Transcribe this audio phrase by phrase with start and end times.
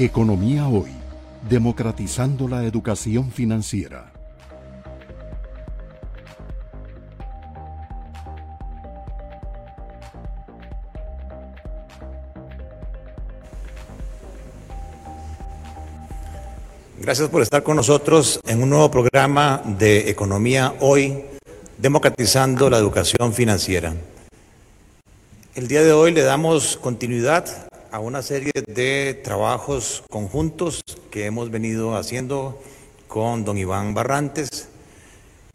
[0.00, 0.92] Economía Hoy,
[1.50, 4.12] democratizando la educación financiera.
[17.00, 21.24] Gracias por estar con nosotros en un nuevo programa de Economía Hoy,
[21.76, 23.96] democratizando la educación financiera.
[25.56, 27.67] El día de hoy le damos continuidad
[27.98, 32.62] a una serie de trabajos conjuntos que hemos venido haciendo
[33.08, 34.68] con don Iván Barrantes,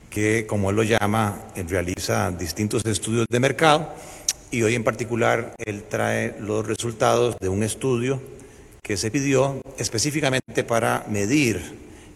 [0.09, 3.93] que como él lo llama, realiza distintos estudios de mercado
[4.51, 8.21] y hoy en particular él trae los resultados de un estudio
[8.81, 11.61] que se pidió específicamente para medir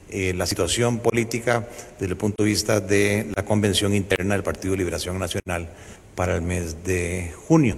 [0.09, 1.65] eh, la situación política
[2.01, 5.69] desde el punto de vista de la convención interna del Partido Liberación Nacional
[6.15, 7.77] para el mes de junio.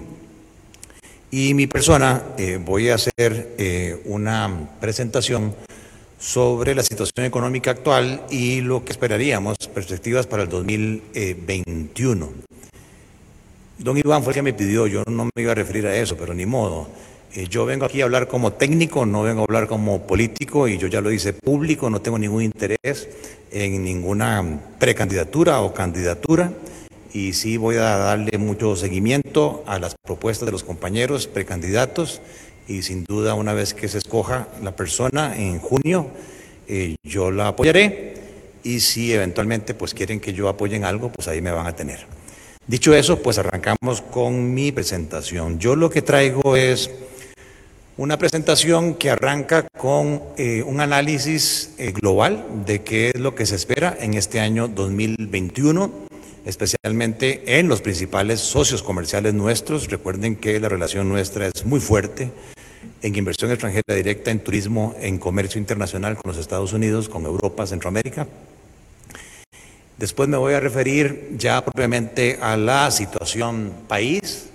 [1.32, 5.54] Y mi persona eh, voy a hacer eh, una presentación
[6.20, 12.30] sobre la situación económica actual y lo que esperaríamos, perspectivas para el 2021.
[13.78, 16.18] Don Iván fue el que me pidió, yo no me iba a referir a eso,
[16.18, 16.88] pero ni modo.
[17.36, 20.80] Eh, yo vengo aquí a hablar como técnico, no vengo a hablar como político y
[20.80, 23.08] yo ya lo hice público, no tengo ningún interés
[23.52, 26.52] en ninguna precandidatura o candidatura
[27.14, 32.22] y sí voy a darle mucho seguimiento a las propuestas de los compañeros precandidatos
[32.68, 36.08] y sin duda una vez que se escoja la persona en junio,
[36.68, 38.14] eh, yo la apoyaré
[38.64, 42.06] y si eventualmente pues quieren que yo apoyen algo, pues ahí me van a tener.
[42.68, 45.58] Dicho eso, pues arrancamos con mi presentación.
[45.58, 46.92] Yo lo que traigo es
[47.98, 53.48] una presentación que arranca con eh, un análisis eh, global de qué es lo que
[53.48, 56.09] se espera en este año 2021
[56.50, 59.90] especialmente en los principales socios comerciales nuestros.
[59.90, 62.32] Recuerden que la relación nuestra es muy fuerte
[63.02, 67.68] en inversión extranjera directa, en turismo, en comercio internacional con los Estados Unidos, con Europa,
[67.68, 68.28] Centroamérica.
[69.98, 74.50] Después me voy a referir ya propiamente a la situación país,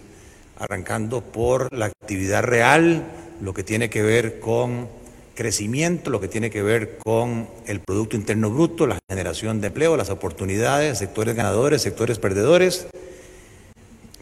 [0.59, 3.05] arrancando por la actividad real,
[3.41, 4.89] lo que tiene que ver con
[5.35, 9.97] crecimiento, lo que tiene que ver con el Producto Interno Bruto, la generación de empleo,
[9.97, 12.87] las oportunidades, sectores ganadores, sectores perdedores.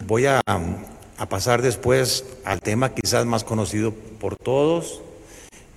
[0.06, 0.40] Voy a,
[1.28, 5.00] pasar después al tema quizás más conocido por todos,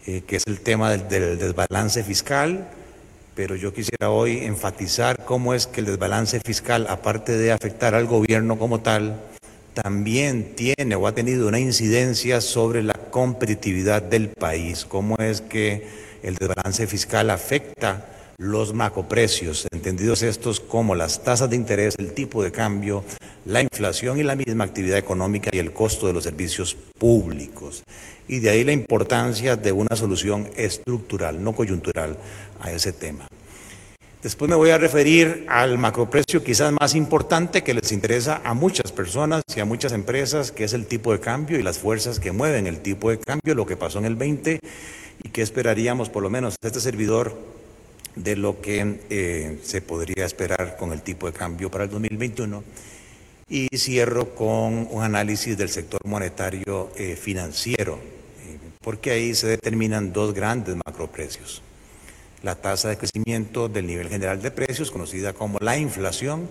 [0.07, 2.67] eh, que es el tema del desbalance fiscal,
[3.35, 8.05] pero yo quisiera hoy enfatizar cómo es que el desbalance fiscal, aparte de afectar al
[8.05, 9.21] gobierno como tal,
[9.75, 15.85] también tiene o ha tenido una incidencia sobre la competitividad del país, cómo es que
[16.23, 18.05] el desbalance fiscal afecta
[18.37, 23.03] los macroprecios, entendidos estos como las tasas de interés, el tipo de cambio,
[23.45, 27.83] la inflación y la misma actividad económica y el costo de los servicios públicos.
[28.27, 32.17] Y de ahí la importancia de una solución estructural, no coyuntural,
[32.59, 33.27] a ese tema.
[34.25, 38.91] Después me voy a referir al macroprecio quizás más importante que les interesa a muchas
[38.91, 42.31] personas y a muchas empresas, que es el tipo de cambio y las fuerzas que
[42.31, 44.59] mueven el tipo de cambio, lo que pasó en el 20
[45.23, 47.37] y que esperaríamos por lo menos este servidor
[48.15, 52.63] de lo que eh, se podría esperar con el tipo de cambio para el 2021.
[53.47, 57.99] Y cierro con un análisis del sector monetario eh, financiero,
[58.47, 61.61] eh, porque ahí se determinan dos grandes macroprecios
[62.45, 66.47] la tasa de crecimiento del nivel general de precios, conocida como la inflación,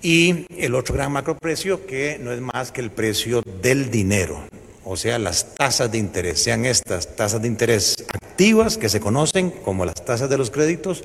[0.00, 4.40] y el otro gran macroprecio que no es más que el precio del dinero,
[4.84, 9.50] o sea, las tasas de interés, sean estas tasas de interés activas que se conocen
[9.50, 11.02] como las tasas de los créditos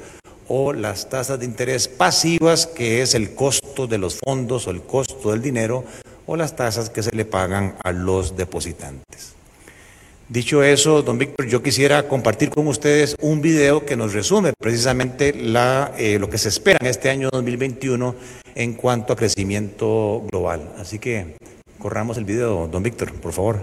[0.47, 4.83] o las tasas de interés pasivas que es el costo de los fondos o el
[4.83, 5.85] costo del dinero
[6.27, 9.40] o las tasas que se le pagan a los depositantes.
[10.31, 15.33] Dicho eso, don Víctor, yo quisiera compartir con ustedes un video que nos resume precisamente
[15.35, 18.15] eh, lo que se espera en este año 2021
[18.55, 20.71] en cuanto a crecimiento global.
[20.79, 21.35] Así que
[21.79, 23.59] corramos el video, don Víctor, por favor.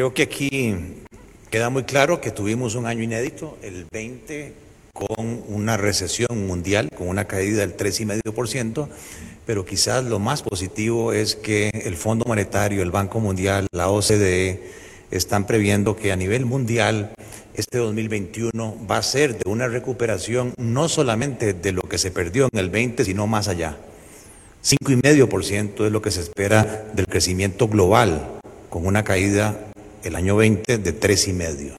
[0.00, 0.74] Creo que aquí
[1.50, 4.54] queda muy claro que tuvimos un año inédito, el 20,
[4.94, 8.88] con una recesión mundial, con una caída del 3,5%,
[9.44, 14.62] pero quizás lo más positivo es que el Fondo Monetario, el Banco Mundial, la OCDE,
[15.10, 17.12] están previendo que a nivel mundial
[17.52, 22.48] este 2021 va a ser de una recuperación no solamente de lo que se perdió
[22.50, 23.76] en el 20, sino más allá.
[24.64, 29.66] 5,5% es lo que se espera del crecimiento global, con una caída
[30.04, 31.76] el año 20 de 3,5%.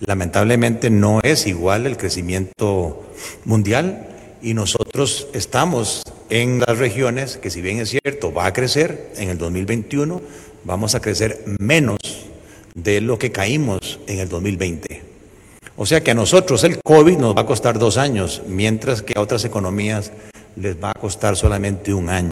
[0.00, 3.10] Lamentablemente no es igual el crecimiento
[3.44, 4.08] mundial
[4.42, 9.30] y nosotros estamos en las regiones que si bien es cierto va a crecer en
[9.30, 10.20] el 2021,
[10.64, 11.98] vamos a crecer menos
[12.74, 15.02] de lo que caímos en el 2020.
[15.76, 19.14] O sea que a nosotros el COVID nos va a costar dos años, mientras que
[19.16, 20.12] a otras economías
[20.56, 22.30] les va a costar solamente un año.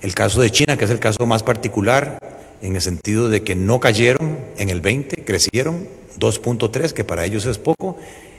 [0.00, 2.18] El caso de China, que es el caso más particular,
[2.62, 5.86] en el sentido de que no cayeron en el 20, crecieron
[6.18, 7.96] 2.3, que para ellos es poco,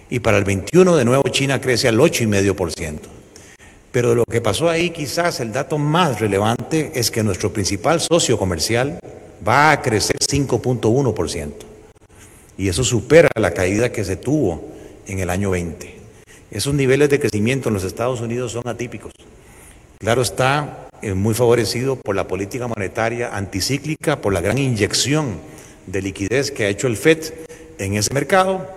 [0.10, 3.00] y para el 21 de nuevo China crece al 8,5%.
[3.92, 8.38] Pero lo que pasó ahí quizás el dato más relevante es que nuestro principal socio
[8.38, 9.00] comercial,
[9.48, 11.52] va a crecer 5.1%.
[12.58, 14.64] Y eso supera la caída que se tuvo
[15.06, 15.96] en el año 20.
[16.52, 19.12] Esos niveles de crecimiento en los Estados Unidos son atípicos.
[20.00, 25.40] Claro está, muy favorecido por la política monetaria anticíclica, por la gran inyección
[25.86, 27.34] de liquidez que ha hecho el FED
[27.78, 28.68] en ese mercado.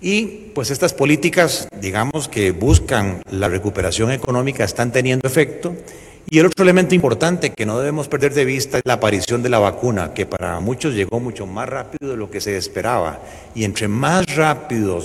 [0.00, 5.74] Y pues estas políticas, digamos, que buscan la recuperación económica están teniendo efecto
[6.28, 9.48] y el otro elemento importante que no debemos perder de vista es la aparición de
[9.48, 13.20] la vacuna, que para muchos llegó mucho más rápido de lo que se esperaba.
[13.54, 15.00] Y entre más rápido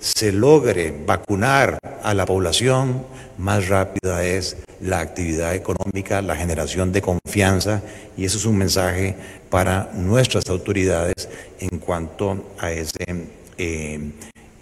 [0.00, 3.04] se logre vacunar a la población,
[3.36, 7.82] más rápida es la actividad económica, la generación de confianza,
[8.16, 9.16] y eso es un mensaje
[9.50, 11.28] para nuestras autoridades
[11.58, 13.04] en cuanto a ese
[13.56, 14.12] eh,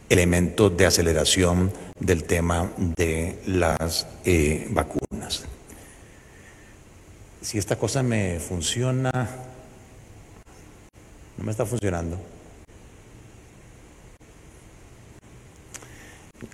[0.09, 5.45] elemento de aceleración del tema de las eh, vacunas
[7.47, 9.13] si esta cosa me funciona,
[11.39, 12.19] no me está funcionando.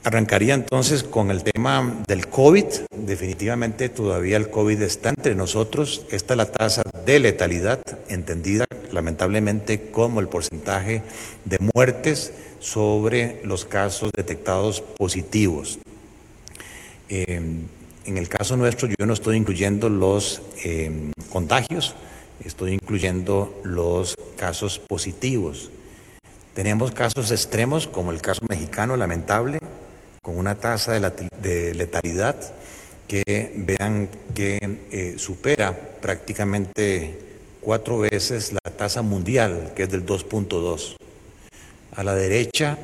[0.05, 2.65] Arrancaría entonces con el tema del COVID.
[2.97, 6.07] Definitivamente todavía el COVID está entre nosotros.
[6.11, 11.03] Esta es la tasa de letalidad, entendida lamentablemente como el porcentaje
[11.45, 15.79] de muertes sobre los casos detectados positivos.
[17.09, 17.41] Eh,
[18.05, 21.95] en el caso nuestro yo no estoy incluyendo los em, contagios,
[22.45, 25.71] estoy incluyendo los casos positivos.
[26.55, 29.59] Tenemos casos extremos como el caso mexicano lamentable,
[30.21, 32.37] con una tasa de, letalidad
[33.09, 37.19] que vean que eh, supera prácticamente
[37.63, 40.97] cuatro veces la tasa mundial, que es del 2.2.
[41.97, 42.77] A la derecha,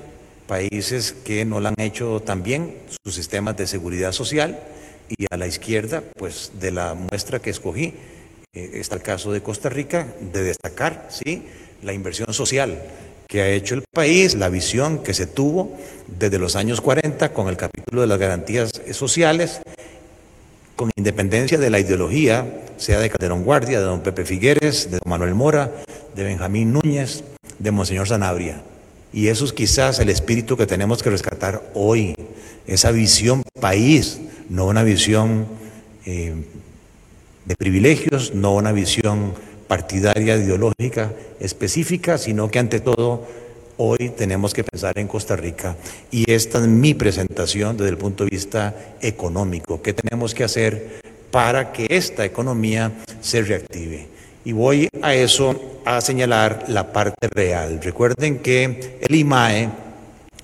[0.47, 4.59] países que no la han hecho tan bien, sus sistemas de seguridad social,
[5.11, 7.95] y a la izquierda, pues de la muestra que escogí,
[8.55, 11.47] eh, está el caso de Costa Rica, de destacar, ¿sí?
[11.83, 12.83] La inversión social
[13.29, 17.49] que ha hecho el país, la visión que se tuvo desde los años 40 con
[17.49, 19.61] el capítulo de las garantías sociales,
[20.77, 25.11] con independencia de la ideología, sea de Calderón Guardia, de don Pepe Figueres, de don
[25.11, 25.71] Manuel Mora,
[26.17, 27.23] de Benjamín Núñez,
[27.59, 28.63] de Monseñor Sanabria.
[29.13, 32.15] Y eso es quizás el espíritu que tenemos que rescatar hoy,
[32.67, 35.47] esa visión país no una visión
[36.07, 36.35] eh,
[37.45, 39.35] de privilegios, no una visión
[39.69, 43.27] partidaria, ideológica, específica, sino que ante todo
[43.77, 45.77] hoy tenemos que pensar en Costa Rica.
[46.11, 49.81] Y esta es mi presentación desde el punto de vista económico.
[49.81, 54.09] ¿Qué tenemos que hacer para que esta economía se reactive?
[54.45, 57.81] Y voy a eso a señalar la parte real.
[57.83, 59.69] Recuerden que el IMAE,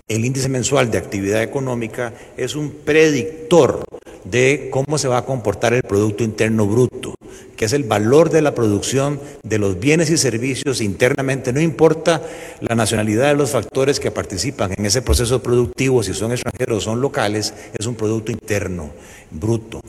[0.09, 3.85] el índice mensual de actividad económica, es un predictor
[4.25, 7.15] de cómo se va a comportar el Producto Interno Bruto,
[7.57, 12.23] que es el valor de la producción de los bienes y servicios internamente, no importa
[12.61, 16.81] la nacionalidad de los factores que participan en ese proceso productivo, si son extranjeros o
[16.81, 18.91] son locales, es un Producto Interno
[19.31, 19.81] Bruto.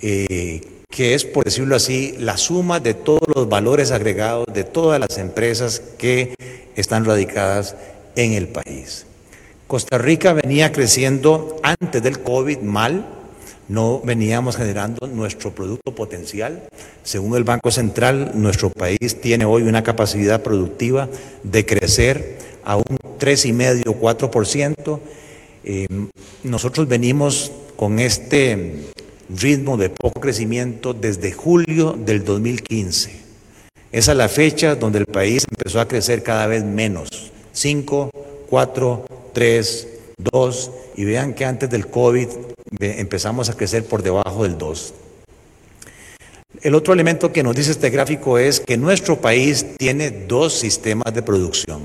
[0.00, 4.98] Eh, que es, por decirlo así, la suma de todos los valores agregados de todas
[4.98, 6.34] las empresas que
[6.76, 7.76] están radicadas
[8.16, 9.06] en el país.
[9.66, 13.06] Costa Rica venía creciendo antes del COVID mal,
[13.68, 16.68] no veníamos generando nuestro producto potencial.
[17.02, 21.08] Según el Banco Central, nuestro país tiene hoy una capacidad productiva
[21.42, 25.00] de crecer a un 3,5-4%.
[25.64, 25.86] Eh,
[26.44, 28.84] nosotros venimos con este
[29.28, 33.28] ritmo de poco crecimiento desde julio del 2015.
[33.92, 37.32] Esa es la fecha donde el país empezó a crecer cada vez menos.
[37.52, 38.10] 5,
[38.48, 40.70] 4, 3, 2.
[40.96, 42.28] Y vean que antes del COVID
[42.80, 44.94] empezamos a crecer por debajo del 2.
[46.62, 51.14] El otro elemento que nos dice este gráfico es que nuestro país tiene dos sistemas
[51.14, 51.82] de producción.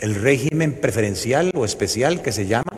[0.00, 2.72] El régimen preferencial o especial que se llama,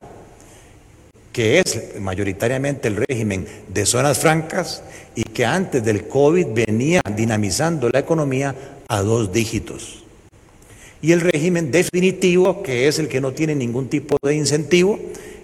[1.33, 4.83] que es mayoritariamente el régimen de zonas francas
[5.15, 8.55] y que antes del COVID venía dinamizando la economía
[8.89, 10.02] a dos dígitos.
[11.03, 15.01] Y el régimen definitivo, que es el que no tiene ningún tipo de incentivo,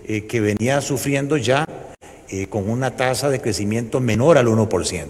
[0.06, 1.66] eh, que venía sufriendo ya
[2.28, 5.06] eh, con una tasa de crecimiento menor al 1%.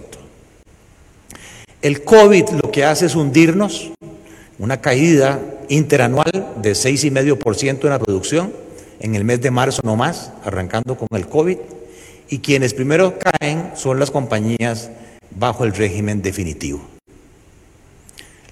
[1.83, 3.93] El COVID lo que hace es hundirnos,
[4.59, 5.39] una caída
[5.69, 8.53] interanual de 6,5% en la producción,
[9.01, 11.59] en el mes de marzo no más, arrancando con el COVID,
[12.31, 14.91] y quienes primero caen son las compañías
[15.31, 16.98] bajo el régimen definitivo.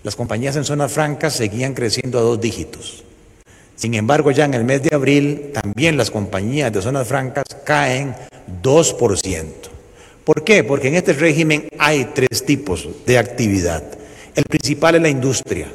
[0.06, 3.02] Las compañías en zonas francas seguían creciendo a dos dígitos.
[3.74, 8.14] Sin embargo, ya en el mes de abril, también las compañías de zonas francas caen
[8.62, 9.44] 2%.
[10.22, 10.62] ¿Por qué?
[10.62, 13.82] Porque en este régimen hay tres tipos de actividad.
[14.36, 15.66] El principal es la industria.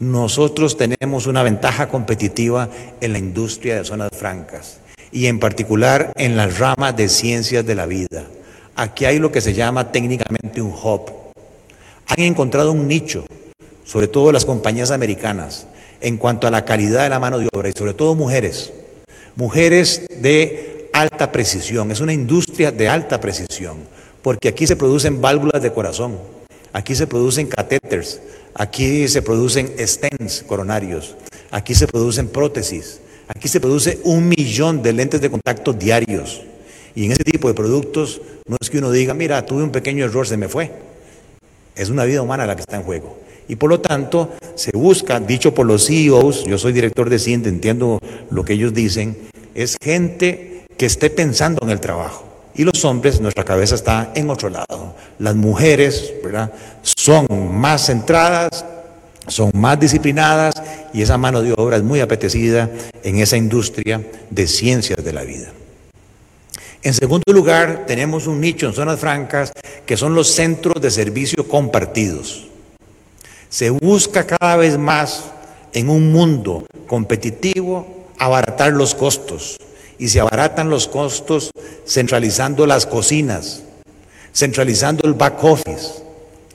[0.00, 2.70] Nosotros tenemos una ventaja competitiva
[3.02, 4.78] en la industria de zonas francas
[5.12, 8.24] y en particular en las ramas de ciencias de la vida.
[8.74, 11.17] Aquí hay lo que se llama técnicamente un hub.
[12.08, 13.26] Han encontrado un nicho,
[13.84, 15.66] sobre todo las compañías americanas,
[16.00, 18.72] en cuanto a la calidad de la mano de obra y sobre todo mujeres.
[19.36, 23.76] Mujeres de alta precisión, es una industria de alta precisión,
[24.22, 26.18] porque aquí se producen válvulas de corazón,
[26.72, 28.22] aquí se producen catéteres,
[28.54, 31.14] aquí se producen stents coronarios,
[31.50, 36.42] aquí se producen prótesis, aquí se produce un millón de lentes de contacto diarios.
[36.94, 40.06] Y en ese tipo de productos no es que uno diga, mira, tuve un pequeño
[40.06, 40.87] error, se me fue.
[41.78, 43.16] Es una vida humana la que está en juego.
[43.48, 47.48] Y por lo tanto, se busca, dicho por los CEOs, yo soy director de CIENTE,
[47.48, 47.98] entiendo
[48.30, 49.16] lo que ellos dicen,
[49.54, 52.24] es gente que esté pensando en el trabajo.
[52.54, 54.94] Y los hombres, nuestra cabeza está en otro lado.
[55.18, 56.52] Las mujeres, ¿verdad?
[56.82, 58.64] Son más centradas,
[59.28, 60.54] son más disciplinadas
[60.92, 62.68] y esa mano de obra es muy apetecida
[63.02, 65.52] en esa industria de ciencias de la vida.
[66.82, 69.52] En segundo lugar, tenemos un nicho en zonas francas
[69.84, 72.46] que son los centros de servicio compartidos.
[73.48, 75.24] Se busca cada vez más
[75.72, 79.58] en un mundo competitivo abaratar los costos,
[79.98, 81.50] y se abaratan los costos
[81.86, 83.62] centralizando las cocinas,
[84.32, 86.02] centralizando el back office.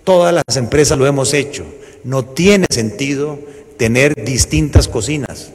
[0.04, 1.66] Todas las empresas lo hemos hecho.
[2.04, 3.40] No tiene sentido
[3.78, 5.52] tener distintas cocinas.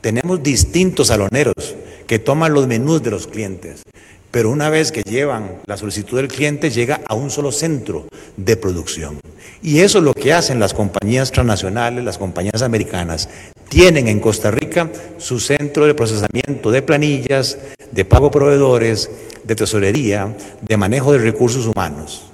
[0.00, 1.74] Tenemos distintos saloneros
[2.06, 3.82] que toman los menús de los clientes.
[4.30, 8.06] Pero una vez que llevan la solicitud del cliente, llega a un solo centro
[8.36, 9.20] de producción.
[9.62, 13.28] Y eso es lo que hacen las compañías transnacionales, las compañías americanas.
[13.68, 17.58] Tienen en Costa Rica su centro de procesamiento de planillas,
[17.90, 19.10] de pago proveedores,
[19.44, 22.24] de tesorería, de manejo de recursos humanos.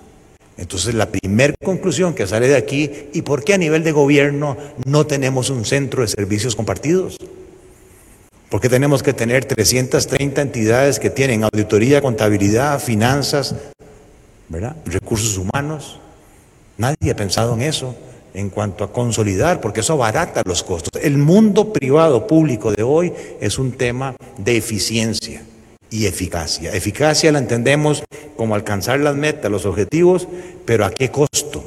[0.56, 4.56] Entonces la primera conclusión que sale de aquí, ¿y por qué a nivel de gobierno
[4.86, 7.16] no tenemos un centro de servicios compartidos?
[8.50, 13.54] ¿Por qué tenemos que tener 330 entidades que tienen auditoría, contabilidad, finanzas,
[14.48, 14.74] ¿verdad?
[14.86, 16.00] recursos humanos?
[16.78, 17.94] Nadie ha pensado en eso
[18.32, 21.02] en cuanto a consolidar, porque eso abarata los costos.
[21.02, 25.42] El mundo privado público de hoy es un tema de eficiencia
[25.90, 26.72] y eficacia.
[26.72, 28.02] Eficacia la entendemos
[28.38, 30.26] como alcanzar las metas, los objetivos,
[30.64, 31.62] pero a qué costo,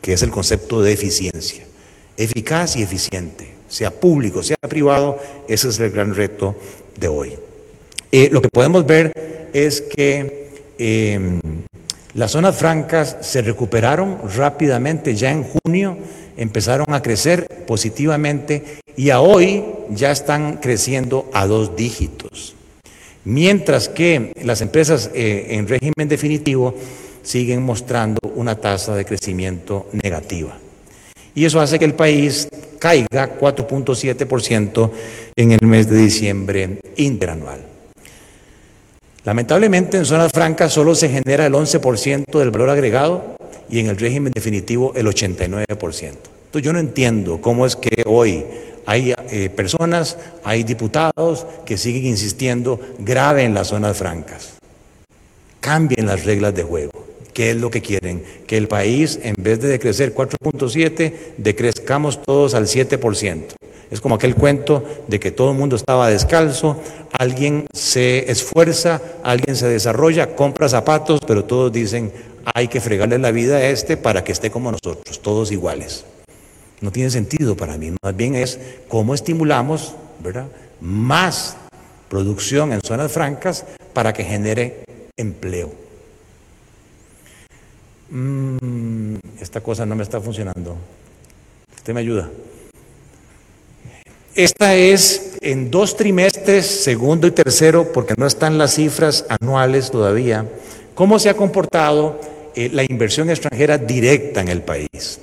[0.00, 1.64] que es el concepto de eficiencia.
[2.16, 6.54] Eficaz y eficiente sea público, sea privado, ese es el gran reto
[6.96, 7.32] de hoy.
[8.12, 11.40] Eh, lo que podemos ver es que em,
[12.14, 15.98] las zonas francas se recuperaron rápidamente, ya en junio
[16.36, 22.54] empezaron a crecer positivamente y a hoy ya están creciendo a dos dígitos.
[23.24, 26.76] Mientras que las empresas eh, en régimen definitivo
[27.24, 30.58] siguen mostrando una tasa de crecimiento negativa.
[31.34, 32.48] Y eso hace que el país
[32.78, 34.90] caiga 4.7%
[35.36, 37.60] en el mes de diciembre interanual.
[39.24, 43.36] Lamentablemente en zonas francas solo se genera el 11% del valor agregado
[43.70, 45.64] y en el régimen definitivo el 89%.
[45.72, 48.44] Entonces yo no entiendo cómo es que hoy
[48.86, 54.54] hay eh, personas, hay diputados que siguen insistiendo grave en las zonas francas.
[55.60, 57.13] Cambien las reglas de juego.
[57.34, 58.22] ¿Qué es lo que quieren?
[58.46, 63.42] Que el país, en vez de decrecer 4.7, decrezcamos todos al 7%.
[63.90, 66.80] Es como aquel cuento de que todo el mundo estaba descalzo,
[67.12, 72.12] alguien se esfuerza, alguien se desarrolla, compra zapatos, pero todos dicen,
[72.54, 76.04] hay que fregarle la vida a este para que esté como nosotros, todos iguales.
[76.80, 80.46] No tiene sentido para mí, más bien es cómo estimulamos ¿verdad?
[80.80, 81.56] más
[82.08, 84.84] producción en zonas francas para que genere
[85.16, 85.83] empleo.
[88.14, 90.76] Mm, esta cosa no me está funcionando.
[91.76, 92.30] Usted me ayuda.
[94.36, 100.48] Esta es en dos trimestres, segundo y tercero, porque no están las cifras anuales todavía,
[100.94, 102.20] cómo se ha comportado
[102.54, 105.18] eh, la inversión extranjera directa en el país.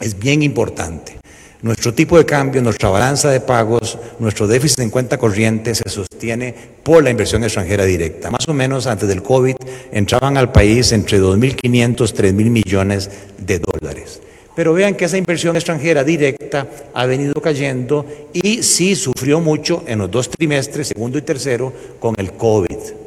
[0.00, 1.18] Es bien importante.
[1.62, 6.54] Nuestro tipo de cambio, nuestra balanza de pagos, nuestro déficit en cuenta corriente se sostiene
[6.82, 8.30] por la inversión extranjera directa.
[8.30, 9.56] Más o menos antes del COVID
[9.90, 14.20] entraban al país entre 2.500, 3.000 millones de dólares.
[14.54, 19.98] Pero vean que esa inversión extranjera directa ha venido cayendo y sí sufrió mucho en
[19.98, 23.05] los dos trimestres, segundo y tercero, con el COVID.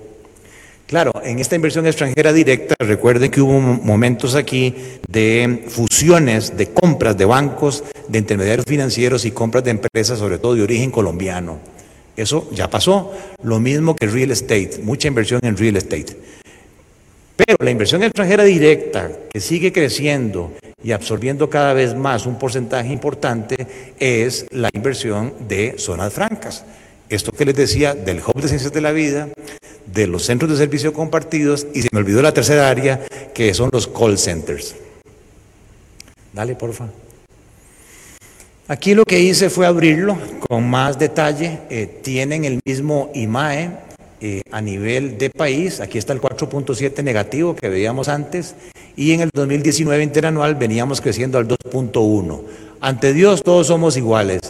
[0.90, 4.74] Claro, en esta inversión extranjera directa, recuerden que hubo momentos aquí
[5.08, 10.56] de fusiones, de compras de bancos, de intermediarios financieros y compras de empresas, sobre todo
[10.56, 11.60] de origen colombiano.
[12.18, 13.14] Eso ya pasó.
[13.44, 16.18] Lo mismo que real estate, mucha inversión en real estate.
[17.36, 22.92] Pero la inversión extranjera directa, que sigue creciendo y absorbiendo cada vez más un porcentaje
[22.92, 26.66] importante, es la inversión de zonas francas.
[27.10, 29.30] Esto que les decía del Hub de Ciencias de la Vida,
[29.86, 33.70] de los centros de servicio compartidos y se me olvidó la tercera área, que son
[33.74, 34.76] los call centers.
[36.34, 36.88] Dale, porfa.
[38.68, 41.62] Aquí lo que hice fue abrirlo con más detalle.
[41.72, 43.72] Eh, tienen el mismo IMAE,
[44.22, 48.54] eh, a nivel de país, aquí está el 4.7 negativo que veíamos antes,
[48.98, 52.42] y en el 2019 interanual veníamos creciendo al 2.1.
[52.82, 54.42] Ante Dios todos somos iguales,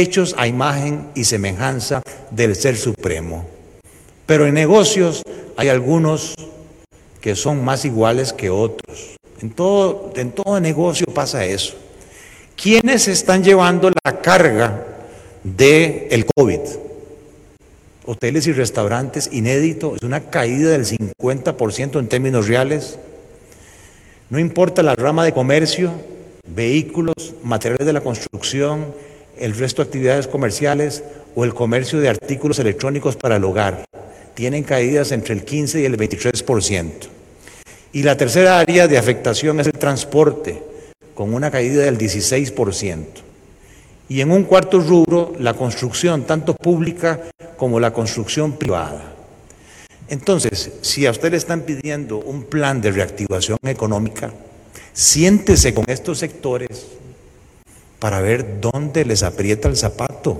[0.00, 3.46] hechos a imagen y semejanza del Ser Supremo.
[4.26, 5.22] Pero en negocios
[5.56, 6.34] hay algunos
[7.20, 9.16] que son más iguales que otros.
[9.40, 11.74] En todo, en todo negocio pasa eso.
[12.56, 14.86] ¿Quiénes están llevando la carga
[15.42, 16.60] del el COVID?
[18.06, 22.98] hoteles y restaurantes inédito, es una caída del 50% en términos reales.
[24.30, 25.92] No importa la rama de comercio,
[26.46, 28.86] vehículos, materiales de la construcción,
[29.38, 31.02] el resto de actividades comerciales
[31.34, 33.84] o el comercio de artículos electrónicos para el hogar.
[34.34, 36.90] Tienen caídas entre el 15 y el 23%.
[37.92, 40.62] Y la tercera área de afectación es el transporte,
[41.14, 43.24] con una caída del 16%
[44.08, 47.20] y en un cuarto rubro la construcción, tanto pública
[47.56, 49.12] como la construcción privada.
[50.08, 54.32] Entonces, si a usted le están pidiendo un plan de reactivación económica,
[54.92, 56.86] siéntese con estos sectores
[58.04, 60.38] para ver dónde les aprieta el zapato,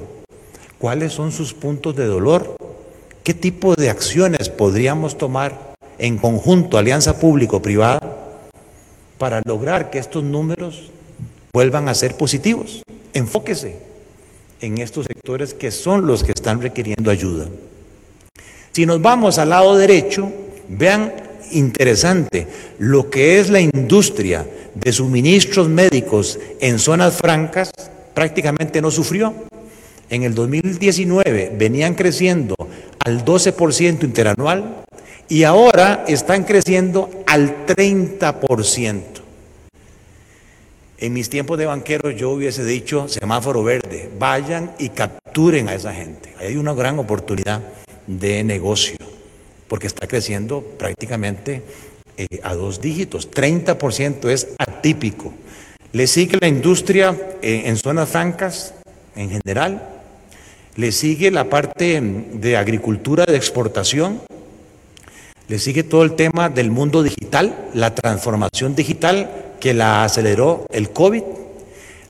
[0.78, 2.56] cuáles son sus puntos de dolor,
[3.22, 8.02] qué tipo de acciones podríamos tomar en conjunto, alianza público-privada,
[9.16, 10.90] para lograr que estos números
[11.54, 12.82] vuelvan a ser positivos.
[13.14, 13.78] Enfóquese
[14.60, 17.46] en estos sectores que son los que están requiriendo ayuda.
[18.72, 20.30] Si nos vamos al lado derecho,
[20.68, 21.14] vean
[21.52, 22.46] interesante
[22.78, 27.70] lo que es la industria de suministros médicos en zonas francas,
[28.14, 29.34] prácticamente no sufrió.
[30.10, 32.54] En el 2019 venían creciendo
[33.04, 34.84] al 12% interanual
[35.28, 39.02] y ahora están creciendo al 30%.
[40.98, 45.92] En mis tiempos de banquero yo hubiese dicho semáforo verde, vayan y capturen a esa
[45.92, 46.32] gente.
[46.38, 47.60] Hay una gran oportunidad
[48.06, 48.96] de negocio,
[49.68, 51.62] porque está creciendo prácticamente
[52.16, 55.32] eh, a dos dígitos, 30% es atípico.
[55.92, 58.74] Le sigue la industria eh, en zonas francas
[59.16, 59.88] en general,
[60.76, 64.20] le sigue la parte de agricultura de exportación,
[65.48, 70.90] le sigue todo el tema del mundo digital, la transformación digital que la aceleró el
[70.90, 71.22] COVID.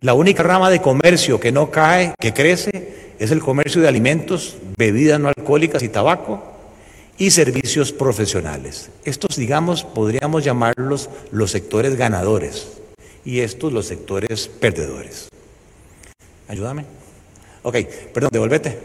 [0.00, 4.56] La única rama de comercio que no cae, que crece, es el comercio de alimentos,
[4.76, 6.53] bebidas no alcohólicas y tabaco
[7.18, 8.90] y servicios profesionales.
[9.04, 12.68] Estos, digamos, podríamos llamarlos los sectores ganadores
[13.24, 15.28] y estos los sectores perdedores.
[16.48, 16.84] Ayúdame.
[17.62, 17.76] Ok,
[18.12, 18.78] perdón, devuélvete.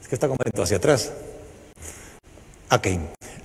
[0.00, 1.12] Es que está como hacia atrás.
[2.70, 2.88] Ok.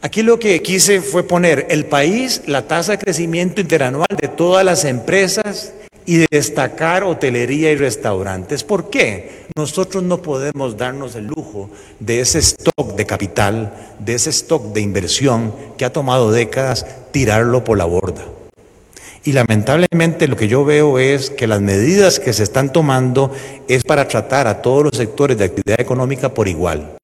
[0.01, 4.65] Aquí lo que quise fue poner el país, la tasa de crecimiento interanual de todas
[4.65, 5.73] las empresas
[6.05, 8.63] y destacar hotelería y restaurantes.
[8.63, 9.45] ¿Por qué?
[9.55, 14.81] Nosotros no podemos darnos el lujo de ese stock de capital, de ese stock de
[14.81, 18.25] inversión que ha tomado décadas, tirarlo por la borda.
[19.23, 23.31] Y lamentablemente lo que yo veo es que las medidas que se están tomando
[23.67, 26.97] es para tratar a todos los sectores de actividad económica por igual.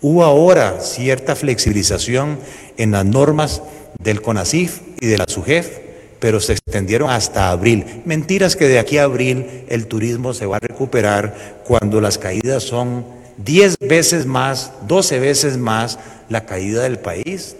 [0.00, 2.38] Hubo ahora cierta flexibilización
[2.76, 3.62] en las normas
[3.98, 5.87] del CONACIF y de la SUGEF,
[6.20, 8.02] pero se extendieron hasta abril.
[8.04, 12.62] Mentiras que de aquí a abril el turismo se va a recuperar cuando las caídas
[12.62, 13.04] son
[13.38, 17.56] 10 veces más, 12 veces más la caída del país.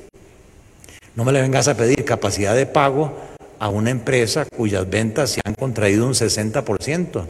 [1.14, 3.16] No me le vengas a pedir capacidad de pago
[3.58, 7.26] a una empresa cuyas ventas se han contraído un 60%.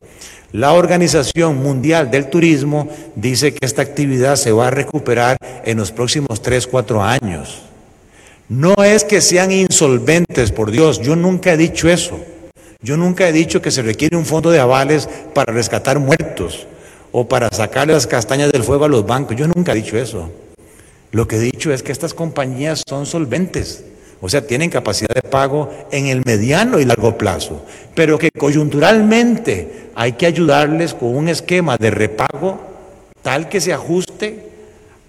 [0.52, 5.92] La Organización Mundial del Turismo dice que esta actividad se va a recuperar en los
[5.92, 7.67] próximos 3, 4 años.
[8.48, 12.18] No es que sean insolventes, por Dios, yo nunca he dicho eso.
[12.80, 16.66] Yo nunca he dicho que se requiere un fondo de avales para rescatar muertos
[17.12, 19.36] o para sacarle las castañas del fuego a los bancos.
[19.36, 20.30] Yo nunca he dicho eso.
[21.12, 23.84] Lo que he dicho es que estas compañías son solventes,
[24.20, 27.62] o sea, tienen capacidad de pago en el mediano y largo plazo,
[27.94, 32.60] pero que coyunturalmente hay que ayudarles con un esquema de repago
[33.22, 34.48] tal que se ajuste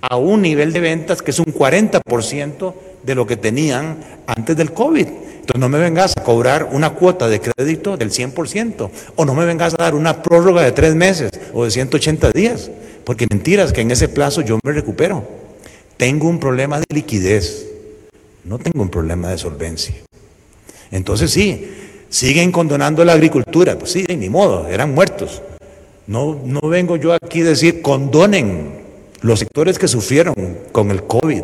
[0.02, 2.74] a un nivel de ventas que es un 40%
[3.04, 5.08] de lo que tenían antes del COVID.
[5.50, 9.46] Entonces no me vengas a cobrar una cuota de crédito del 100% o no me
[9.46, 12.70] vengas a dar una prórroga de tres meses o de 180 días,
[13.04, 15.28] porque mentiras que en ese plazo yo me recupero.
[15.98, 17.66] Tengo un problema de liquidez,
[18.44, 19.96] no tengo un problema de solvencia.
[20.92, 21.72] Entonces sí,
[22.10, 25.42] siguen condonando la agricultura, pues sí, ni modo, eran muertos.
[26.08, 28.80] No, no vengo yo aquí a decir condonen
[29.22, 30.36] los sectores que sufrieron
[30.72, 31.44] con el COVID,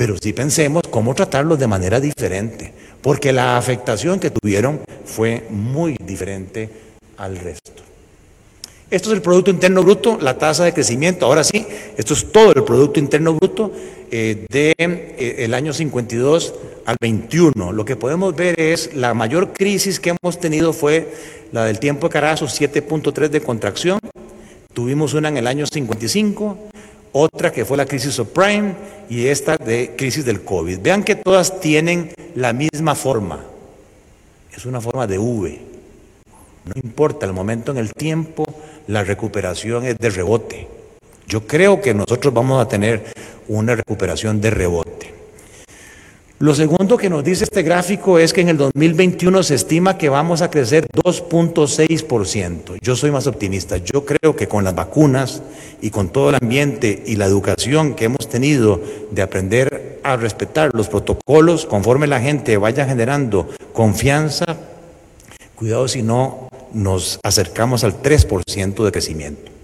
[0.00, 5.94] pero sí pensemos cómo tratarlos de manera diferente, porque la afectación que tuvieron fue muy
[6.02, 6.70] diferente
[7.18, 7.82] al resto.
[8.90, 11.26] Esto es el Producto Interno Bruto, la tasa de crecimiento.
[11.26, 11.66] Ahora sí,
[11.98, 16.54] esto es todo el Producto Interno Bruto del eh, de, eh, año 52
[16.86, 17.70] al 21.
[17.70, 21.12] Lo que podemos ver es la mayor crisis que hemos tenido fue
[21.52, 23.98] la del tiempo de Carazo, 7.3 de contracción.
[24.72, 26.70] Tuvimos una en el año 55,
[27.12, 28.74] otra que fue la crisis subprime
[29.08, 30.80] y esta de crisis del COVID.
[30.80, 33.44] Vean que todas tienen la misma forma.
[34.54, 35.60] Es una forma de V.
[36.64, 38.44] No importa el momento en el tiempo,
[38.86, 40.68] la recuperación es de rebote.
[41.26, 43.12] Yo creo que nosotros vamos a tener
[43.48, 45.19] una recuperación de rebote.
[46.42, 50.08] Lo segundo que nos dice este gráfico es que en el 2021 se estima que
[50.08, 52.78] vamos a crecer 2.6%.
[52.80, 53.76] Yo soy más optimista.
[53.76, 55.42] Yo creo que con las vacunas
[55.82, 60.70] y con todo el ambiente y la educación que hemos tenido de aprender a respetar
[60.72, 64.56] los protocolos conforme la gente vaya generando confianza,
[65.56, 69.59] cuidado si no nos acercamos al 3% de crecimiento.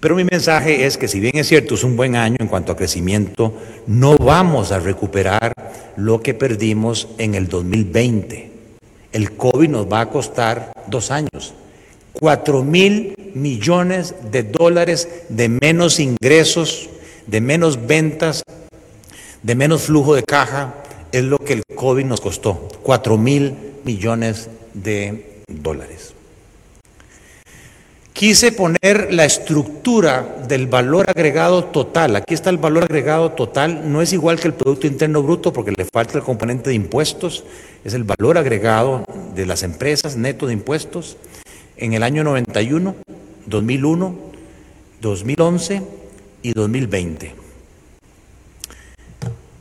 [0.00, 2.72] Pero mi mensaje es que si bien es cierto, es un buen año en cuanto
[2.72, 3.54] a crecimiento,
[3.86, 5.52] no vamos a recuperar
[5.96, 8.50] lo que perdimos en el 2020.
[9.12, 11.54] El COVID nos va a costar dos años,
[12.12, 16.88] cuatro mil millones de dólares de menos ingresos,
[17.26, 18.42] de menos ventas,
[19.42, 20.74] de menos flujo de caja,
[21.12, 26.14] es lo que el COVID nos costó, cuatro mil millones de dólares.
[28.12, 32.14] Quise poner la estructura del valor agregado total.
[32.14, 33.90] Aquí está el valor agregado total.
[33.90, 37.44] No es igual que el Producto Interno Bruto porque le falta el componente de impuestos.
[37.84, 41.16] Es el valor agregado de las empresas neto de impuestos
[41.78, 42.94] en el año 91,
[43.46, 44.14] 2001,
[45.00, 45.82] 2011
[46.42, 47.34] y 2020.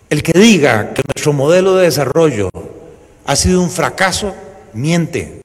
[0.09, 2.49] El que diga que nuestro modelo de desarrollo
[3.25, 4.35] ha sido un fracaso,
[4.73, 5.40] miente.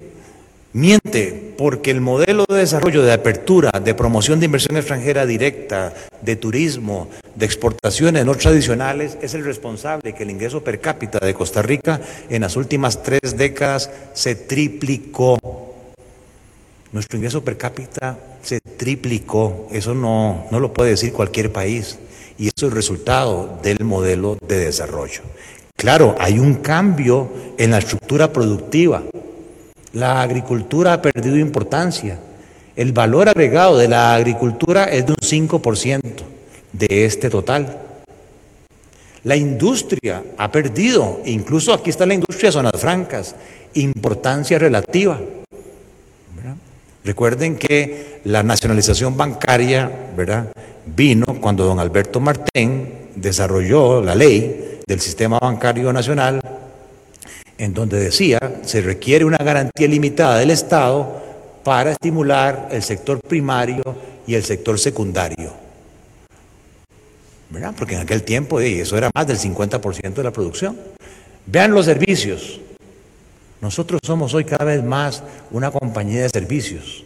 [0.76, 6.36] Miente porque el modelo de desarrollo, de apertura, de promoción de inversión extranjera directa, de
[6.36, 11.62] turismo, de exportaciones no tradicionales, es el responsable que el ingreso per cápita de Costa
[11.62, 15.38] Rica en las últimas tres décadas se triplicó.
[16.92, 19.68] Nuestro ingreso per cápita se triplicó.
[19.72, 21.98] Eso no, no lo puede decir cualquier país.
[22.36, 25.22] Y eso es el resultado del modelo de desarrollo.
[25.74, 29.04] Claro, hay un cambio en la estructura productiva.
[29.92, 32.18] La agricultura ha perdido importancia.
[32.74, 36.00] El valor agregado de la agricultura es de un 5%
[36.72, 37.78] de este total.
[39.24, 43.34] La industria ha perdido, incluso aquí está la industria de zonas francas,
[43.74, 45.18] importancia relativa.
[47.04, 50.52] Recuerden que la nacionalización bancaria ¿verdad?
[50.84, 56.40] vino cuando don Alberto Martín desarrolló la ley del sistema bancario nacional
[57.58, 61.22] en donde decía, se requiere una garantía limitada del Estado
[61.64, 63.82] para estimular el sector primario
[64.26, 65.52] y el sector secundario.
[67.50, 67.74] ¿Verdad?
[67.78, 70.76] Porque en aquel tiempo eso era más del 50% de la producción.
[71.46, 72.60] Vean los servicios.
[73.60, 77.04] Nosotros somos hoy cada vez más una compañía de servicios.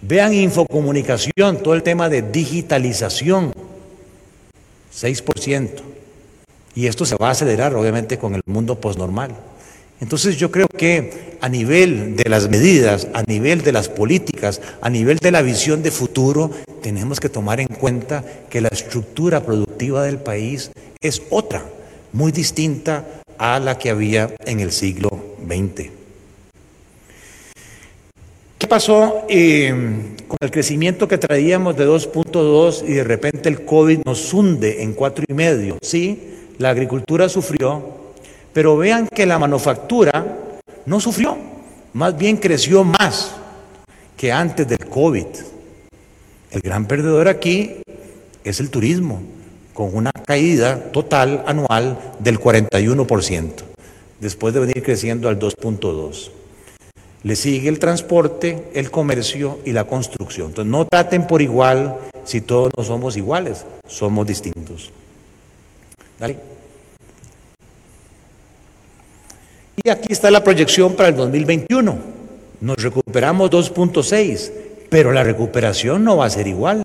[0.00, 3.52] Vean infocomunicación, todo el tema de digitalización,
[4.94, 5.97] 6%.
[6.78, 9.34] Y esto se va a acelerar obviamente con el mundo postnormal.
[10.00, 14.88] Entonces yo creo que a nivel de las medidas, a nivel de las políticas, a
[14.88, 20.04] nivel de la visión de futuro, tenemos que tomar en cuenta que la estructura productiva
[20.04, 21.64] del país es otra,
[22.12, 23.04] muy distinta
[23.38, 25.10] a la que había en el siglo
[25.44, 25.90] XX.
[28.56, 29.74] ¿Qué pasó eh,
[30.28, 34.94] con el crecimiento que traíamos de 2.2 y de repente el COVID nos hunde en
[34.94, 35.78] 4,5?
[35.82, 37.82] Sí, la agricultura sufrió,
[38.52, 40.26] pero vean que la manufactura
[40.86, 41.36] no sufrió,
[41.92, 43.34] más bien creció más
[44.16, 45.26] que antes del COVID.
[46.50, 47.76] El gran perdedor aquí
[48.42, 49.22] es el turismo,
[49.72, 53.52] con una caída total anual del 41%,
[54.20, 56.30] después de venir creciendo al 2.2%.
[57.24, 60.48] Le sigue el transporte, el comercio y la construcción.
[60.48, 64.92] Entonces no traten por igual si todos no somos iguales, somos distintos.
[66.18, 66.36] Dale.
[69.82, 71.98] Y aquí está la proyección para el 2021.
[72.60, 74.50] Nos recuperamos 2.6,
[74.88, 76.82] pero la recuperación no va a ser igual.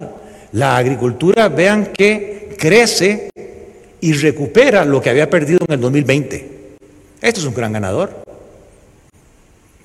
[0.52, 3.32] La agricultura, vean que crece
[4.00, 6.78] y recupera lo que había perdido en el 2020.
[7.22, 8.24] Esto es un gran ganador.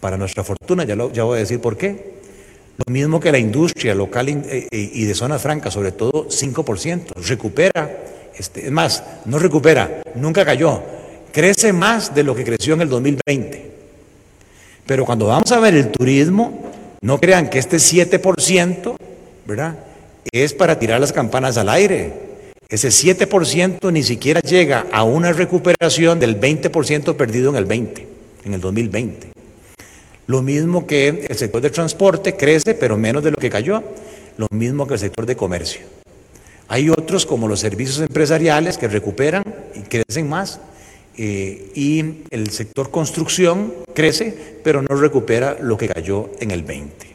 [0.01, 2.19] Para nuestra fortuna, ya, lo, ya voy a decir por qué.
[2.85, 7.15] Lo mismo que la industria local eh, eh, y de zonas francas, sobre todo 5%,
[7.27, 7.91] recupera,
[8.39, 10.83] este, es más, no recupera, nunca cayó,
[11.33, 13.71] crece más de lo que creció en el 2020.
[14.87, 16.71] Pero cuando vamos a ver el turismo,
[17.03, 18.97] no crean que este 7%,
[19.47, 19.79] ¿verdad?
[20.33, 22.13] Es para tirar las campanas al aire.
[22.69, 28.09] Ese 7% ni siquiera llega a una recuperación del 20% perdido en el 20,
[28.45, 29.29] en el 2020.
[30.27, 33.83] Lo mismo que el sector de transporte crece, pero menos de lo que cayó.
[34.37, 35.98] Lo mismo que el sector de comercio.
[36.69, 39.43] Hay otros como los servicios empresariales que recuperan
[39.75, 40.61] y crecen más.
[41.17, 47.15] Eh, y el sector construcción crece, pero no recupera lo que cayó en el 20.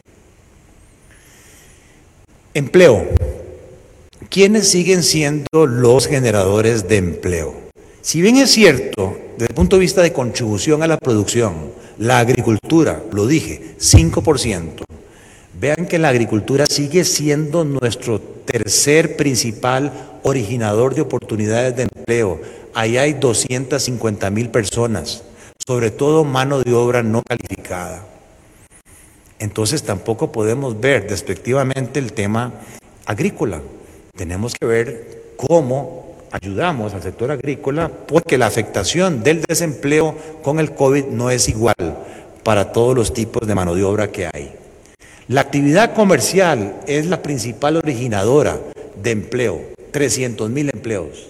[2.52, 3.06] Empleo.
[4.28, 7.54] ¿Quiénes siguen siendo los generadores de empleo?
[8.02, 12.18] Si bien es cierto, desde el punto de vista de contribución a la producción, la
[12.18, 14.84] agricultura, lo dije, 5%,
[15.58, 22.40] vean que la agricultura sigue siendo nuestro tercer principal originador de oportunidades de empleo
[22.74, 25.22] ahí hay 250 mil personas,
[25.66, 28.04] sobre todo mano de obra no calificada.
[29.38, 32.52] Entonces tampoco podemos ver despectivamente el tema
[33.06, 33.62] agrícola.
[34.16, 40.74] Tenemos que ver cómo ayudamos al sector agrícola porque la afectación del desempleo con el
[40.74, 41.74] COVID no es igual
[42.42, 44.63] para todos los tipos de mano de obra que hay.
[45.26, 48.60] La actividad comercial es la principal originadora
[49.02, 51.28] de empleo, 300 mil empleos.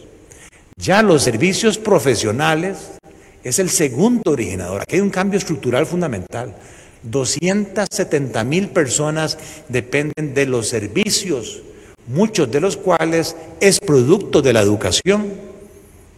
[0.77, 2.99] Ya los servicios profesionales
[3.45, 4.83] es el segundo originador.
[4.83, 6.57] Aquí hay un cambio estructural fundamental.
[7.05, 11.63] 270 mil personas dependen de los servicios,
[12.09, 15.55] muchos de los cuales es producto de la educación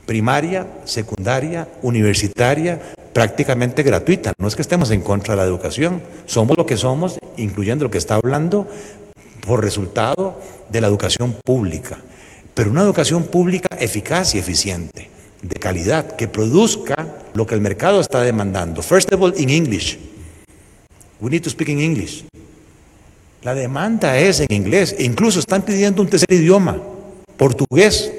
[0.07, 2.81] primaria, secundaria, universitaria,
[3.16, 4.33] prácticamente gratuita.
[4.37, 7.90] No es que estemos en contra de la educación, somos lo que somos, incluyendo lo
[7.90, 8.68] que está hablando,
[9.40, 11.96] por resultado de la educación pública
[12.57, 15.11] pero una educación pública eficaz y eficiente,
[15.42, 18.81] de calidad, que produzca lo que el mercado está demandando.
[18.81, 19.98] First of all, in English.
[21.20, 22.24] We need to speak in English.
[23.42, 26.79] La demanda es en inglés, incluso están pidiendo un tercer idioma,
[27.37, 28.11] portugués,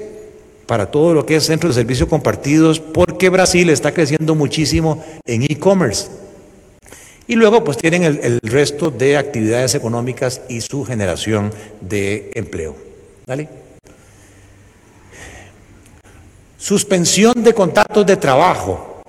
[0.68, 5.42] para todo lo que es centro de servicios compartidos, porque Brasil está creciendo muchísimo en
[5.44, 6.08] e-commerce.
[7.26, 12.76] Y luego pues tienen el, el, resto de actividades económicas y su generación de empleo.
[13.26, 13.48] ¿Dale?
[16.58, 19.00] Suspensión de contratos de trabajo.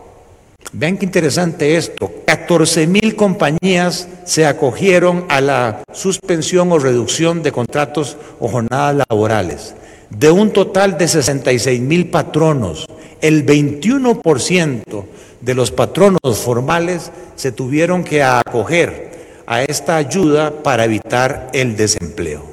[0.72, 2.10] Vean qué interesante esto.
[2.26, 9.74] 14 mil compañías se acogieron a la suspensión o reducción de contratos o jornadas laborales.
[10.10, 12.88] De un total de 66 mil patronos,
[13.22, 15.06] el 21%
[15.42, 19.10] de los patronos formales se tuvieron que acoger
[19.46, 22.44] a esta ayuda para evitar el desempleo.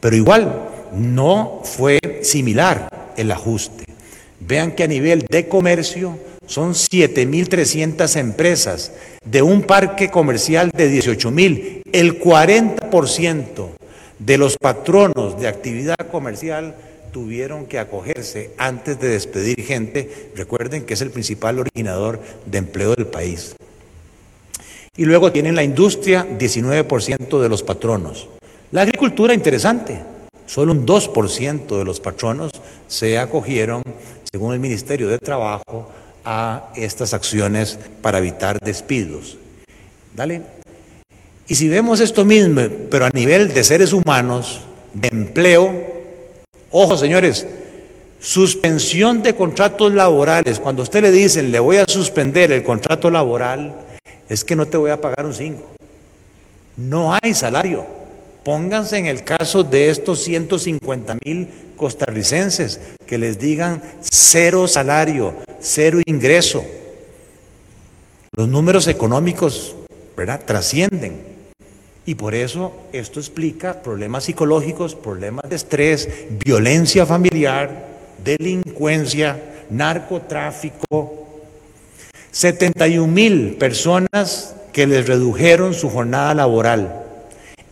[0.00, 3.84] Pero igual, no fue similar el ajuste.
[4.40, 8.92] Vean que a nivel de comercio son 7.300 empresas
[9.24, 11.82] de un parque comercial de 18.000.
[11.92, 13.68] El 40%
[14.24, 16.76] de los patronos de actividad comercial
[17.12, 20.30] tuvieron que acogerse antes de despedir gente.
[20.36, 23.56] Recuerden que es el principal originador de empleo del país.
[24.96, 28.28] Y luego tienen la industria, 19% de los patronos.
[28.70, 30.00] La agricultura, interesante.
[30.46, 32.52] Solo un 2% de los patronos
[32.86, 33.82] se acogieron,
[34.30, 35.90] según el Ministerio de Trabajo,
[36.24, 39.36] a estas acciones para evitar despidos.
[40.14, 40.61] ¿Dale?
[41.48, 44.60] Y si vemos esto mismo, pero a nivel de seres humanos,
[44.94, 45.72] de empleo,
[46.70, 47.46] ojo señores,
[48.20, 53.74] suspensión de contratos laborales, cuando usted le dicen le voy a suspender el contrato laboral,
[54.28, 55.62] es que no te voy a pagar un 5.
[56.76, 57.84] No hay salario.
[58.44, 66.00] Pónganse en el caso de estos 150 mil costarricenses que les digan cero salario, cero
[66.06, 66.64] ingreso.
[68.34, 69.76] Los números económicos
[70.16, 70.40] ¿verdad?
[70.44, 71.31] trascienden.
[72.04, 76.08] Y por eso esto explica problemas psicológicos, problemas de estrés,
[76.44, 77.86] violencia familiar,
[78.24, 81.28] delincuencia, narcotráfico.
[82.32, 87.04] 71 mil personas que les redujeron su jornada laboral.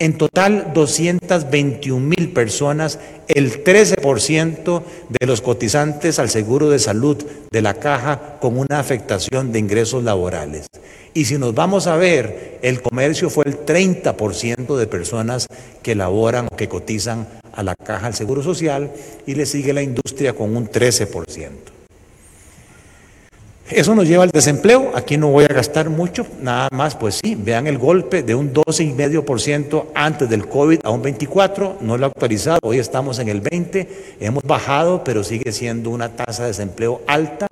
[0.01, 7.61] En total, 221 mil personas, el 13% de los cotizantes al seguro de salud de
[7.61, 10.69] la caja con una afectación de ingresos laborales.
[11.13, 15.49] Y si nos vamos a ver, el comercio fue el 30% de personas
[15.83, 18.91] que laboran o que cotizan a la caja del seguro social
[19.27, 21.70] y le sigue la industria con un 13%.
[23.71, 24.91] Eso nos lleva al desempleo.
[24.97, 28.53] Aquí no voy a gastar mucho, nada más, pues sí, vean el golpe de un
[28.53, 33.43] 12,5% antes del COVID a un 24%, no lo he actualizado, hoy estamos en el
[33.43, 33.87] 20%,
[34.19, 37.47] hemos bajado, pero sigue siendo una tasa de desempleo alta,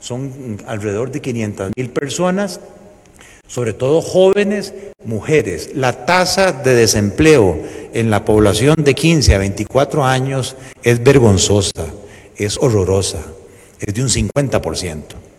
[0.00, 2.58] son alrededor de 500 mil personas,
[3.46, 5.70] sobre todo jóvenes, mujeres.
[5.74, 7.56] La tasa de desempleo
[7.92, 11.86] en la población de 15 a 24 años es vergonzosa,
[12.36, 13.20] es horrorosa,
[13.78, 15.29] es de un 50%.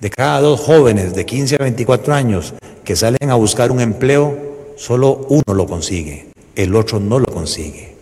[0.00, 4.74] De cada dos jóvenes de 15 a 24 años que salen a buscar un empleo,
[4.76, 7.96] solo uno lo consigue, el otro no lo consigue.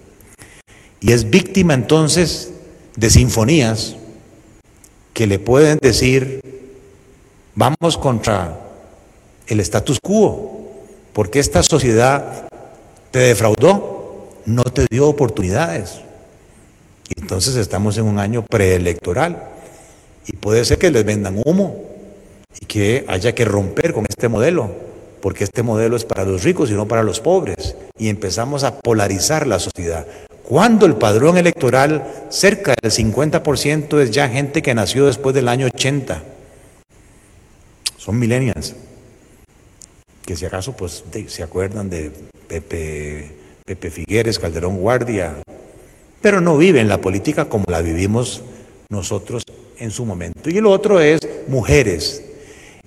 [1.00, 2.52] Y es víctima entonces
[2.96, 3.96] de sinfonías
[5.14, 6.40] que le pueden decir,
[7.54, 8.61] vamos contra
[9.46, 10.68] el status quo,
[11.14, 12.46] porque esta sociedad
[13.11, 16.00] te defraudó, no te dio oportunidades.
[17.16, 19.42] Entonces estamos en un año preelectoral
[20.26, 21.86] y puede ser que les vendan humo
[22.60, 24.70] y que haya que romper con este modelo,
[25.20, 27.76] porque este modelo es para los ricos y no para los pobres.
[27.98, 30.06] Y empezamos a polarizar la sociedad.
[30.44, 35.66] Cuando el padrón electoral, cerca del 50% es ya gente que nació después del año
[35.66, 36.22] 80.
[37.96, 38.76] Son millennials.
[40.24, 42.12] Que si acaso pues se acuerdan de
[42.46, 43.32] Pepe,
[43.64, 45.42] Pepe Figueres, Calderón Guardia,
[46.20, 48.42] pero no viven la política como la vivimos
[48.88, 49.42] nosotros
[49.78, 50.48] en su momento.
[50.50, 52.22] Y el otro es mujeres.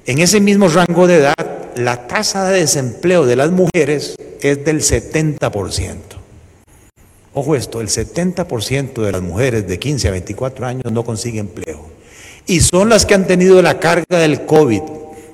[0.05, 1.35] En ese mismo rango de edad,
[1.75, 5.95] la tasa de desempleo de las mujeres es del 70%.
[7.33, 11.85] Ojo esto, el 70% de las mujeres de 15 a 24 años no consiguen empleo.
[12.47, 14.81] Y son las que han tenido la carga del COVID.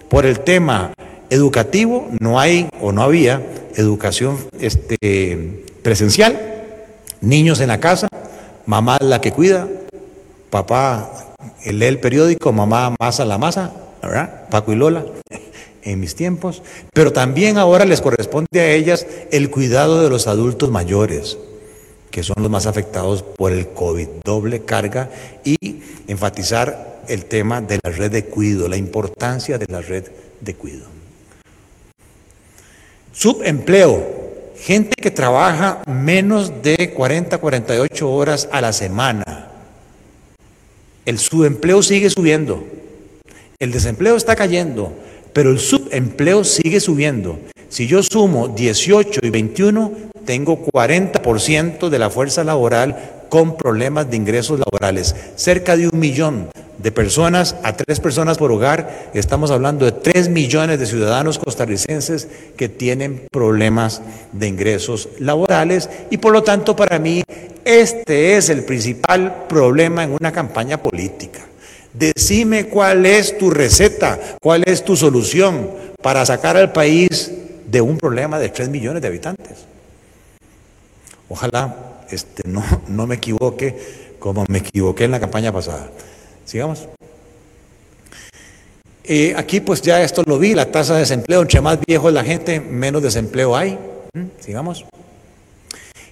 [0.09, 0.93] Por el tema
[1.29, 3.41] educativo, no hay o no había
[3.75, 6.63] educación este, presencial,
[7.21, 8.07] niños en la casa,
[8.65, 9.67] mamá la que cuida,
[10.49, 11.35] papá
[11.65, 13.71] lee el periódico, mamá masa la masa,
[14.07, 14.49] ¿verdad?
[14.49, 15.05] Paco y Lola,
[15.83, 16.61] en mis tiempos.
[16.93, 21.37] Pero también ahora les corresponde a ellas el cuidado de los adultos mayores,
[22.11, 25.09] que son los más afectados por el COVID, doble carga
[25.43, 30.05] y enfatizar el tema de la red de cuido, la importancia de la red
[30.41, 30.85] de cuido.
[33.11, 34.03] Subempleo,
[34.57, 39.51] gente que trabaja menos de 40, 48 horas a la semana
[41.05, 42.65] el subempleo sigue subiendo,
[43.59, 44.93] el desempleo está cayendo,
[45.33, 47.39] pero el subempleo sigue subiendo.
[47.69, 49.91] Si yo sumo 18 y 21,
[50.25, 55.15] tengo 40% de la fuerza laboral con problemas de ingresos laborales.
[55.35, 59.09] Cerca de un millón de personas a tres personas por hogar.
[59.13, 62.27] Estamos hablando de tres millones de ciudadanos costarricenses
[62.57, 64.01] que tienen problemas
[64.31, 67.23] de ingresos laborales y por lo tanto para mí
[67.63, 71.41] este es el principal problema en una campaña política.
[71.97, 75.71] Decime cuál es tu receta, cuál es tu solución
[76.01, 77.31] para sacar al país
[77.65, 79.65] de un problema de 3 millones de habitantes.
[81.29, 85.89] Ojalá este, no, no me equivoque como me equivoqué en la campaña pasada.
[86.45, 86.87] Sigamos.
[89.03, 92.13] Eh, aquí pues ya esto lo vi, la tasa de desempleo, entre más viejo es
[92.15, 93.77] la gente, menos desempleo hay.
[94.13, 94.23] ¿Mm?
[94.39, 94.85] Sigamos.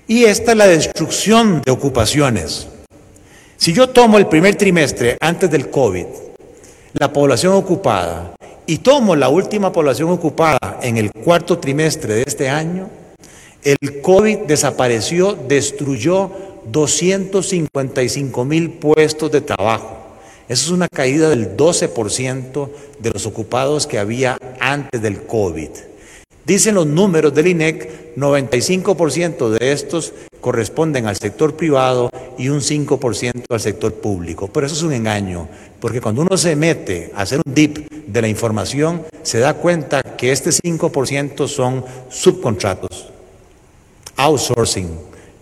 [0.07, 2.67] Y esta es la destrucción de ocupaciones.
[3.63, 6.05] Si yo tomo el primer trimestre antes del COVID,
[6.99, 8.35] la población ocupada,
[8.65, 12.89] y tomo la última población ocupada en el cuarto trimestre de este año,
[13.63, 16.29] el COVID desapareció, destruyó
[16.65, 19.95] 255 mil puestos de trabajo.
[20.49, 25.69] Eso es una caída del 12% de los ocupados que había antes del COVID.
[26.45, 33.43] Dicen los números del INEC, 95% de estos corresponden al sector privado y un 5%
[33.49, 34.49] al sector público.
[34.49, 35.47] Pero eso es un engaño,
[35.79, 40.03] porque cuando uno se mete a hacer un dip de la información, se da cuenta
[40.03, 43.09] que este 5% son subcontratos,
[44.17, 44.89] outsourcing,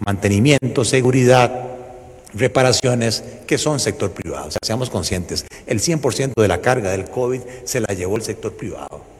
[0.06, 1.68] mantenimiento, seguridad,
[2.36, 4.50] reparaciones que son sector privado.
[4.50, 8.22] O sea, seamos conscientes, el 100% de la carga del COVID se la llevó el
[8.22, 9.11] sector privado.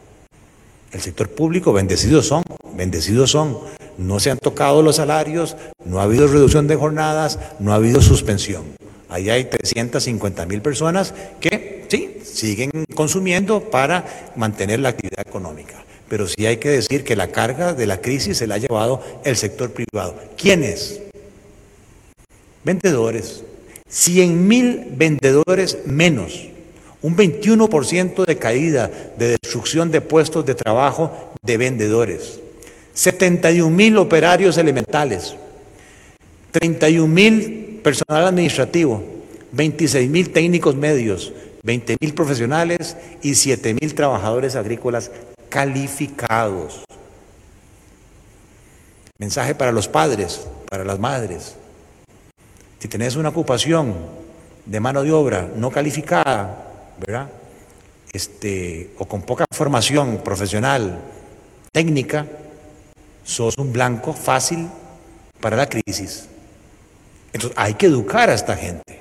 [0.92, 2.42] El sector público, bendecidos son,
[2.76, 3.58] bendecidos son.
[3.96, 8.02] No se han tocado los salarios, no ha habido reducción de jornadas, no ha habido
[8.02, 8.62] suspensión.
[9.08, 15.82] Ahí hay 350 mil personas que sí, siguen consumiendo para mantener la actividad económica.
[16.08, 19.02] Pero sí hay que decir que la carga de la crisis se la ha llevado
[19.24, 20.14] el sector privado.
[20.36, 21.00] ¿Quiénes?
[22.64, 23.44] Vendedores.
[23.88, 26.51] 100 mil vendedores menos
[27.02, 32.40] un 21% de caída, de destrucción de puestos de trabajo de vendedores,
[32.94, 35.34] 71 mil operarios elementales,
[36.52, 39.02] 31 mil personal administrativo,
[39.52, 41.32] 26 mil técnicos medios,
[41.64, 45.10] 20 mil profesionales y 7 mil trabajadores agrícolas
[45.48, 46.84] calificados.
[49.18, 51.54] Mensaje para los padres, para las madres.
[52.78, 53.94] Si tenés una ocupación
[54.66, 56.71] de mano de obra no calificada,
[57.06, 57.30] ¿verdad?
[58.12, 61.00] Este, o con poca formación profesional,
[61.72, 62.26] técnica,
[63.24, 64.68] sos un blanco fácil
[65.40, 66.28] para la crisis.
[67.32, 69.00] Entonces hay que educar a esta gente.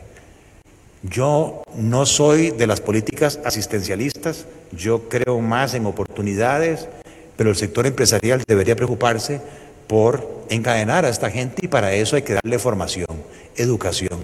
[1.03, 6.87] Yo no soy de las políticas asistencialistas, yo creo más en oportunidades,
[7.35, 9.41] pero el sector empresarial debería preocuparse
[9.87, 13.23] por encadenar a esta gente y para eso hay que darle formación,
[13.55, 14.23] educación.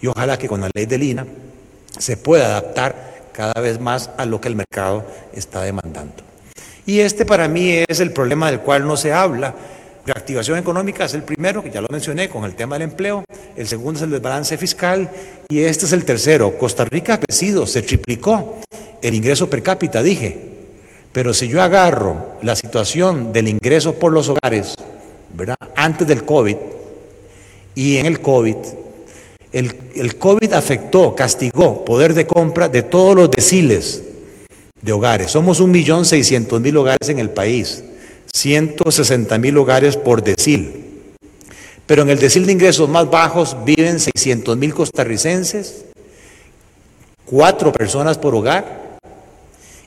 [0.00, 1.26] Y ojalá que con la ley de Lina
[1.98, 6.22] se puede adaptar cada vez más a lo que el mercado está demandando.
[6.86, 9.54] Y este para mí es el problema del cual no se habla.
[10.06, 13.24] Reactivación económica es el primero, que ya lo mencioné con el tema del empleo,
[13.56, 15.10] el segundo es el desbalance fiscal
[15.48, 16.58] y este es el tercero.
[16.58, 18.60] Costa Rica ha crecido, se triplicó
[19.00, 20.52] el ingreso per cápita, dije.
[21.12, 24.74] Pero si yo agarro la situación del ingreso por los hogares,
[25.32, 25.56] ¿verdad?
[25.74, 26.56] Antes del COVID
[27.74, 28.56] y en el COVID,
[29.54, 34.02] el, COVID afectó, castigó poder de compra de todos los deciles
[34.82, 35.30] de hogares.
[35.30, 37.84] Somos un millón seiscientos mil hogares en el país,
[38.32, 40.84] 160 mil hogares por decil.
[41.86, 45.84] Pero en el decil de ingresos más bajos viven 600 mil costarricenses,
[47.24, 48.98] cuatro personas por hogar,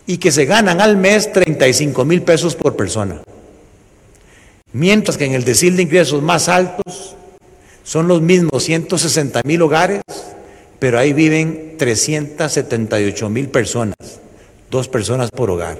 [0.05, 3.21] y que se ganan al mes 35 mil pesos por persona.
[4.71, 7.17] Mientras que en el decil de ingresos más altos
[7.87, 10.01] son los mismos 160 mil hogares,
[10.77, 13.95] pero ahí viven 378 mil personas,
[14.69, 15.79] dos personas por hogar.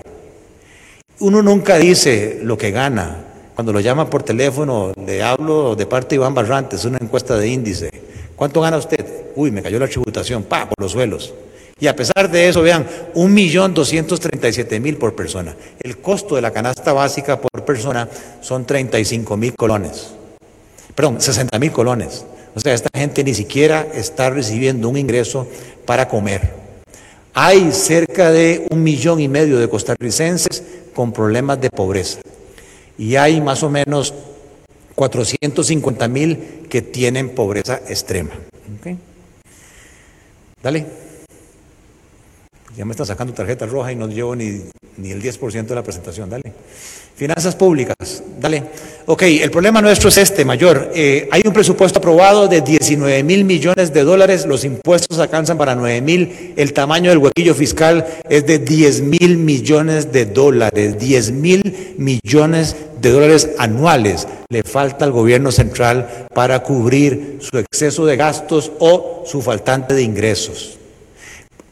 [1.20, 3.26] Uno nunca dice lo que gana.
[3.56, 7.50] Cuando lo llama por teléfono, le hablo de parte de Iván Barrantes, una encuesta de
[7.50, 7.90] índice.
[8.38, 9.06] ¿Cuánto gana usted?
[9.36, 11.34] Uy, me cayó la tributación, pa, por los suelos.
[11.78, 15.58] Y a pesar de eso, vean, un millón doscientos treinta y siete mil por persona.
[15.82, 18.08] El costo de la canasta básica por persona
[18.40, 20.17] son 35 mil colones
[20.98, 22.26] perdón, 60 mil colones.
[22.56, 25.48] O sea, esta gente ni siquiera está recibiendo un ingreso
[25.86, 26.56] para comer.
[27.36, 30.64] Hay cerca de un millón y medio de costarricenses
[30.96, 32.20] con problemas de pobreza.
[32.98, 34.12] Y hay más o menos
[34.96, 38.32] 450 mil que tienen pobreza extrema.
[40.64, 41.07] Dale.
[42.78, 44.62] Ya me están sacando tarjeta roja y no llevo ni,
[44.98, 46.30] ni el 10% de la presentación.
[46.30, 46.54] Dale.
[47.16, 48.64] Finanzas públicas, dale.
[49.08, 50.92] Ok, el problema nuestro es este, mayor.
[50.94, 55.74] Eh, hay un presupuesto aprobado de 19 mil millones de dólares, los impuestos alcanzan para
[55.74, 61.32] 9 mil, el tamaño del huequillo fiscal es de 10 mil millones de dólares, 10
[61.32, 68.18] mil millones de dólares anuales le falta al gobierno central para cubrir su exceso de
[68.18, 70.77] gastos o su faltante de ingresos.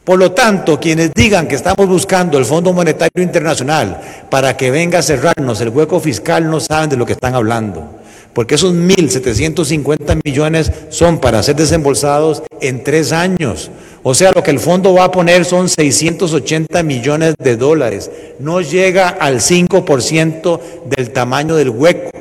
[0.06, 4.00] Por lo tanto, quienes digan que estamos buscando el Fondo Monetario Internacional
[4.30, 7.90] para que venga a cerrarnos el hueco fiscal no saben de lo que están hablando.
[8.32, 13.72] Porque esos 1.750 millones son para ser desembolsados en tres años.
[14.04, 18.08] O sea, lo que el fondo va a poner son 680 millones de dólares.
[18.38, 22.12] No llega al 5% del tamaño del hueco.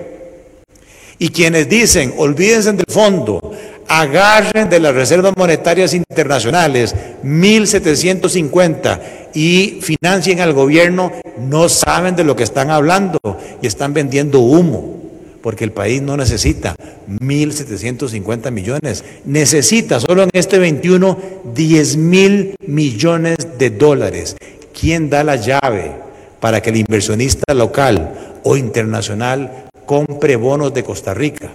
[1.19, 3.53] Y quienes dicen, olvídense del fondo,
[3.87, 8.99] agarren de las reservas monetarias internacionales 1.750
[9.33, 13.19] y financien al gobierno, no saben de lo que están hablando
[13.61, 14.97] y están vendiendo humo,
[15.41, 16.75] porque el país no necesita
[17.09, 21.17] 1.750 millones, necesita solo en este 21
[21.53, 24.37] 10 mil millones de dólares.
[24.79, 25.91] ¿Quién da la llave
[26.39, 31.51] para que el inversionista local o internacional compre bonos de Costa Rica?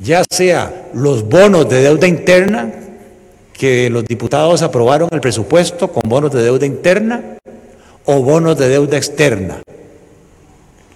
[0.00, 2.72] Ya sea los bonos de deuda interna,
[3.52, 7.36] que los diputados aprobaron el presupuesto con bonos de deuda interna,
[8.06, 9.62] o bonos de deuda externa.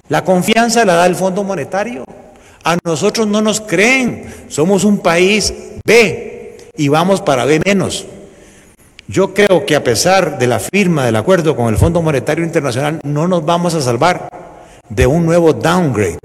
[0.09, 2.05] La confianza la da el Fondo Monetario.
[2.65, 5.53] A nosotros no nos creen, somos un país
[5.85, 8.07] B y vamos para B menos.
[9.07, 13.01] Yo creo que a pesar de la firma del acuerdo con el Fondo Monetario Internacional,
[13.05, 14.31] no nos vamos a salvar
[14.89, 16.19] de un nuevo downgrade.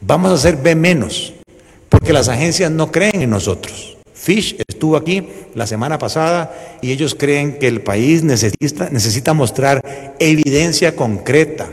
[0.00, 1.34] Vamos a ser B menos
[1.88, 3.96] porque las agencias no creen en nosotros.
[4.12, 10.16] Fish estuvo aquí la semana pasada y ellos creen que el país necesita, necesita mostrar
[10.18, 11.70] evidencia concreta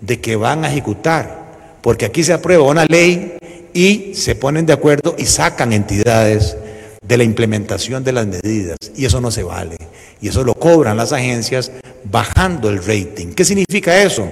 [0.00, 3.38] de que van a ejecutar, porque aquí se aprueba una ley
[3.72, 6.56] y se ponen de acuerdo y sacan entidades
[7.02, 9.76] de la implementación de las medidas y eso no se vale.
[10.20, 11.72] Y eso lo cobran las agencias
[12.04, 13.32] bajando el rating.
[13.32, 14.28] ¿Qué significa eso?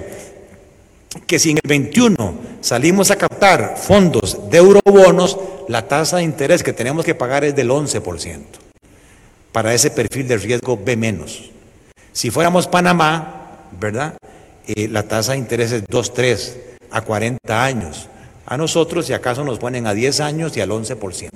[1.25, 5.37] que si en el 21 salimos a captar fondos de eurobonos,
[5.67, 8.39] la tasa de interés que tenemos que pagar es del 11%
[9.51, 11.51] para ese perfil de riesgo B menos.
[12.11, 14.15] Si fuéramos Panamá, ¿verdad?
[14.67, 16.55] Eh, la tasa de interés es 2,3
[16.91, 18.07] a 40 años.
[18.45, 21.29] A nosotros, si acaso, nos ponen a 10 años y al 11%.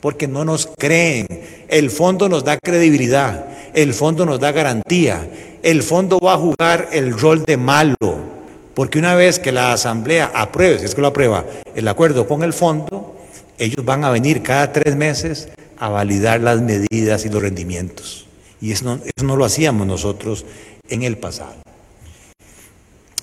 [0.00, 1.26] Porque no nos creen.
[1.68, 3.46] El fondo nos da credibilidad.
[3.74, 5.28] El fondo nos da garantía.
[5.62, 8.37] El fondo va a jugar el rol de malo
[8.78, 12.44] porque una vez que la Asamblea apruebe, si es que lo aprueba, el acuerdo con
[12.44, 13.16] el fondo,
[13.58, 15.48] ellos van a venir cada tres meses
[15.78, 18.26] a validar las medidas y los rendimientos.
[18.60, 20.44] Y eso no, eso no lo hacíamos nosotros
[20.88, 21.56] en el pasado.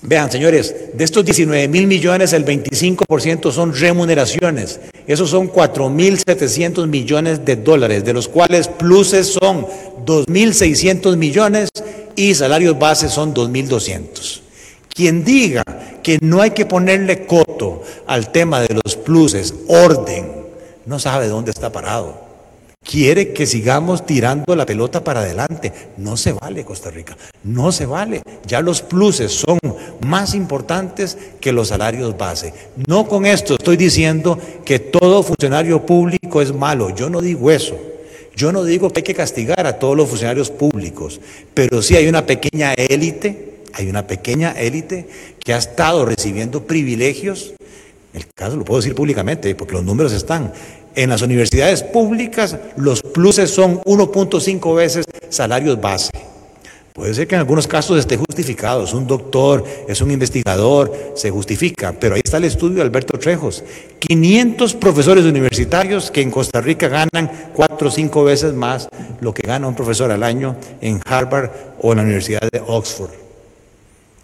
[0.02, 4.80] Vean, señores, de estos 19 mil millones, el 25% son remuneraciones.
[5.06, 9.66] Esos son 4 mil 700 millones de dólares, de los cuales pluses son
[10.04, 11.70] 2 mil 600 millones
[12.14, 14.42] y salarios bases son 2 mil 200.
[14.96, 15.62] Quien diga
[16.02, 20.32] que no hay que ponerle coto al tema de los pluses, orden,
[20.86, 22.18] no sabe dónde está parado.
[22.82, 25.70] Quiere que sigamos tirando la pelota para adelante.
[25.98, 27.14] No se vale, Costa Rica.
[27.44, 28.22] No se vale.
[28.46, 29.58] Ya los pluses son
[30.00, 32.54] más importantes que los salarios base.
[32.86, 36.88] No con esto estoy diciendo que todo funcionario público es malo.
[36.94, 37.76] Yo no digo eso.
[38.34, 41.20] Yo no digo que hay que castigar a todos los funcionarios públicos,
[41.52, 45.06] pero sí hay una pequeña élite hay una pequeña élite
[45.38, 47.52] que ha estado recibiendo privilegios,
[48.14, 50.52] el caso lo puedo decir públicamente porque los números están.
[50.94, 56.10] En las universidades públicas los pluses son 1.5 veces salarios base.
[56.94, 61.30] Puede ser que en algunos casos esté justificado, es un doctor, es un investigador, se
[61.30, 63.62] justifica, pero ahí está el estudio de Alberto Trejos.
[63.98, 68.88] 500 profesores universitarios que en Costa Rica ganan cuatro o cinco veces más
[69.20, 71.50] lo que gana un profesor al año en Harvard
[71.82, 73.25] o en la Universidad de Oxford.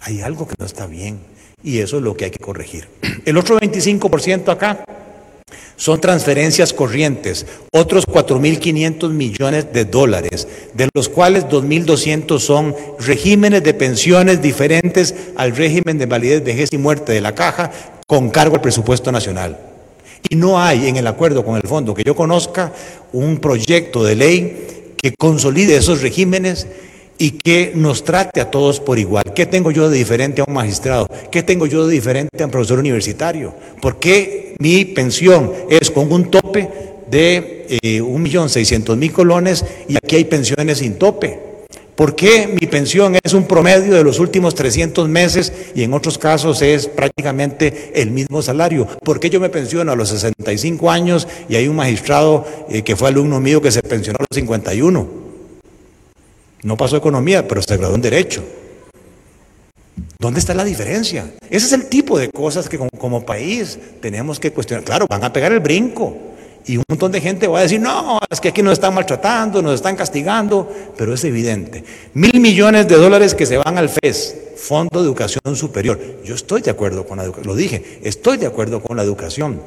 [0.03, 1.20] Hay algo que no está bien
[1.62, 2.88] y eso es lo que hay que corregir.
[3.24, 4.84] El otro 25% acá
[5.76, 13.74] son transferencias corrientes, otros 4.500 millones de dólares, de los cuales 2.200 son regímenes de
[13.74, 17.70] pensiones diferentes al régimen de validez, vejez y muerte de la caja
[18.07, 19.59] con cargo al presupuesto nacional.
[20.28, 22.72] Y no hay en el acuerdo con el fondo que yo conozca
[23.12, 26.66] un proyecto de ley que consolide esos regímenes
[27.18, 29.24] y que nos trate a todos por igual.
[29.34, 31.08] ¿Qué tengo yo de diferente a un magistrado?
[31.30, 33.54] ¿Qué tengo yo de diferente a un profesor universitario?
[33.80, 36.68] ¿Por qué mi pensión es con un tope
[37.10, 41.52] de eh, un millón seiscientos mil colones y aquí hay pensiones sin tope?
[41.94, 46.16] ¿Por qué mi pensión es un promedio de los últimos 300 meses y en otros
[46.16, 48.88] casos es prácticamente el mismo salario?
[49.04, 52.96] ¿Por qué yo me pensiono a los 65 años y hay un magistrado eh, que
[52.96, 55.22] fue alumno mío que se pensionó a los 51?
[56.62, 58.44] No pasó economía, pero se graduó en derecho.
[60.18, 61.32] ¿Dónde está la diferencia?
[61.50, 64.84] Ese es el tipo de cosas que como, país tenemos que cuestionar.
[64.84, 66.16] Claro, van a pegar el brinco
[66.64, 69.60] y un montón de gente va a decir, no, es que aquí nos están maltratando,
[69.60, 71.82] nos están castigando, pero es evidente.
[72.14, 75.98] Mil millones de dólares que se van al FES, Fondo de Educación Superior.
[76.24, 79.60] Yo estoy de acuerdo con la educación, lo dije, estoy de acuerdo con la educación.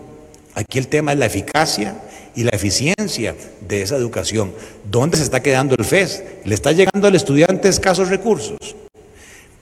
[0.53, 1.95] Aquí el tema es la eficacia
[2.35, 3.35] y la eficiencia
[3.67, 4.51] de esa educación.
[4.89, 6.23] ¿Dónde se está quedando el FES?
[6.43, 8.75] ¿Le está llegando al estudiante escasos recursos?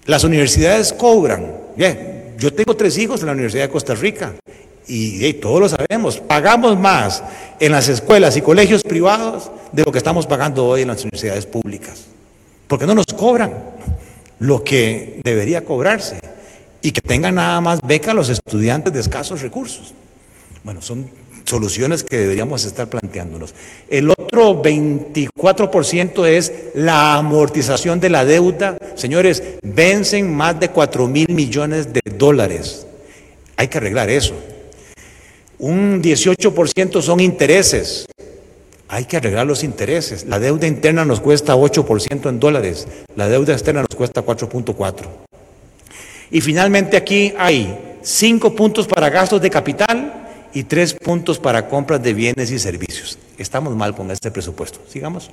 [0.06, 1.52] Las universidades cobran.
[1.76, 4.34] Bien, yo tengo tres hijos en la Universidad de Costa Rica
[4.86, 7.24] Y, y, todos lo sabemos, pagamos más
[7.60, 11.46] en las escuelas y colegios privados de lo que estamos pagando hoy en las universidades
[11.46, 12.06] públicas.
[12.68, 13.54] Porque no nos cobran
[14.40, 16.20] lo que debería cobrarse
[16.82, 19.94] y que tengan nada más beca los estudiantes de escasos recursos.
[20.66, 21.10] Bueno, son
[21.46, 23.54] soluciones que deberíamos estar planteándonos.
[23.90, 28.78] El otro 24% es la amortización de la deuda.
[28.96, 32.86] Señores, vencen más de 4 mil millones de dólares.
[33.58, 34.34] Hay que arreglar eso.
[35.60, 38.06] Un 18% son intereses.
[38.88, 40.26] Hay que arreglar los intereses.
[40.26, 42.88] La deuda interna nos cuesta 8% en dólares.
[43.16, 45.06] La deuda externa nos cuesta 4.4.
[46.32, 50.23] Y finalmente aquí hay 5 puntos para gastos de capital,
[50.54, 53.18] y tres puntos para compras de bienes y servicios.
[53.38, 54.80] Estamos mal con este presupuesto.
[54.88, 55.32] Sigamos.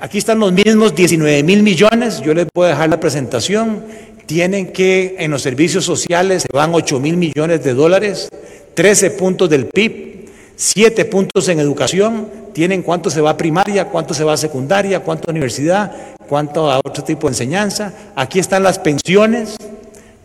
[0.00, 2.20] Aquí están los mismos 19 mil millones.
[2.20, 3.84] Yo les voy a dejar la presentación.
[4.26, 8.28] Tienen que en los servicios sociales se van 8 mil millones de dólares,
[8.74, 12.28] 13 puntos del PIB, 7 puntos en educación.
[12.52, 15.92] Tienen cuánto se va a primaria, cuánto se va a secundaria, cuánto a universidad,
[16.28, 17.94] cuánto a otro tipo de enseñanza.
[18.14, 19.56] Aquí están las pensiones,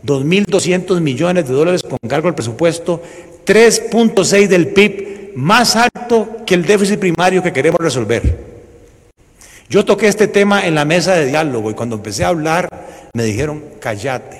[0.04, 3.02] 2.200 millones de dólares con cargo al presupuesto,
[3.46, 8.54] 3.6 del PIB, más alto que el déficit primario que queremos resolver.
[9.68, 12.68] Yo toqué este tema en la mesa de diálogo y cuando empecé a hablar
[13.14, 14.38] me dijeron, cállate.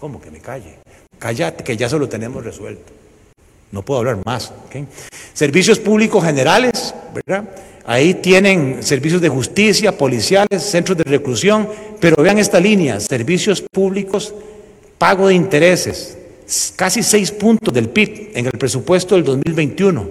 [0.00, 0.78] ¿Cómo que me calle?
[1.18, 2.92] Cállate, que ya se lo tenemos resuelto.
[3.70, 4.52] No puedo hablar más.
[5.34, 7.44] Servicios públicos generales, ¿verdad?
[7.84, 11.68] Ahí tienen servicios de justicia, policiales, centros de reclusión,
[12.00, 14.34] pero vean esta línea, servicios públicos
[14.98, 16.18] pago de intereses,
[16.76, 20.08] casi seis puntos del PIB en el presupuesto del 2021.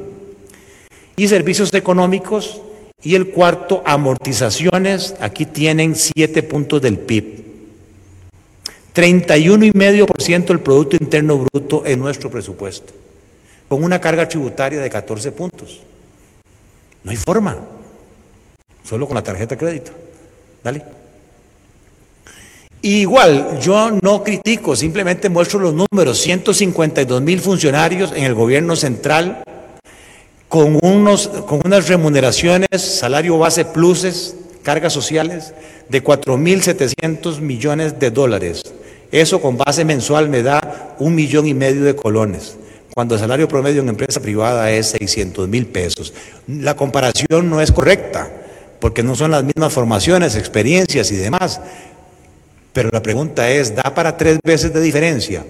[1.17, 2.61] Y servicios económicos,
[3.03, 7.45] y el cuarto, amortizaciones, aquí tienen siete puntos del PIB.
[8.95, 12.93] 31,5% del Producto Interno Bruto en nuestro presupuesto,
[13.67, 15.81] con una carga tributaria de 14 puntos.
[17.03, 17.57] No hay forma,
[18.83, 19.91] solo con la tarjeta de crédito.
[20.63, 20.96] Dale
[22.81, 26.19] igual, yo no critico, simplemente muestro los números.
[26.19, 29.43] 152 mil funcionarios en el gobierno central
[30.47, 35.53] con, unos, con unas remuneraciones, salario base pluses, cargas sociales
[35.89, 38.63] de 4.700 millones de dólares.
[39.11, 42.57] Eso con base mensual me da un millón y medio de colones,
[42.93, 46.13] cuando el salario promedio en empresa privada es 600 mil pesos.
[46.47, 48.29] La comparación no es correcta,
[48.79, 51.61] porque no son las mismas formaciones, experiencias y demás.
[52.77, 55.43] Pero la pregunta es, ¿da para tres veces de diferencia?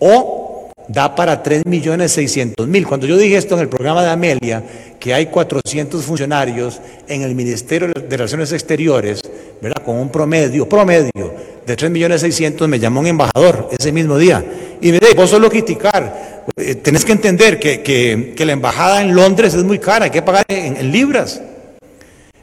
[0.00, 2.86] ¿O da para tres millones seiscientos mil?
[2.86, 4.62] Cuando yo dije esto en el programa de Amelia,
[5.00, 9.22] que hay 400 funcionarios en el Ministerio de Relaciones Exteriores,
[9.62, 9.82] ¿verdad?
[9.82, 11.32] Con un promedio, promedio
[11.66, 14.44] de 3 millones 600, me llamó un embajador ese mismo día
[14.82, 19.14] y me dijo, vos solo criticar, eh, tenés que entender que, que, la embajada en
[19.14, 21.40] Londres es muy cara, hay que pagar en, en libras,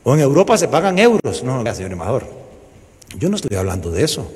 [0.01, 1.43] o en Europa se pagan euros.
[1.43, 2.40] No, no, señor embajador,
[3.17, 4.31] yo no estoy hablando de eso.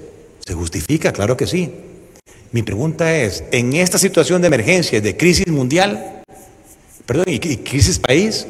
[0.45, 1.11] ¿Se justifica?
[1.11, 1.71] Claro que sí.
[2.51, 6.23] Mi pregunta es, en esta situación de emergencia, de crisis mundial,
[7.05, 8.47] perdón, y, crisis país,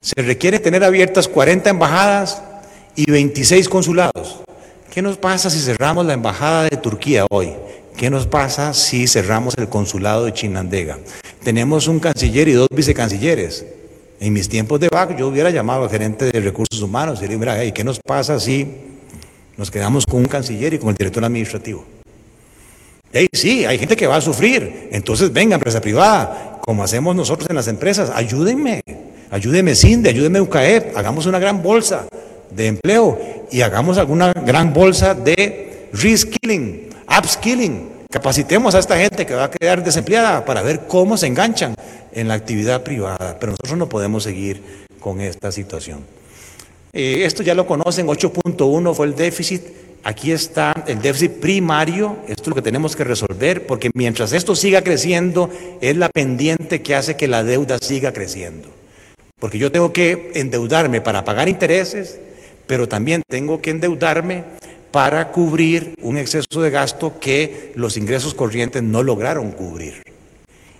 [0.00, 2.42] se requiere tener abiertas 40 embajadas
[2.94, 4.40] y 26 consulados.
[4.92, 7.52] ¿Qué nos pasa si cerramos la embajada de Turquía hoy?
[7.96, 10.98] ¿Qué nos pasa si cerramos el consulado de Chinandega?
[11.42, 13.66] Tenemos un canciller y dos vicecancilleres.
[14.20, 17.36] En mis tiempos de BAC yo hubiera llamado al gerente de recursos humanos y le
[17.36, 18.85] diría, mira, ¿qué nos pasa si
[19.56, 21.84] nos quedamos con un canciller y con el director administrativo.
[23.12, 24.88] Y ahí sí, hay gente que va a sufrir.
[24.92, 28.82] Entonces, venga, empresa privada, como hacemos nosotros en las empresas, ayúdenme,
[29.30, 32.06] ayúdenme CINDE, ayúdenme UCAEP, hagamos una gran bolsa
[32.50, 33.18] de empleo
[33.50, 36.88] y hagamos alguna gran bolsa de reskilling,
[37.18, 37.96] upskilling.
[38.10, 41.74] Capacitemos a esta gente que va a quedar desempleada para ver cómo se enganchan
[42.12, 43.36] en la actividad privada.
[43.38, 46.15] Pero nosotros no podemos seguir con esta situación.
[46.98, 49.60] Eh, esto ya lo conocen, 8.1 fue el déficit.
[50.02, 54.56] Aquí está el déficit primario, esto es lo que tenemos que resolver, porque mientras esto
[54.56, 55.50] siga creciendo,
[55.82, 58.70] es la pendiente que hace que la deuda siga creciendo.
[59.38, 62.18] Porque yo tengo que endeudarme para pagar intereses,
[62.66, 64.44] pero también tengo que endeudarme
[64.90, 70.02] para cubrir un exceso de gasto que los ingresos corrientes no lograron cubrir.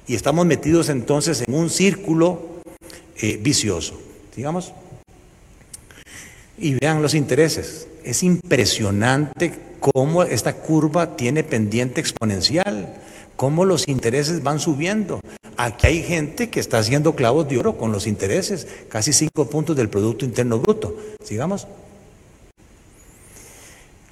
[0.06, 2.40] Y estamos metidos entonces en un círculo
[3.20, 4.00] eh, vicioso.
[4.34, 4.72] Digamos.
[6.58, 7.86] Y vean los intereses.
[8.04, 12.96] Es impresionante cómo esta curva tiene pendiente exponencial,
[13.36, 15.20] cómo los intereses van subiendo.
[15.56, 19.76] Aquí hay gente que está haciendo clavos de oro con los intereses, casi cinco puntos
[19.76, 20.96] del Producto Interno Bruto.
[21.24, 21.66] Sigamos.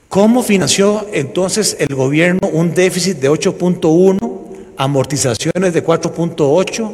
[0.08, 4.44] ¿Cómo financió entonces el gobierno un déficit de 8.1
[4.76, 6.92] amortizaciones de 4.8,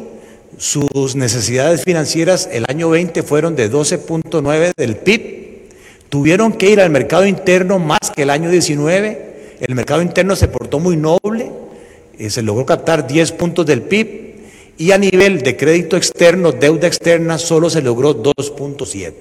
[0.61, 5.71] sus necesidades financieras el año 20 fueron de 12.9 del PIB,
[6.07, 10.49] tuvieron que ir al mercado interno más que el año 19, el mercado interno se
[10.49, 11.51] portó muy noble,
[12.19, 14.35] eh, se logró captar 10 puntos del PIB
[14.77, 19.13] y a nivel de crédito externo, deuda externa, solo se logró 2.7,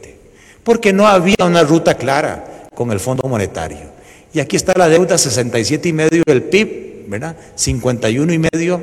[0.62, 3.88] porque no había una ruta clara con el Fondo Monetario.
[4.34, 7.34] Y aquí está la deuda 67 y medio del PIB, ¿verdad?
[7.54, 8.82] 51 y medio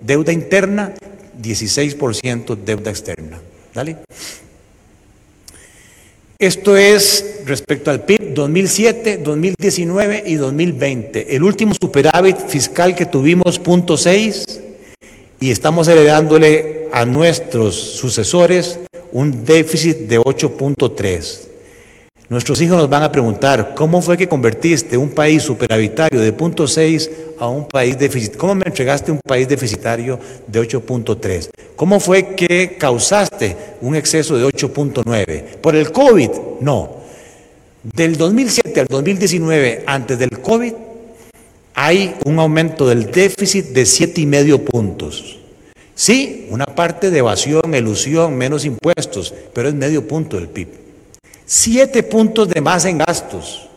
[0.00, 0.94] deuda interna,
[1.40, 3.40] 16% deuda externa.
[3.74, 3.98] ¿Dale?
[6.38, 11.34] Esto es respecto al PIB 2007, 2019 y 2020.
[11.34, 14.60] El último superávit fiscal que tuvimos, punto 6,
[15.40, 18.78] y estamos heredándole a nuestros sucesores
[19.10, 21.47] un déficit de 8.3.
[22.30, 27.10] Nuestros hijos nos van a preguntar, ¿cómo fue que convertiste un país superavitario de 0.6
[27.38, 28.38] a un país deficitario?
[28.38, 31.48] ¿Cómo me entregaste un país deficitario de 8.3?
[31.74, 35.56] ¿Cómo fue que causaste un exceso de 8.9?
[35.56, 36.30] ¿Por el COVID?
[36.60, 36.98] No.
[37.82, 40.74] Del 2007 al 2019, antes del COVID,
[41.72, 45.38] hay un aumento del déficit de 7,5 puntos.
[45.94, 50.87] Sí, una parte de evasión, elusión, menos impuestos, pero es medio punto del PIB.
[51.50, 53.70] Siete puntos de más en gastos,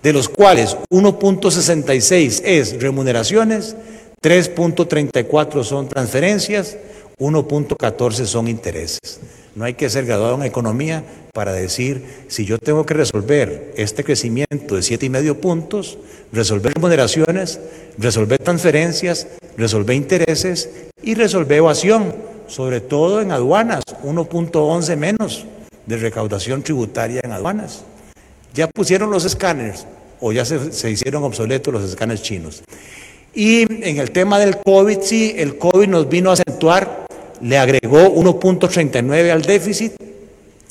[0.00, 3.74] de los cuales 1.66 es remuneraciones,
[4.22, 6.76] 3.34 son transferencias,
[7.18, 9.18] 1.14 son intereses.
[9.56, 11.02] No hay que ser graduado en economía
[11.32, 15.98] para decir, si yo tengo que resolver este crecimiento de siete y medio puntos,
[16.30, 17.58] resolver remuneraciones,
[17.98, 20.70] resolver transferencias, resolver intereses
[21.02, 22.14] y resolver evasión,
[22.46, 25.44] sobre todo en aduanas, 1.11 menos
[25.86, 27.84] de recaudación tributaria en aduanas.
[28.54, 29.86] Ya pusieron los escáneres
[30.20, 32.62] o ya se, hicieron obsoletos los escáneres chinos.
[33.34, 37.06] Y en el tema del COVID, sí, el COVID nos vino a acentuar,
[37.42, 39.92] le agregó 1.39 al déficit,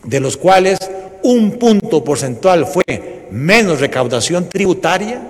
[0.04, 0.80] de los cuales
[1.22, 5.22] un punto porcentual fue menos recaudación tributaria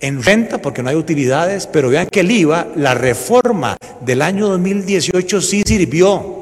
[0.00, 4.48] en renta, porque no hay utilidades, pero vean que el IVA, la reforma del año
[4.48, 6.33] 2018 sí sirvió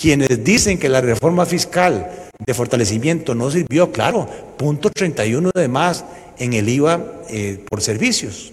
[0.00, 6.04] quienes dicen que la reforma fiscal de fortalecimiento no sirvió, claro, punto 31 de más
[6.38, 8.52] en el IVA eh, por servicios.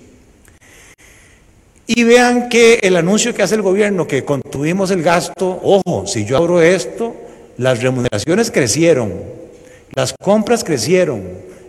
[1.86, 6.26] Y vean que el anuncio que hace el gobierno, que contuvimos el gasto, ojo, si
[6.26, 7.14] yo abro esto,
[7.58, 9.14] las remuneraciones crecieron,
[9.94, 11.24] las compras crecieron,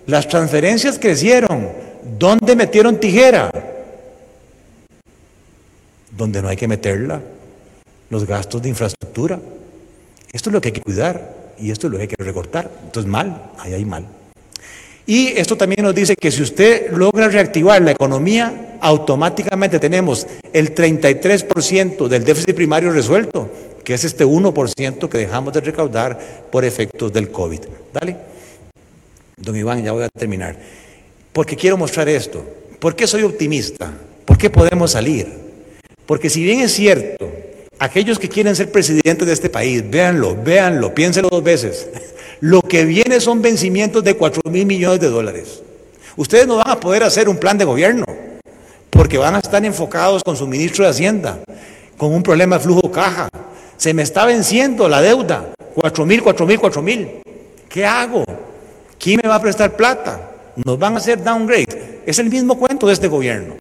[0.06, 1.68] las transferencias crecieron.
[2.18, 3.50] ¿Dónde metieron tijera?
[6.16, 7.20] Donde no hay que meterla,
[8.08, 9.40] los gastos de infraestructura.
[10.34, 12.68] Esto es lo que hay que cuidar y esto es lo que hay que recortar.
[12.86, 14.04] Entonces, mal, ahí hay mal.
[15.06, 20.74] Y esto también nos dice que si usted logra reactivar la economía, automáticamente tenemos el
[20.74, 23.48] 33% del déficit primario resuelto,
[23.84, 26.18] que es este 1% que dejamos de recaudar
[26.50, 27.60] por efectos del COVID.
[27.92, 28.16] Dale.
[29.36, 30.56] Don Iván, ya voy a terminar.
[31.32, 32.44] Porque quiero mostrar esto.
[32.80, 33.92] ¿Por qué soy optimista?
[34.24, 35.28] ¿Por qué podemos salir?
[36.06, 37.30] Porque si bien es cierto
[37.78, 41.88] Aquellos que quieren ser presidentes de este país, véanlo, véanlo, piénsenlo dos veces.
[42.40, 45.62] Lo que viene son vencimientos de 4 mil millones de dólares.
[46.16, 48.04] Ustedes no van a poder hacer un plan de gobierno
[48.90, 51.40] porque van a estar enfocados con su ministro de Hacienda,
[51.96, 53.28] con un problema de flujo caja.
[53.76, 57.08] Se me está venciendo la deuda, 4 mil, 4 mil, 4 mil.
[57.68, 58.24] ¿Qué hago?
[58.98, 60.30] ¿Quién me va a prestar plata?
[60.64, 62.02] Nos van a hacer downgrade.
[62.06, 63.56] Es el mismo cuento de este gobierno.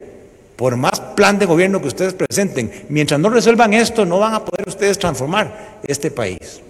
[0.56, 4.46] Por más plan de gobierno que ustedes presenten, mientras no resuelvan esto, no van a
[4.46, 6.62] poder ustedes transformar este país.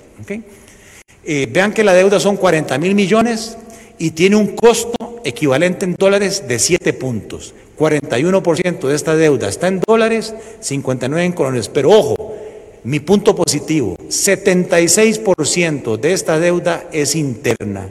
[1.25, 3.57] Eh, vean que la deuda son 40 mil millones
[3.97, 7.53] y tiene un costo equivalente en dólares de 7 puntos.
[7.77, 11.69] 41% de esta deuda está en dólares, 59 en colones.
[11.69, 12.35] Pero ojo,
[12.83, 17.87] mi punto positivo, 76% de esta deuda es interna,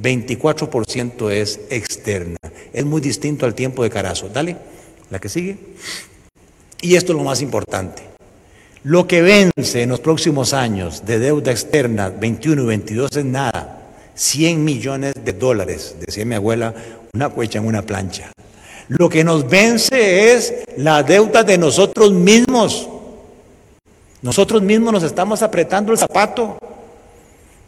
[0.00, 2.38] 24% es externa.
[2.72, 4.28] Es muy distinto al tiempo de Carazo.
[4.28, 4.56] Dale.
[5.10, 5.56] La que sigue.
[6.80, 8.02] Y esto es lo más importante.
[8.84, 13.82] Lo que vence en los próximos años de deuda externa 21 y 22 es nada.
[14.14, 16.74] 100 millones de dólares, decía mi abuela,
[17.12, 18.30] una cuecha en una plancha.
[18.88, 22.88] Lo que nos vence es la deuda de nosotros mismos.
[24.22, 26.56] Nosotros mismos nos estamos apretando el zapato.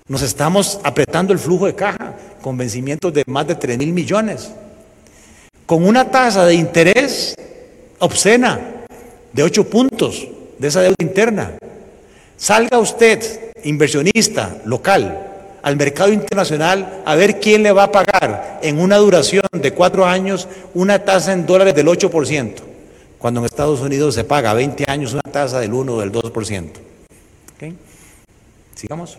[0.07, 4.51] Nos estamos apretando el flujo de caja con vencimientos de más de 3 mil millones
[5.68, 7.34] con una tasa de interés
[7.98, 8.58] obscena
[9.34, 10.26] de 8 puntos
[10.58, 11.58] de esa deuda interna.
[12.38, 15.26] Salga usted, inversionista local,
[15.60, 20.06] al mercado internacional a ver quién le va a pagar en una duración de cuatro
[20.06, 22.54] años una tasa en dólares del 8%.
[23.18, 26.10] cuando en Estados Unidos se paga a 20 años una tasa del 1 o del
[26.10, 26.68] 2%.
[28.74, 29.18] Sigamos.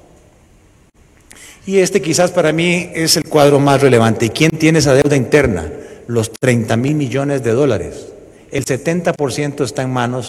[1.67, 4.25] Y este quizás para mí es el cuadro más relevante.
[4.25, 5.69] ¿Y quién tiene esa deuda interna?
[6.09, 8.07] Los 30 mil millones de dólares.
[8.49, 10.27] El 70% está en manos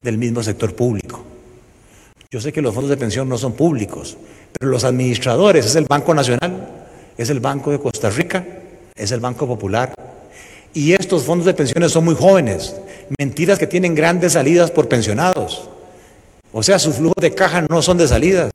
[0.00, 1.22] del mismo sector público.
[2.30, 4.16] Yo sé que los fondos de pensión no son públicos,
[4.58, 6.86] pero los administradores es el Banco Nacional,
[7.18, 8.42] es el Banco de Costa Rica,
[8.96, 9.92] es el Banco Popular.
[10.72, 12.74] Y estos fondos de pensiones son muy jóvenes,
[13.18, 15.68] mentiras que tienen grandes salidas por pensionados.
[16.50, 18.52] O sea, sus flujos de caja no son de salidas.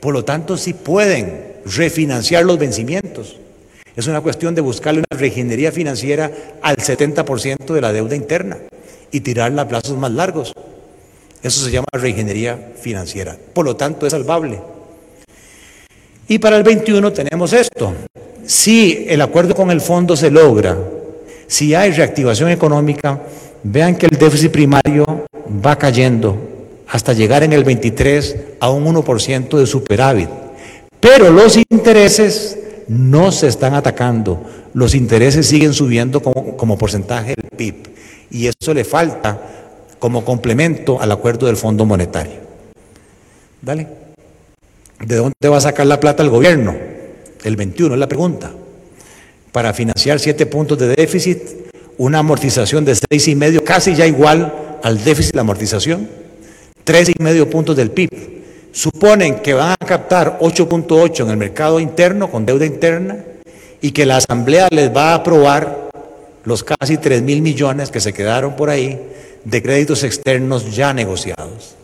[0.00, 3.36] Por lo tanto, sí pueden refinanciar los vencimientos.
[4.00, 6.30] Es una cuestión de buscarle una reingeniería financiera
[6.62, 8.56] al 70% de la deuda interna
[9.12, 10.54] y tirarla a plazos más largos.
[11.42, 13.36] Eso se llama reingeniería financiera.
[13.52, 14.58] Por lo tanto, es salvable.
[16.28, 17.92] Y para el 21 tenemos esto.
[18.46, 20.78] Si el acuerdo con el fondo se logra,
[21.46, 23.20] si hay reactivación económica,
[23.62, 25.26] vean que el déficit primario
[25.62, 26.38] va cayendo
[26.88, 30.30] hasta llegar en el 23 a un 1% de superávit.
[31.00, 32.56] Pero los intereses
[32.90, 34.42] no se están atacando,
[34.74, 37.74] los intereses siguen subiendo como, como porcentaje del PIB
[38.32, 39.40] y eso le falta
[40.00, 42.40] como complemento al acuerdo del Fondo Monetario.
[43.62, 43.86] Dale.
[44.98, 46.74] ¿De dónde va a sacar la plata el gobierno?
[47.44, 48.50] El 21 es la pregunta.
[49.52, 51.38] Para financiar siete puntos de déficit,
[51.96, 56.08] una amortización de seis y medio, casi ya igual al déficit de amortización,
[56.82, 58.39] tres y medio puntos del PIB.
[58.72, 63.24] Suponen que van a captar 8.8 en el mercado interno con deuda interna
[63.80, 65.90] y que la Asamblea les va a aprobar
[66.44, 69.00] los casi 3 mil millones que se quedaron por ahí
[69.44, 71.74] de créditos externos ya negociados.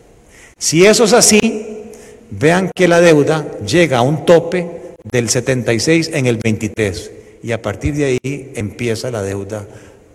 [0.57, 1.91] Si eso es así,
[2.31, 7.11] vean que la deuda llega a un tope del 76 en el 23
[7.43, 9.65] y a partir de ahí empieza la deuda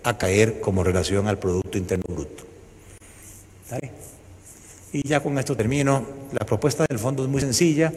[0.03, 2.43] a caer como relación al Producto Interno Bruto.
[4.93, 6.05] Y ya con esto termino.
[6.31, 7.91] La propuesta del fondo es muy sencilla.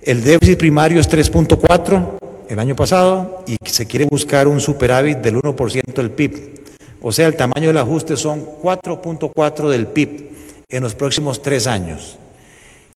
[0.00, 5.36] El déficit primario es 3.4 el año pasado y se quiere buscar un superávit del
[5.36, 6.62] 1% del PIB.
[7.02, 10.30] O sea, el tamaño del ajuste son 4.4 del PIB
[10.68, 12.16] en los próximos tres años.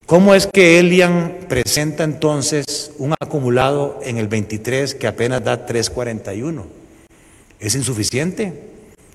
[0.07, 6.65] ¿Cómo es que Elian presenta entonces un acumulado en el 23 que apenas da 3.41?
[7.59, 8.71] ¿Es insuficiente?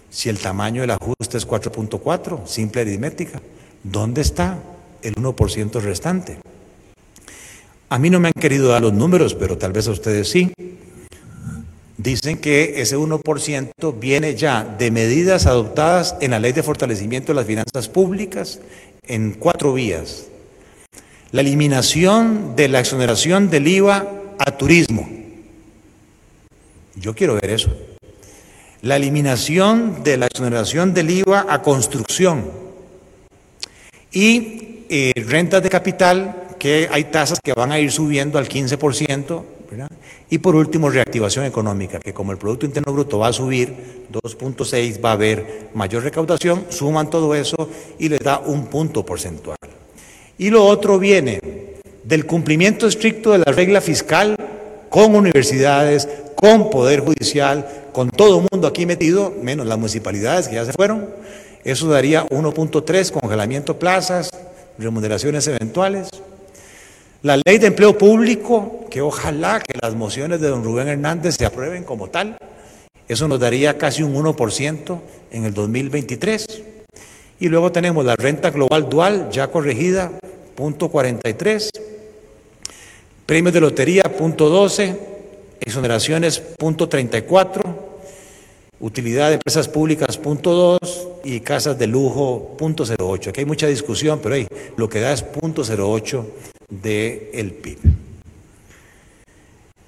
[0.09, 3.41] Si el tamaño del ajuste es 4.4, simple aritmética,
[3.83, 4.59] ¿dónde está
[5.01, 6.37] el 1% restante?
[7.89, 10.51] A mí no me han querido dar los números, pero tal vez a ustedes sí.
[11.97, 17.35] Dicen que ese 1% viene ya de medidas adoptadas en la Ley de Fortalecimiento de
[17.35, 18.59] las Finanzas Públicas
[19.07, 20.25] en cuatro vías.
[21.31, 24.07] La eliminación de la exoneración del IVA
[24.39, 25.07] a turismo.
[26.95, 27.71] Yo quiero ver eso.
[28.81, 32.63] La eliminación de la exoneración del IVA a construcción.
[34.13, 39.43] Y eh, rentas de capital, que hay tasas que van a ir subiendo al 15%,
[40.29, 45.03] y por último, reactivación económica, que como el Producto Interno Bruto va a subir 2.6,
[45.03, 49.57] va a haber mayor recaudación, suman todo eso y les da un punto porcentual.
[50.37, 51.39] Y lo otro viene
[52.03, 54.35] del cumplimiento estricto de la regla fiscal
[54.89, 60.55] con universidades, con Poder Judicial, con todo el mundo aquí metido, menos las municipalidades que
[60.55, 61.07] ya se fueron.
[61.63, 64.29] Eso daría 1.3, congelamiento plazas,
[64.77, 66.09] remuneraciones eventuales.
[67.21, 71.45] La ley de empleo público, que ojalá que las mociones de don Rubén Hernández se
[71.45, 72.37] aprueben como tal,
[73.07, 74.99] eso nos daría casi un 1%
[75.31, 76.45] en el 2023.
[77.39, 80.11] Y luego tenemos la renta global dual ya corregida,
[80.55, 81.69] punto 43,
[83.25, 84.97] premios de lotería, punto 12,
[85.61, 87.62] exoneraciones, punto 34,
[88.83, 93.29] utilidad de empresas públicas, punto 2, y casas de lujo, punto 08.
[93.29, 96.27] Aquí hay mucha discusión, pero ahí lo que da es punto 08
[96.69, 97.77] del PIB.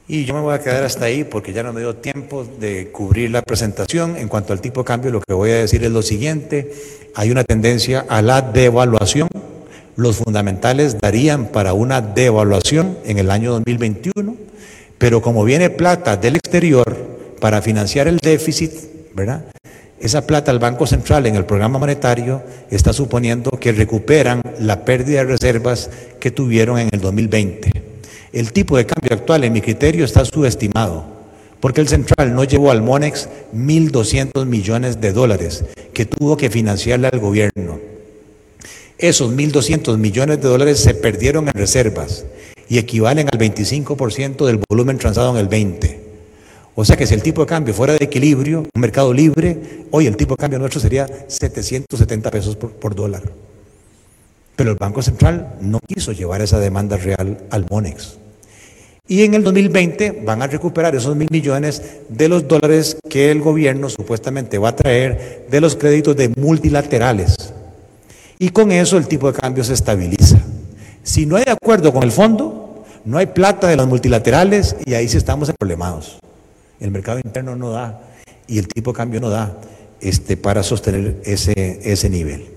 [0.07, 2.89] Y yo me voy a quedar hasta ahí porque ya no me dio tiempo de
[2.91, 4.15] cubrir la presentación.
[4.15, 6.71] En cuanto al tipo de cambio, lo que voy a decir es lo siguiente.
[7.15, 9.27] Hay una tendencia a la devaluación.
[9.97, 14.35] Los fundamentales darían para una devaluación en el año 2021,
[14.97, 17.15] pero como viene plata del exterior
[17.45, 18.71] para financiar el déficit,
[19.13, 19.45] ¿verdad?
[19.99, 22.41] Esa plata el Banco Central en el programa monetario
[22.71, 27.69] está suponiendo que recuperan la pérdida de reservas que tuvieron en el 2020.
[28.33, 31.05] El tipo de cambio actual, en mi criterio, está subestimado,
[31.59, 37.09] porque el Central no llevó al Monex 1.200 millones de dólares que tuvo que financiarle
[37.13, 37.79] al gobierno.
[38.97, 42.25] Esos 1.200 millones de dólares se perdieron en reservas
[42.67, 46.04] y equivalen al 25% del volumen transado en el 20.
[46.77, 50.07] O sea que si el tipo de cambio fuera de equilibrio, un mercado libre, hoy
[50.07, 53.23] el tipo de cambio nuestro sería 770 pesos por, dólar.
[54.57, 58.17] Pero el Banco Central no quiso llevar esa demanda real al MONEX.
[59.07, 63.39] Y en el 2020 van a recuperar esos mil millones de los dólares que el
[63.39, 67.53] gobierno supuestamente va a traer de los créditos de multilaterales.
[68.37, 70.39] Y con eso el tipo de cambio se estabiliza.
[71.03, 75.07] Si no hay acuerdo con el fondo, no hay plata de los multilaterales y ahí
[75.07, 76.17] sí estamos problemados.
[76.79, 78.01] El mercado interno no da
[78.47, 79.57] y el tipo de cambio no da
[80.01, 82.55] este, para sostener ese, ese nivel.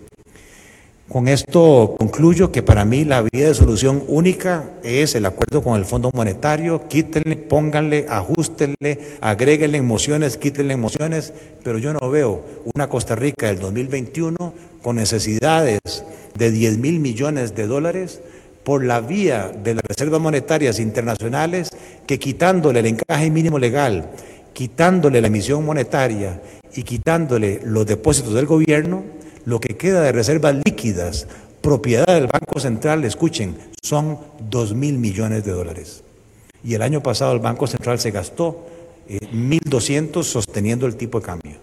[1.09, 5.79] Con esto concluyo que para mí la vía de solución única es el acuerdo con
[5.79, 11.33] el Fondo Monetario, quítenle, pónganle, ajustenle, agréguenle emociones, quítenle emociones,
[11.65, 12.45] pero yo no veo
[12.75, 14.37] una Costa Rica del 2021
[14.83, 15.81] con necesidades
[16.37, 18.21] de 10 mil millones de dólares
[18.69, 21.71] por la vía de las reservas monetarias internacionales
[22.07, 24.11] que quitándole el encaje mínimo legal,
[24.53, 26.43] quitándole la emisión monetaria
[26.75, 29.05] y quitándole los depósitos del gobierno,
[29.47, 31.27] lo que queda de reservas líquidas,
[31.63, 34.19] propiedad del Banco Central, escuchen, son
[34.51, 36.05] 2 mil millones de dólares.
[36.63, 38.67] Y el año pasado el Banco Central se gastó
[39.09, 41.57] 1.200 eh, sosteniendo el tipo de cambio.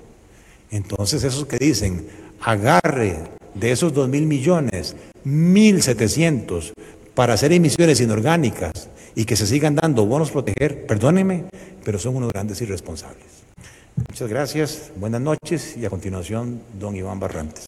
[0.72, 2.08] Entonces esos que dicen,
[2.42, 3.20] agarre
[3.54, 6.74] de esos 2 mil millones, 1.700
[7.16, 11.46] para hacer emisiones inorgánicas y que se sigan dando bonos proteger, perdónenme,
[11.84, 13.46] pero son unos grandes irresponsables.
[13.96, 17.66] Muchas gracias, buenas noches y a continuación, don Iván Barrantes.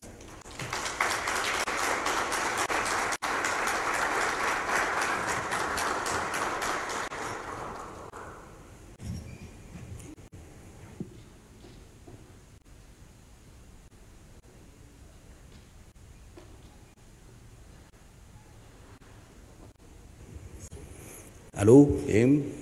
[21.57, 22.53] Aló, bien.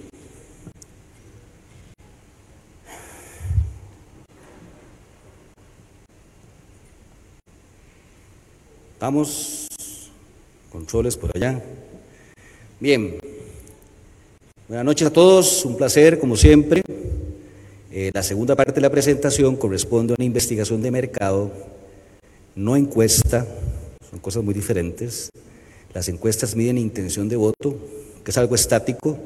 [8.97, 9.67] Vamos,
[10.71, 11.61] controles por allá.
[12.79, 13.19] Bien,
[14.69, 16.81] buenas noches a todos, un placer como siempre.
[17.91, 21.51] Eh, la segunda parte de la presentación corresponde a una investigación de mercado,
[22.55, 23.45] no encuesta,
[24.09, 25.29] son cosas muy diferentes.
[25.93, 27.77] Las encuestas miden intención de voto,
[28.25, 29.17] que es algo estático.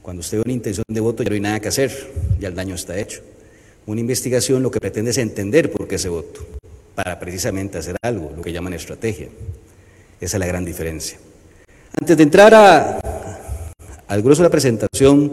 [0.00, 1.92] Cuando usted ve una intención de voto ya no hay nada que hacer,
[2.40, 3.20] ya el daño está hecho.
[3.86, 6.40] Una investigación lo que pretende es entender por qué ese voto
[6.94, 9.28] para precisamente hacer algo, lo que llaman estrategia.
[10.20, 11.18] Esa es la gran diferencia.
[12.00, 12.54] Antes de entrar
[14.08, 15.32] al grueso de la presentación,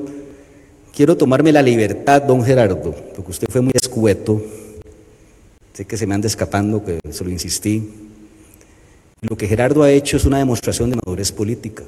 [0.93, 4.43] quiero tomarme la libertad, don Gerardo, porque usted fue muy escueto,
[5.73, 7.89] sé que se me anda escapando, que se lo insistí.
[9.21, 11.83] Lo que Gerardo ha hecho es una demostración de madurez política.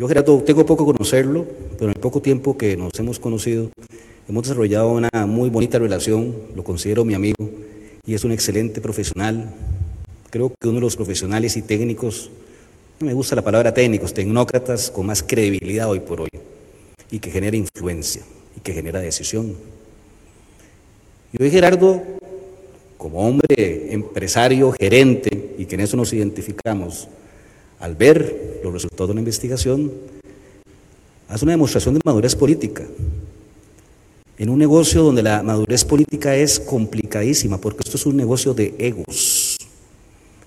[0.00, 3.68] Yo, Gerardo, tengo poco conocerlo, pero en el poco tiempo que nos hemos conocido,
[4.26, 7.50] Hemos desarrollado una muy bonita relación, lo considero mi amigo
[8.06, 9.52] y es un excelente profesional.
[10.30, 12.30] Creo que uno de los profesionales y técnicos,
[12.98, 16.30] no me gusta la palabra técnicos, tecnócratas con más credibilidad hoy por hoy
[17.10, 18.22] y que genera influencia
[18.56, 19.54] y que genera decisión.
[21.32, 22.00] Y hoy Gerardo,
[22.96, 27.06] como hombre empresario, gerente, y que en eso nos identificamos,
[27.80, 29.90] al ver los resultados de la investigación,
[31.28, 32.84] hace una demostración de madurez política.
[34.38, 38.74] En un negocio donde la madurez política es complicadísima, porque esto es un negocio de
[38.78, 39.56] egos,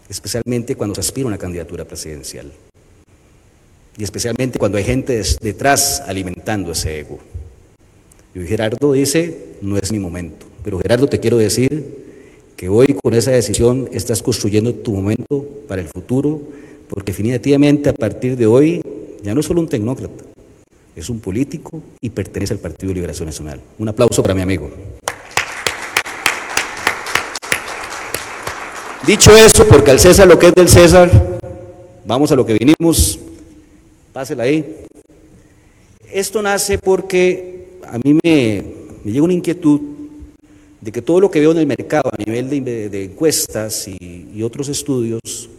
[0.09, 2.51] especialmente cuando se aspira a una candidatura presidencial,
[3.97, 7.19] y especialmente cuando hay gente detrás alimentando ese ego.
[8.33, 12.03] Y Gerardo dice, no es mi momento, pero Gerardo te quiero decir
[12.57, 16.41] que hoy con esa decisión estás construyendo tu momento para el futuro,
[16.93, 18.81] porque definitivamente a partir de hoy
[19.23, 20.25] ya no es solo un tecnócrata,
[20.95, 23.59] es un político y pertenece al Partido de Liberación Nacional.
[23.79, 24.69] Un aplauso para mi amigo.
[29.07, 31.39] Dicho eso, porque al César lo que es del César,
[32.05, 33.19] vamos a lo que vinimos,
[34.13, 34.85] pásela ahí.
[36.11, 38.63] Esto nace porque a mí me,
[39.03, 39.81] llega una inquietud
[40.79, 44.69] de que todo lo que veo en el mercado a nivel de, encuestas y, otros
[44.69, 45.49] estudios,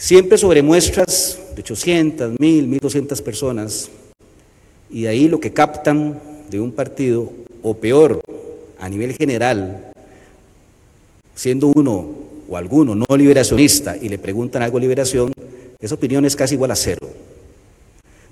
[0.00, 3.90] siempre sobre muestras de 800, 1000, 1200 personas,
[4.88, 6.18] y de ahí lo que captan
[6.50, 7.30] de un partido,
[7.62, 8.22] o peor,
[8.78, 9.92] a nivel general,
[11.34, 12.08] siendo uno
[12.48, 15.32] o alguno no liberacionista y le preguntan algo de liberación,
[15.78, 17.06] esa opinión es casi igual a cero.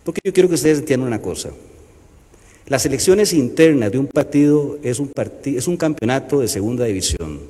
[0.04, 1.50] Porque yo quiero que ustedes entiendan una cosa.
[2.66, 5.12] Las elecciones internas de un partido es un,
[5.44, 7.40] es un campeonato de segunda división.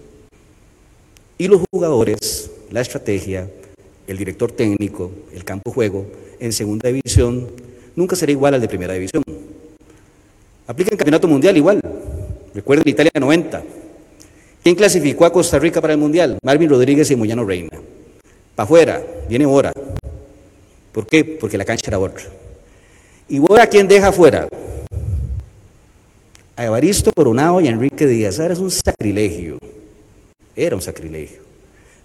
[1.38, 3.48] Y los jugadores, la estrategia,
[4.08, 6.06] el director técnico, el campo juego,
[6.40, 7.46] en segunda división
[7.94, 9.22] nunca será igual al de primera división.
[10.66, 11.80] Aplica en campeonato mundial igual.
[12.54, 13.62] Recuerden Italia 90.
[14.62, 16.38] ¿Quién clasificó a Costa Rica para el mundial?
[16.42, 17.78] Marvin Rodríguez y Moyano Reina.
[18.54, 19.72] Para afuera, viene Bora.
[20.92, 21.24] ¿Por qué?
[21.24, 22.24] Porque la cancha era otra.
[23.28, 24.48] ¿Y Bora quién deja afuera?
[26.56, 28.40] A Evaristo Coronado y a Enrique Díaz.
[28.40, 29.58] Ahora es un sacrilegio.
[30.56, 31.47] Era un sacrilegio.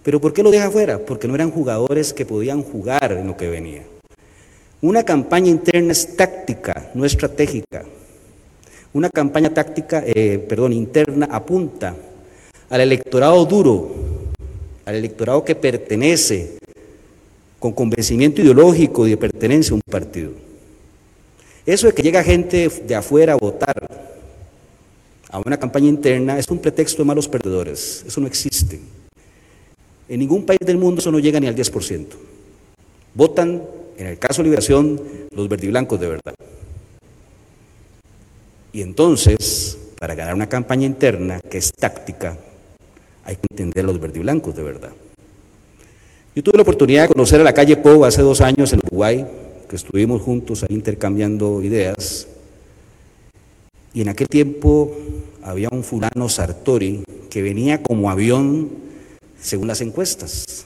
[0.04, 0.98] ¿Pero por qué lo deja afuera?
[0.98, 3.82] Porque no eran jugadores que podían jugar en lo que venía.
[4.82, 7.84] Una campaña interna es táctica, no estratégica.
[8.92, 11.96] Una campaña táctica, eh, perdón, interna apunta
[12.68, 13.90] al electorado duro,
[14.84, 16.58] al electorado que pertenece
[17.58, 20.32] con convencimiento ideológico de pertenencia a un partido.
[21.64, 23.74] Eso de que llega gente de afuera a votar
[25.30, 28.04] a una campaña interna es un pretexto de malos perdedores.
[28.06, 28.80] Eso no existe.
[30.08, 32.06] En ningún país del mundo eso no llega ni al 10%.
[33.14, 33.62] Votan,
[33.96, 35.00] en el caso de liberación,
[35.30, 36.34] los verdiblancos de verdad.
[38.72, 42.36] Y entonces, para ganar una campaña interna que es táctica,
[43.24, 44.90] hay que entender los verdiblancos de verdad.
[46.34, 49.24] Yo tuve la oportunidad de conocer a la calle Po hace dos años en Uruguay,
[49.68, 52.26] que estuvimos juntos ahí intercambiando ideas.
[53.94, 54.92] Y en aquel tiempo
[55.44, 58.70] había un fulano Sartori que venía como avión
[59.44, 60.64] según las encuestas.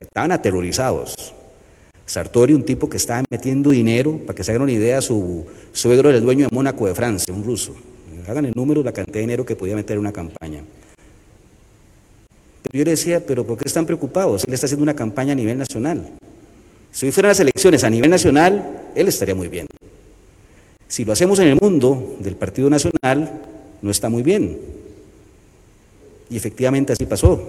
[0.00, 1.34] Estaban aterrorizados.
[2.06, 6.08] Sartori, un tipo que estaba metiendo dinero, para que se hagan una idea, su suegro
[6.08, 7.74] era el dueño de Mónaco de Francia, un ruso.
[8.26, 10.62] Hagan el número, la cantidad de dinero que podía meter en una campaña.
[12.62, 14.44] Pero yo le decía, pero ¿por qué están preocupados?
[14.44, 16.10] Él está haciendo una campaña a nivel nacional.
[16.92, 19.66] Si hoy fueran las elecciones a nivel nacional, él estaría muy bien.
[20.86, 23.42] Si lo hacemos en el mundo del Partido Nacional,
[23.82, 24.79] no está muy bien.
[26.30, 27.42] Y efectivamente así pasó.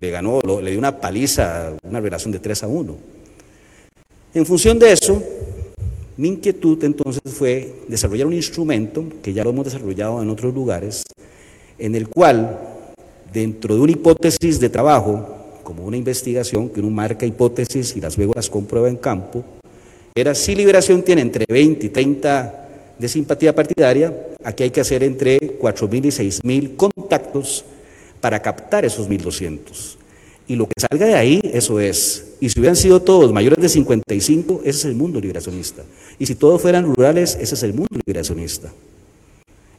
[0.00, 2.96] Le ganó, le dio una paliza, una relación de 3 a 1.
[4.34, 5.22] En función de eso,
[6.16, 11.04] mi inquietud entonces fue desarrollar un instrumento, que ya lo hemos desarrollado en otros lugares,
[11.78, 12.58] en el cual,
[13.32, 18.18] dentro de una hipótesis de trabajo, como una investigación, que uno marca hipótesis y las
[18.18, 19.44] luego las comprueba en campo,
[20.16, 22.68] era si liberación tiene entre 20 y 30
[22.98, 27.64] de simpatía partidaria, aquí hay que hacer entre 4.000 y 6.000 contactos
[28.24, 29.96] para captar esos 1.200.
[30.48, 32.36] Y lo que salga de ahí, eso es.
[32.40, 35.82] Y si hubieran sido todos mayores de 55, ese es el mundo liberacionista.
[36.18, 38.72] Y si todos fueran rurales, ese es el mundo liberacionista.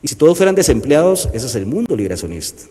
[0.04, 2.66] Y si todos fueran desempleados, ese es el mundo liberacionista.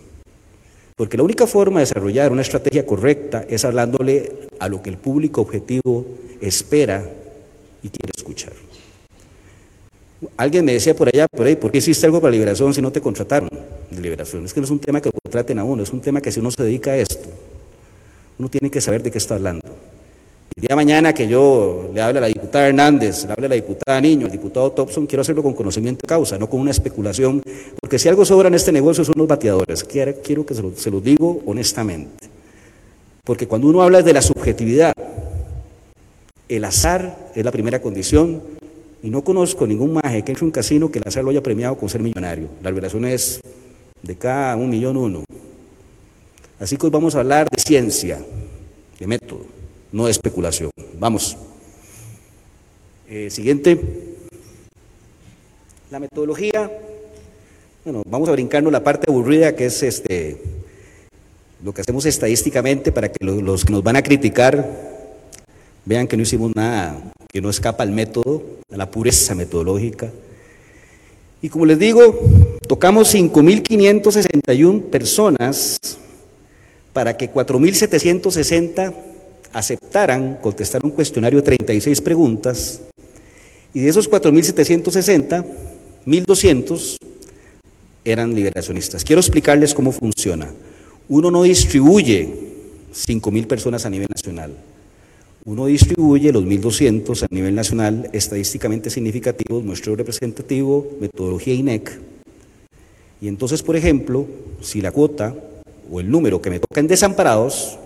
[0.94, 4.96] Porque la única forma de desarrollar una estrategia correcta es hablándole a lo que el
[4.96, 6.06] público objetivo
[6.40, 7.04] espera
[7.82, 8.52] y quiere escuchar.
[10.36, 12.90] Alguien me decía por allá, por ahí, ¿por qué hiciste algo para liberación si no
[12.90, 13.48] te contrataron
[13.90, 14.44] de liberación?
[14.44, 16.30] Es que no es un tema que lo contraten a uno, es un tema que
[16.32, 17.28] si uno se dedica a esto,
[18.38, 19.66] uno tiene que saber de qué está hablando.
[20.56, 23.48] El día de mañana que yo le hable a la diputada Hernández, le hable a
[23.48, 26.70] la diputada Niño, al diputado Thompson, quiero hacerlo con conocimiento de causa, no con una
[26.70, 27.42] especulación,
[27.80, 29.82] porque si algo sobra en este negocio son los bateadores.
[29.84, 32.28] Quiero, quiero que se lo digo honestamente.
[33.24, 34.92] Porque cuando uno habla de la subjetividad,
[36.48, 38.42] el azar es la primera condición,
[39.04, 41.76] y no conozco ningún maje que entre un casino que el azar lo haya premiado
[41.76, 42.48] con ser millonario.
[42.62, 43.38] La revelación es
[44.02, 45.24] de cada un millón uno.
[46.58, 48.24] Así que hoy vamos a hablar de ciencia,
[48.98, 49.44] de método,
[49.92, 50.70] no de especulación.
[50.98, 51.36] Vamos.
[53.06, 53.78] Eh, siguiente.
[55.90, 56.70] La metodología.
[57.84, 60.40] Bueno, vamos a brincarnos la parte aburrida que es este
[61.62, 64.93] lo que hacemos estadísticamente para que los que nos van a criticar
[65.84, 70.08] vean que no hicimos nada que no escapa al método, a la pureza metodológica.
[71.42, 72.20] Y como les digo,
[72.68, 75.78] tocamos 5.561 personas
[76.92, 78.94] para que 4.760
[79.52, 82.80] aceptaran contestar un cuestionario de 36 preguntas,
[83.74, 85.44] y de esos 4.760,
[86.06, 86.96] 1.200
[88.04, 89.02] eran liberacionistas.
[89.02, 90.48] Quiero explicarles cómo funciona.
[91.08, 92.28] Uno no distribuye
[92.94, 94.52] 5.000 personas a nivel nacional.
[95.46, 102.00] Uno distribuye los 1.200 a nivel nacional estadísticamente significativos, muestreo representativo, metodología INEC.
[103.20, 104.26] Y entonces, por ejemplo,
[104.62, 105.34] si la cuota
[105.90, 107.78] o el número que me toca en desamparados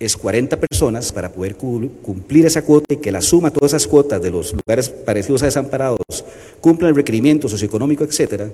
[0.00, 4.20] es 40 personas para poder cumplir esa cuota y que la suma todas esas cuotas
[4.20, 6.00] de los lugares parecidos a desamparados
[6.60, 8.50] cumpla el requerimiento socioeconómico, etcétera,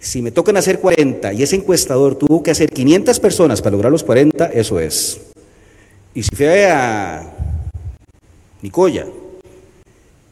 [0.00, 3.92] si me tocan hacer 40 y ese encuestador tuvo que hacer 500 personas para lograr
[3.92, 5.31] los 40, eso es.
[6.14, 7.22] Y si fue a
[8.60, 9.06] Nicoya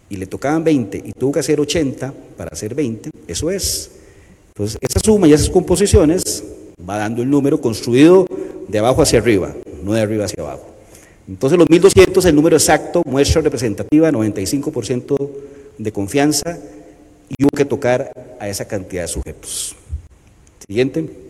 [0.09, 3.91] y le tocaban 20 y tuvo que hacer 80 para hacer 20, eso es.
[4.49, 6.45] Entonces, esa suma y esas composiciones
[6.89, 8.27] va dando el número construido
[8.69, 10.67] de abajo hacia arriba, no de arriba hacia abajo.
[11.27, 15.31] Entonces, los 1200, el número exacto, muestra representativa, 95%
[15.79, 16.59] de confianza
[17.29, 19.77] y hubo que tocar a esa cantidad de sujetos.
[20.67, 21.30] Siguiente.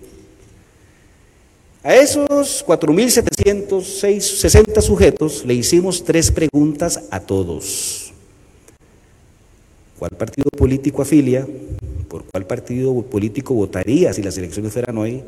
[1.83, 8.13] A esos 4.760 sujetos le hicimos tres preguntas a todos.
[9.99, 11.47] ¿Cuál partido político afilia?
[12.07, 15.23] ¿Por cuál partido político votaría si las elecciones fueran hoy?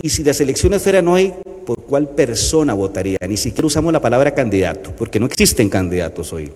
[0.00, 1.32] Y si las elecciones fueran hoy,
[1.66, 3.18] ¿por cuál persona votaría?
[3.28, 6.52] Ni siquiera usamos la palabra candidato, porque no existen candidatos hoy.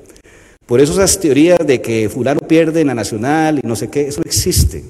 [0.65, 4.03] Por eso esas teorías de que fulano pierde en la nacional y no sé qué,
[4.03, 4.85] eso no existe.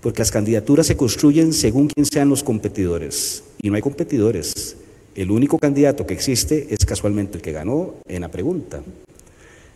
[0.00, 3.42] Porque las candidaturas se construyen según quién sean los competidores.
[3.60, 4.76] Y no hay competidores.
[5.14, 8.82] El único candidato que existe es casualmente el que ganó en la pregunta.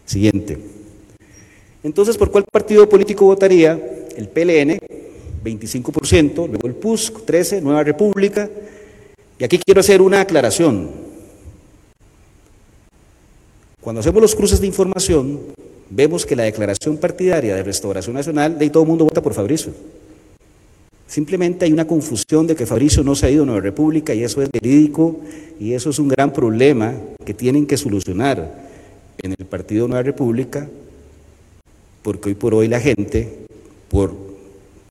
[0.05, 0.59] Siguiente.
[1.82, 3.80] Entonces, ¿por cuál partido político votaría?
[4.16, 4.78] El PLN,
[5.42, 8.51] 25%, luego el PUSC, 13%, Nueva República.
[9.38, 10.90] Y aquí quiero hacer una aclaración.
[13.80, 15.40] Cuando hacemos los cruces de información,
[15.88, 19.32] vemos que la declaración partidaria de Restauración Nacional, de ahí todo el mundo vota por
[19.32, 19.72] Fabricio.
[21.10, 24.22] Simplemente hay una confusión de que Fabricio no se ha ido a Nueva República y
[24.22, 25.16] eso es verídico
[25.58, 28.68] y eso es un gran problema que tienen que solucionar
[29.20, 30.68] en el Partido Nueva República,
[32.02, 33.28] porque hoy por hoy la gente,
[33.88, 34.14] por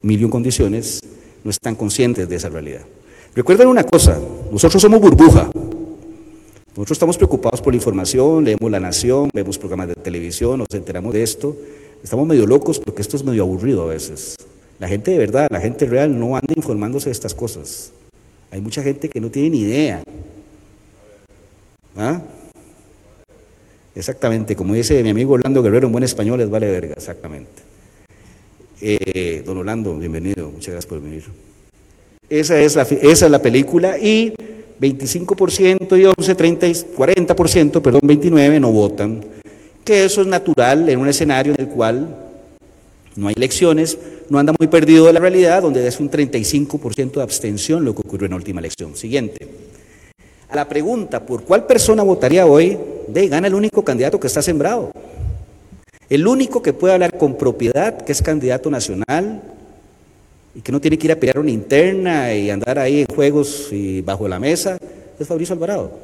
[0.01, 0.99] mil y condiciones,
[1.45, 2.81] no están conscientes de esa realidad.
[3.33, 4.19] Recuerden una cosa,
[4.51, 5.49] nosotros somos burbuja.
[6.71, 11.13] Nosotros estamos preocupados por la información, leemos La Nación, vemos programas de televisión, nos enteramos
[11.13, 11.55] de esto.
[12.03, 14.35] Estamos medio locos porque esto es medio aburrido a veces.
[14.79, 17.91] La gente de verdad, la gente real no anda informándose de estas cosas.
[18.49, 20.01] Hay mucha gente que no tiene ni idea.
[21.97, 22.21] ¿Ah?
[23.93, 27.61] Exactamente, como dice mi amigo Orlando Guerrero en buen español, es vale verga, exactamente.
[28.79, 31.25] Eh, don Orlando, bienvenido, muchas gracias por venir.
[32.29, 34.33] Esa es la, esa es la película y
[34.79, 39.25] 25% y 11, 30, 40%, perdón, 29 no votan.
[39.83, 42.15] Que eso es natural en un escenario en el cual
[43.17, 43.97] no hay elecciones,
[44.29, 48.01] no anda muy perdido de la realidad, donde es un 35% de abstención lo que
[48.01, 48.95] ocurrió en la última elección.
[48.95, 49.47] Siguiente.
[50.49, 52.77] A la pregunta, ¿por cuál persona votaría hoy?
[53.07, 54.91] De gana el único candidato que está sembrado.
[56.09, 59.41] El único que puede hablar con propiedad, que es candidato nacional
[60.55, 63.69] y que no tiene que ir a pelear una interna y andar ahí en juegos
[63.71, 64.77] y bajo la mesa,
[65.19, 65.99] es Fabricio Alvarado.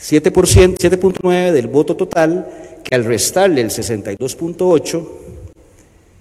[0.00, 2.46] 7.9 del voto total,
[2.84, 5.27] que al restarle el 62.8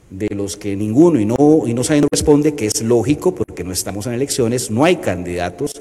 [0.10, 3.64] de los que ninguno y no, y no sabe no responde, que es lógico porque
[3.64, 5.74] no estamos en elecciones, no hay candidatos,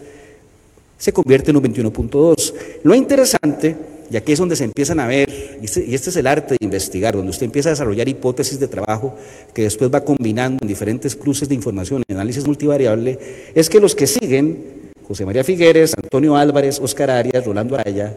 [0.99, 2.55] se convierte en un 21.2.
[2.83, 3.77] Lo interesante
[4.11, 6.65] y aquí es donde se empiezan a ver, este, y este, es el arte de
[6.65, 9.17] investigar, donde usted empieza a desarrollar hipótesis de trabajo
[9.53, 13.19] que después va combinando en diferentes cruces de información, en análisis multivariable,
[13.55, 18.17] es que los que siguen, José María Figueres, Antonio Álvarez, Oscar Arias, Rolando Araya,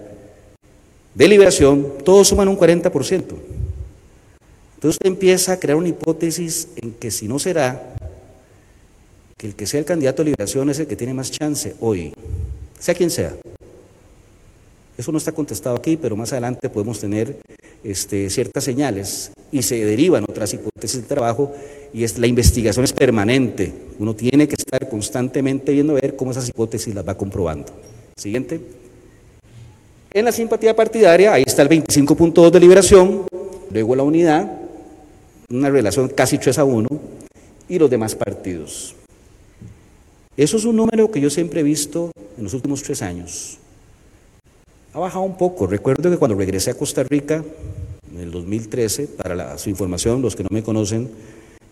[1.15, 3.23] de Liberación, todos suman un 40%.
[4.80, 7.95] Entonces usted empieza a crear una hipótesis en que si no será
[9.35, 12.14] que el que sea el candidato de liberación es el que tiene más chance hoy,
[12.80, 13.35] sea quien sea.
[14.97, 17.41] Eso no está contestado aquí, pero más adelante podemos tener
[17.84, 21.51] este, ciertas señales y se derivan otras hipótesis de trabajo
[21.93, 23.73] y es, la investigación es permanente.
[23.99, 27.73] Uno tiene que estar constantemente viendo a ver cómo esas hipótesis las va comprobando.
[28.15, 28.61] Siguiente.
[30.14, 33.26] En la simpatía partidaria, ahí está el 25.2 de liberación,
[33.72, 34.59] luego la unidad,
[35.49, 36.88] una relación casi 3 a 1,
[37.69, 38.95] y los demás partidos.
[40.35, 43.59] Eso es un número que yo siempre he visto en los últimos tres años.
[44.93, 45.67] Ha bajado un poco.
[45.67, 47.43] Recuerdo que cuando regresé a Costa Rica,
[48.11, 51.09] en el 2013, para su información, los que no me conocen,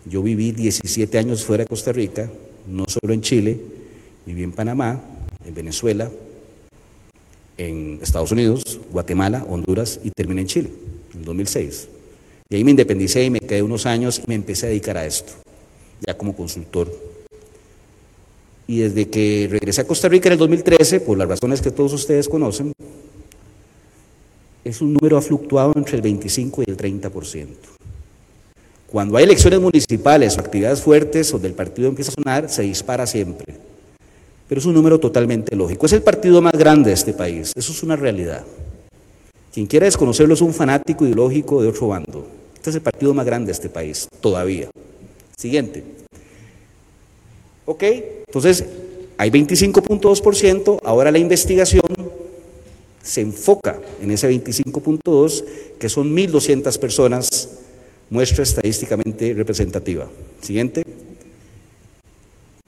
[0.06, 2.30] yo viví 17 años fuera de Costa Rica,
[2.68, 3.58] no solo en Chile,
[4.24, 5.00] viví en Panamá,
[5.44, 6.10] en Venezuela,
[7.56, 10.70] en Estados Unidos, Guatemala, Honduras y terminé en Chile,
[11.14, 11.88] en 2006.
[12.50, 15.04] Y ahí me independicé y me quedé unos años y me empecé a dedicar a
[15.04, 15.34] esto,
[16.06, 16.90] ya como consultor.
[18.66, 21.92] Y desde que regresé a Costa Rica en el 2013, por las razones que todos
[21.92, 22.72] ustedes conocen,
[24.64, 27.48] es un número ha fluctuado entre el 25 y el 30%.
[28.86, 33.06] Cuando hay elecciones municipales o actividades fuertes donde el partido empieza a sonar, se dispara
[33.06, 33.56] siempre.
[34.48, 35.84] Pero es un número totalmente lógico.
[35.84, 37.52] Es el partido más grande de este país.
[37.54, 38.46] Eso es una realidad.
[39.52, 42.37] Quien quiera desconocerlo es un fanático ideológico de otro bando.
[42.68, 44.68] Es el partido más grande de este país, todavía.
[45.36, 45.82] Siguiente.
[47.64, 47.82] Ok,
[48.26, 48.64] entonces
[49.16, 51.82] hay 25.2%, ahora la investigación
[53.02, 55.44] se enfoca en ese 25.2,
[55.78, 57.48] que son 1.200 personas,
[58.10, 60.08] muestra estadísticamente representativa.
[60.42, 60.82] Siguiente.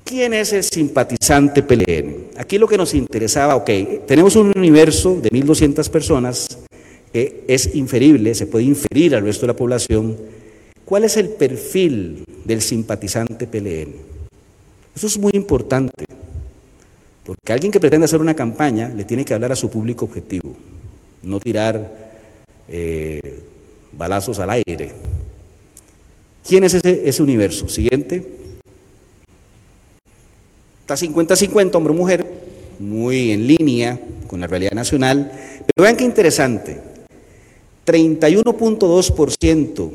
[0.03, 2.31] ¿Quién es el simpatizante PLN?
[2.37, 3.71] Aquí lo que nos interesaba, ok,
[4.07, 6.47] tenemos un universo de 1.200 personas
[7.13, 10.17] que es inferible, se puede inferir al resto de la población,
[10.85, 13.95] cuál es el perfil del simpatizante PLN.
[14.95, 16.05] Eso es muy importante,
[17.25, 20.55] porque alguien que pretende hacer una campaña le tiene que hablar a su público objetivo,
[21.23, 22.11] no tirar
[22.69, 23.41] eh,
[23.93, 24.93] balazos al aire.
[26.47, 27.69] ¿Quién es ese, ese universo?
[27.69, 28.27] Siguiente.
[30.81, 32.27] Está 50-50, hombre o mujer,
[32.81, 35.31] muy en línea con la realidad nacional.
[35.33, 36.90] Pero vean qué interesante.
[37.87, 39.91] 31.2%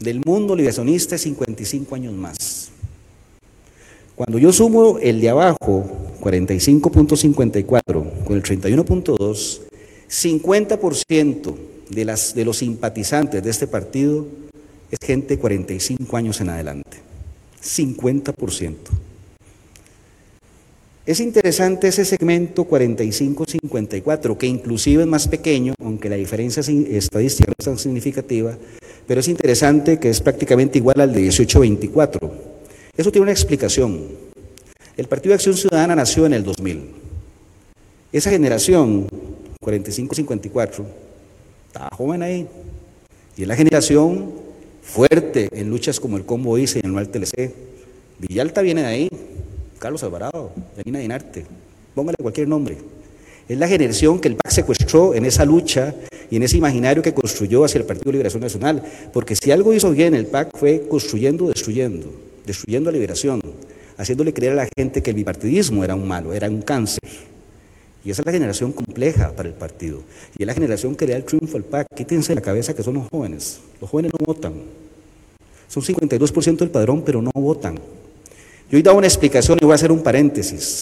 [0.00, 2.70] del mundo liberacionista es 55 años más.
[4.14, 5.84] Cuando yo sumo el de abajo,
[6.20, 9.60] 45.54, con el 31.2,
[10.08, 11.54] 50%
[11.88, 14.26] de, de los simpatizantes de este partido
[14.90, 16.98] es gente de 45 años en adelante.
[17.62, 18.76] 50%.
[21.04, 27.54] Es interesante ese segmento 45-54, que inclusive es más pequeño, aunque la diferencia estadística no
[27.58, 28.56] es tan significativa,
[29.08, 32.30] pero es interesante que es prácticamente igual al de 18-24.
[32.96, 34.00] Eso tiene una explicación.
[34.96, 36.82] El Partido de Acción Ciudadana nació en el 2000.
[38.12, 39.08] Esa generación,
[39.60, 40.84] 45-54,
[41.66, 42.46] estaba joven ahí.
[43.36, 44.30] Y es la generación
[44.82, 47.52] fuerte en luchas como el Combo ICE y el Nual TLC.
[48.20, 49.08] Villalta viene de ahí,
[49.82, 51.44] Carlos Alvarado, Janina Dinarte,
[51.92, 52.78] póngale cualquier nombre.
[53.48, 55.92] Es la generación que el PAC secuestró en esa lucha
[56.30, 58.80] y en ese imaginario que construyó hacia el Partido de Liberación Nacional.
[59.12, 62.14] Porque si algo hizo bien el PAC fue construyendo, destruyendo,
[62.46, 63.40] destruyendo la liberación,
[63.96, 67.00] haciéndole creer a la gente que el bipartidismo era un malo, era un cáncer.
[68.04, 70.02] Y esa es la generación compleja para el partido.
[70.38, 71.88] Y es la generación que le da el triunfo al PAC.
[71.92, 73.58] Quítense la cabeza que son los jóvenes.
[73.80, 74.54] Los jóvenes no votan.
[75.66, 77.80] Son 52% del padrón, pero no votan.
[78.72, 80.80] Yo hoy dado una explicación y voy a hacer un paréntesis.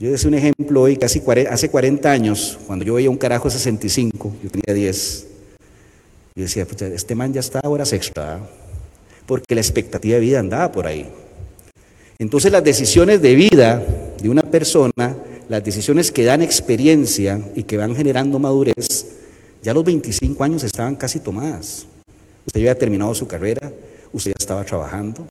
[0.00, 4.34] Yo decía un ejemplo hoy, casi hace 40 años, cuando yo veía un carajo 65,
[4.42, 5.26] yo tenía 10,
[6.34, 8.40] yo decía, este man ya está a horas extra,
[9.24, 11.08] porque la expectativa de vida andaba por ahí.
[12.18, 13.80] Entonces las decisiones de vida
[14.20, 15.16] de una persona,
[15.48, 19.06] las decisiones que dan experiencia y que van generando madurez,
[19.62, 21.86] ya a los 25 años estaban casi tomadas.
[22.46, 23.70] Usted ya había terminado su carrera,
[24.12, 25.24] usted ya estaba trabajando,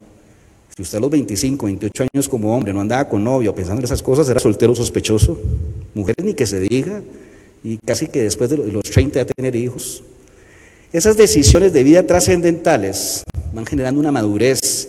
[0.77, 3.85] si usted a los 25, 28 años como hombre no andaba con novio pensando en
[3.85, 5.35] esas cosas, era soltero sospechoso.
[5.95, 7.01] Mujeres ni que se diga,
[7.63, 10.03] y casi que después de los 30 a tener hijos.
[10.93, 13.23] Esas decisiones de vida trascendentales
[13.55, 14.87] van generando una madurez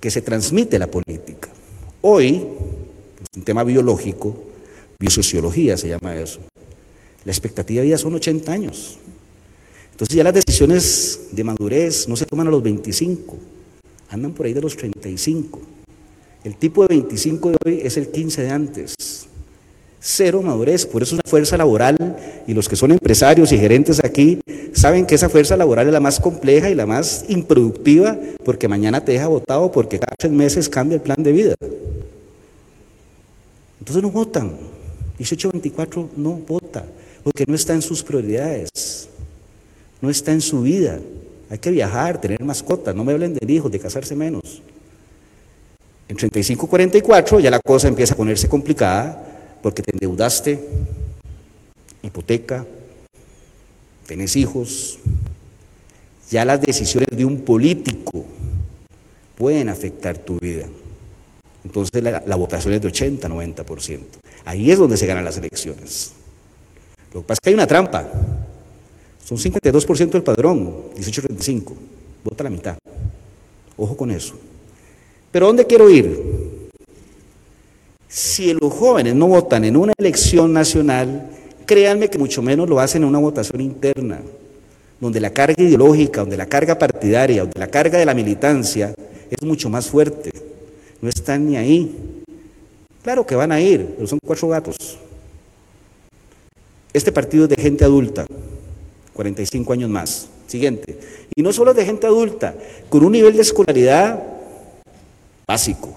[0.00, 1.50] que se transmite a la política.
[2.00, 4.34] Hoy, es un tema biológico,
[4.98, 6.40] biosociología se llama eso,
[7.26, 8.96] la expectativa de vida son 80 años.
[9.90, 13.36] Entonces ya las decisiones de madurez no se toman a los 25,
[14.10, 15.60] andan por ahí de los 35.
[16.44, 18.94] El tipo de 25 de hoy es el 15 de antes.
[19.98, 21.96] Cero madurez, por eso es una fuerza laboral
[22.46, 24.40] y los que son empresarios y gerentes aquí
[24.72, 29.04] saben que esa fuerza laboral es la más compleja y la más improductiva porque mañana
[29.04, 31.54] te deja votado porque cada tres meses cambia el plan de vida.
[33.80, 34.52] Entonces no votan.
[35.18, 36.84] 18-24 no vota
[37.24, 39.08] porque no está en sus prioridades,
[40.00, 41.00] no está en su vida.
[41.48, 44.62] Hay que viajar, tener mascotas, no me hablen de hijos, de casarse menos.
[46.08, 50.60] En 35-44 ya la cosa empieza a ponerse complicada porque te endeudaste,
[52.02, 52.64] hipoteca,
[54.06, 54.98] tenés hijos.
[56.30, 58.24] Ya las decisiones de un político
[59.36, 60.66] pueden afectar tu vida.
[61.64, 64.00] Entonces la, la votación es de 80-90%.
[64.44, 66.12] Ahí es donde se ganan las elecciones.
[67.12, 68.08] Lo que pasa es que hay una trampa.
[69.26, 71.72] Son 52% del padrón, 18-35.
[72.22, 72.78] Vota la mitad.
[73.76, 74.34] Ojo con eso.
[75.32, 76.70] Pero ¿dónde quiero ir?
[78.06, 81.28] Si los jóvenes no votan en una elección nacional,
[81.66, 84.20] créanme que mucho menos lo hacen en una votación interna,
[85.00, 88.94] donde la carga ideológica, donde la carga partidaria, donde la carga de la militancia
[89.28, 90.30] es mucho más fuerte.
[91.00, 92.22] No están ni ahí.
[93.02, 94.76] Claro que van a ir, pero son cuatro gatos.
[96.92, 98.24] Este partido es de gente adulta,
[99.16, 100.28] 45 años más.
[100.46, 100.98] Siguiente.
[101.34, 102.54] Y no solo de gente adulta,
[102.88, 104.22] con un nivel de escolaridad
[105.48, 105.96] básico.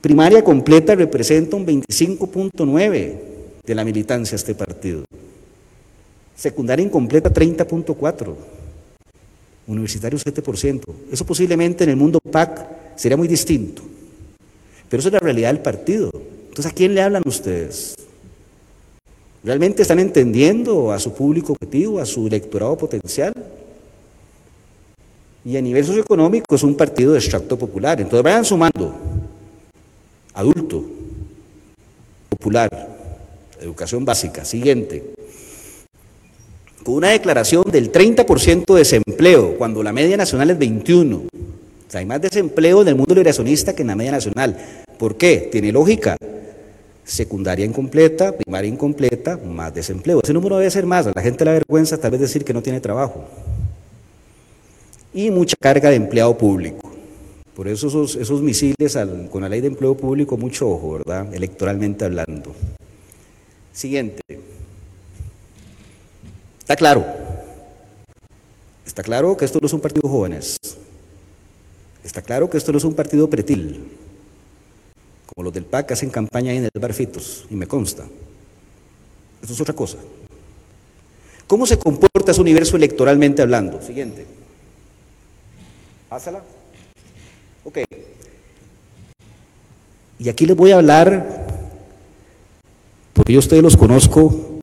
[0.00, 3.14] Primaria completa representa un 25.9
[3.66, 5.04] de la militancia este partido.
[6.36, 8.34] Secundaria incompleta 30.4.
[9.66, 10.82] Universitario 7%.
[11.12, 13.82] Eso posiblemente en el mundo PAC sería muy distinto.
[14.88, 16.10] Pero eso es la realidad del partido.
[16.48, 17.97] Entonces, ¿a quién le hablan ustedes?
[19.44, 23.32] ¿Realmente están entendiendo a su público objetivo, a su electorado potencial?
[25.44, 28.00] Y a nivel socioeconómico es un partido de extracto popular.
[28.00, 28.94] Entonces vayan sumando.
[30.34, 30.84] Adulto,
[32.28, 32.70] popular,
[33.60, 34.44] educación básica.
[34.44, 35.14] Siguiente.
[36.84, 41.16] con una declaración del 30% de desempleo, cuando la media nacional es 21.
[41.16, 44.56] O sea, hay más desempleo en el mundo liberacionista que en la media nacional.
[44.98, 45.48] ¿Por qué?
[45.50, 46.16] Tiene lógica.
[47.08, 50.20] Secundaria incompleta, primaria incompleta, más desempleo.
[50.22, 51.06] Ese número debe ser más.
[51.06, 53.24] La gente le vergüenza tal vez decir que no tiene trabajo.
[55.14, 56.92] Y mucha carga de empleado público.
[57.56, 58.98] Por eso esos, misiles
[59.30, 61.34] con la ley de empleo público, mucho ojo, ¿verdad?
[61.34, 62.54] Electoralmente hablando.
[63.72, 64.20] Siguiente.
[66.58, 67.06] Está claro.
[68.84, 70.58] Está claro que esto no es un partido jóvenes.
[72.04, 73.80] Está claro que esto no es un partido pretil,
[75.38, 78.04] como los del PAC hacen campaña en el Barfitos, y me consta.
[79.40, 79.96] Esto es otra cosa.
[81.46, 83.80] ¿Cómo se comporta ese universo electoralmente hablando?
[83.80, 84.26] Siguiente.
[86.08, 86.42] Pásala.
[87.62, 87.78] Ok.
[90.18, 91.46] Y aquí les voy a hablar,
[93.12, 94.58] porque yo ustedes los conozco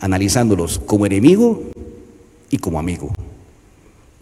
[0.00, 1.64] analizándolos como enemigo
[2.48, 3.10] y como amigo.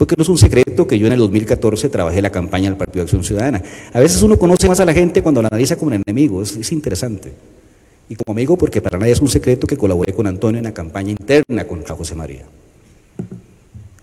[0.02, 2.96] Porque no es un secreto que yo en el 2014 trabajé la campaña del Partido
[2.96, 3.62] de Acción Ciudadana.
[3.92, 6.72] A veces uno conoce más a la gente cuando la analiza como enemigo, es, es
[6.72, 7.32] interesante.
[8.08, 10.74] Y como amigo, porque para nadie es un secreto que colaboré con Antonio en la
[10.74, 12.42] campaña interna contra José María.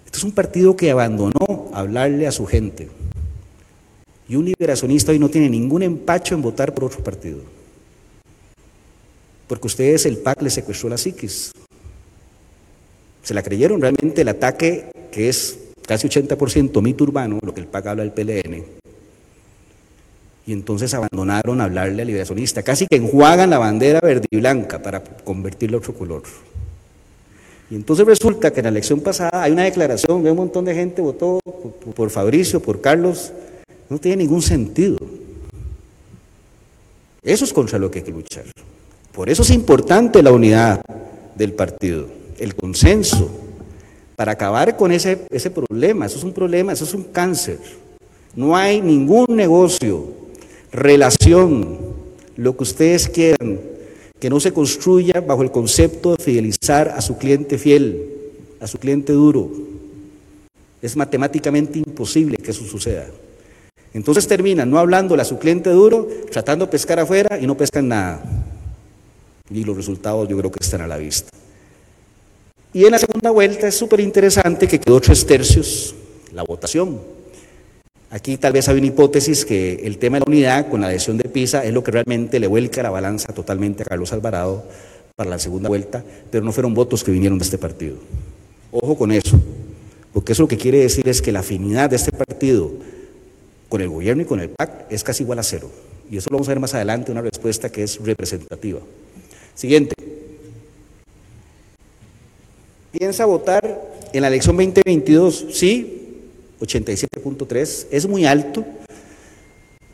[0.05, 2.88] Este es un partido que abandonó hablarle a su gente.
[4.30, 7.39] Y un liberacionista hoy no tiene ningún empacho en votar por otro partido.
[9.49, 11.51] Porque ustedes, el PAC le secuestró la psiquis.
[13.21, 17.65] Se la creyeron realmente el ataque que es casi 80% mito urbano, lo que el
[17.65, 18.63] PAC habla del PLN.
[20.45, 22.61] Y entonces abandonaron hablarle al liberacionista.
[22.61, 26.21] Casi que enjuagan la bandera verde y blanca para convertirla a otro color.
[27.71, 31.01] Y entonces resulta que en la elección pasada hay una declaración, un montón de gente
[31.01, 31.39] votó
[31.95, 33.33] por Fabricio, por Carlos,
[33.89, 34.97] no tiene ningún sentido.
[37.23, 38.43] Eso es contra lo que hay que luchar.
[39.11, 40.81] Por eso es importante la unidad
[41.35, 42.05] del partido,
[42.37, 43.48] el consenso,
[44.19, 46.05] para acabar con ese, ese problema.
[46.05, 47.57] Eso es un problema, eso es un cáncer.
[48.35, 50.07] No hay ningún negocio,
[50.73, 51.77] relación,
[52.35, 53.61] lo que ustedes quieran,
[54.19, 58.09] que no se construya bajo el concepto de fidelizar a su cliente fiel,
[58.59, 59.49] a su cliente duro.
[60.81, 63.05] Es matemáticamente imposible que eso suceda.
[63.93, 67.87] Entonces terminan no hablándole a su cliente duro, tratando de pescar afuera y no pescan
[67.87, 68.21] nada.
[69.49, 71.38] Y los resultados yo creo que están a la vista.
[72.73, 75.95] Y en la segunda vuelta es súper interesante que quedó tres tercios
[76.33, 76.99] la votación.
[78.11, 81.17] Aquí tal vez hay una hipótesis que el tema de la unidad con la adhesión
[81.17, 84.63] de PISA es lo que realmente le vuelca la balanza totalmente a Carlos Alvarado
[85.15, 87.97] para la segunda vuelta, pero no fueron votos que vinieron de este partido.
[88.71, 89.39] Ojo con eso,
[90.13, 92.71] porque eso lo que quiere decir es que la afinidad de este partido
[93.67, 95.69] con el gobierno y con el PAC es casi igual a cero.
[96.09, 98.79] Y eso lo vamos a ver más adelante, una respuesta que es representativa.
[99.53, 100.09] Siguiente.
[102.91, 105.45] ¿Piensa votar en la elección 2022?
[105.51, 105.99] Sí,
[106.59, 107.85] 87.3.
[107.91, 108.65] Es muy alto,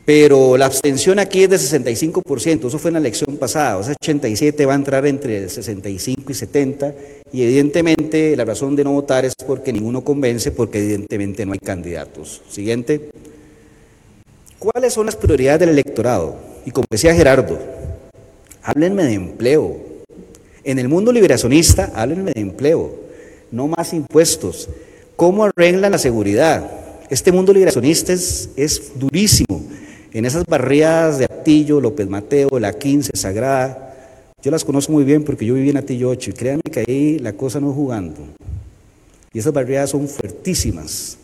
[0.06, 2.68] pero la abstención aquí es de 65%.
[2.68, 3.76] Eso fue en la elección pasada.
[3.76, 6.94] O sea, 87 va a entrar entre 65 y 70.
[7.32, 11.58] Y evidentemente la razón de no votar es porque ninguno convence, porque evidentemente no hay
[11.58, 12.40] candidatos.
[12.48, 13.10] Siguiente.
[14.58, 16.36] ¿Cuáles son las prioridades del electorado?
[16.64, 17.58] Y como decía Gerardo,
[18.62, 19.95] háblenme de empleo.
[20.66, 22.92] En el mundo liberacionista, háblenme de empleo,
[23.52, 24.68] no más impuestos.
[25.14, 26.68] ¿Cómo arreglan la seguridad?
[27.08, 29.62] Este mundo liberacionista es, durísimo.
[30.12, 33.94] En esas barriadas de Atillo, López Mateo, La 15, Sagrada,
[34.42, 37.20] yo las conozco muy bien porque yo viví en Atillo 8 y créanme que ahí
[37.20, 38.22] la cosa no es jugando.
[39.32, 41.16] Y esas barriadas son fuertísimas.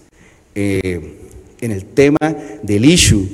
[0.55, 1.17] Eh,
[1.61, 3.27] en el tema del issue,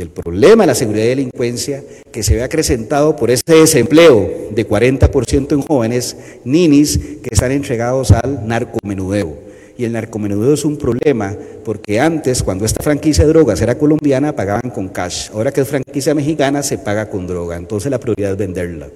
[0.00, 4.66] del problema de la seguridad y delincuencia que se ve acrecentado por ese desempleo de
[4.66, 9.50] 40% en jóvenes ninis que están entregados al narcomenudeo.
[9.76, 14.34] Y el narcomenudeo es un problema porque antes, cuando esta franquicia de drogas era colombiana,
[14.34, 15.30] pagaban con cash.
[15.32, 17.56] Ahora que es franquicia mexicana, se paga con droga.
[17.56, 18.88] Entonces la prioridad es venderla.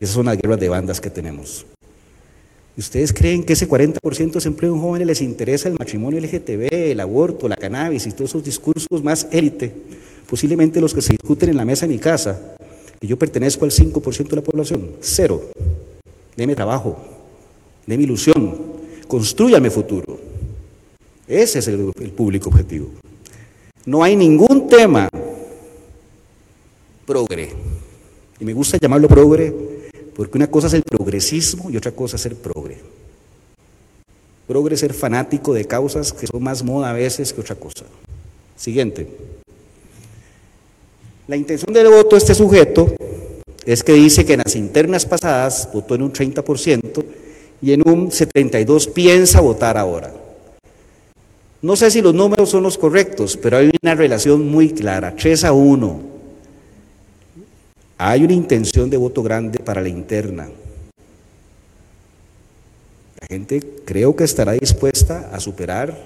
[0.00, 1.66] Y esas son las guerras de bandas que tenemos.
[2.78, 7.00] ¿Ustedes creen que ese 40% de desempleo en jóvenes les interesa el matrimonio LGTB, el
[7.00, 9.72] aborto, la cannabis y todos esos discursos más élite?
[10.28, 12.56] Posiblemente los que se discuten en la mesa en mi casa,
[13.00, 14.92] que yo pertenezco al 5% de la población.
[15.00, 15.50] Cero.
[16.36, 16.98] Deme trabajo,
[17.86, 18.56] deme ilusión,
[19.08, 20.18] construyame futuro.
[21.26, 22.90] Ese es el, el público objetivo.
[23.86, 25.08] No hay ningún tema
[27.06, 27.52] progre.
[28.38, 29.54] Y me gusta llamarlo progre
[30.14, 32.78] porque una cosa es el progresismo y otra cosa es ser progre.
[34.46, 37.84] Progre es ser fanático de causas que son más moda a veces que otra cosa.
[38.56, 39.08] Siguiente.
[41.28, 42.94] La intención del voto de este sujeto
[43.64, 47.04] es que dice que en las internas pasadas votó en un 30%
[47.60, 50.14] y en un 72 piensa votar ahora.
[51.62, 55.44] No sé si los números son los correctos, pero hay una relación muy clara, 3
[55.44, 56.00] a 1.
[57.98, 60.48] Hay una intención de voto grande para la interna.
[63.20, 65.98] La gente creo que estará dispuesta a superar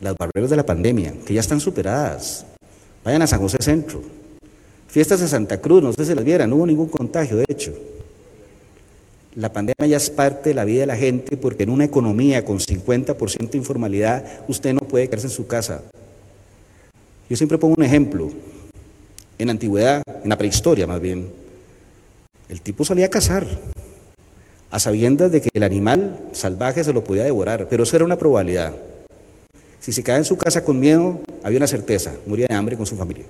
[0.00, 2.46] las barreras de la pandemia, que ya están superadas.
[3.04, 4.02] Vayan a San José Centro.
[4.88, 7.74] Fiestas de Santa Cruz, no sé si las vieran, no hubo ningún contagio, de hecho.
[9.34, 12.44] La pandemia ya es parte de la vida de la gente porque en una economía
[12.44, 15.82] con 50% de informalidad usted no puede quedarse en su casa.
[17.28, 18.30] Yo siempre pongo un ejemplo.
[19.36, 21.28] En antigüedad, en la prehistoria más bien,
[22.48, 23.46] el tipo salía a cazar
[24.70, 28.16] a sabiendas de que el animal salvaje se lo podía devorar, pero eso era una
[28.16, 28.74] probabilidad.
[29.84, 32.86] Si se quedaba en su casa con miedo, había una certeza, moría de hambre con
[32.86, 33.26] su familia.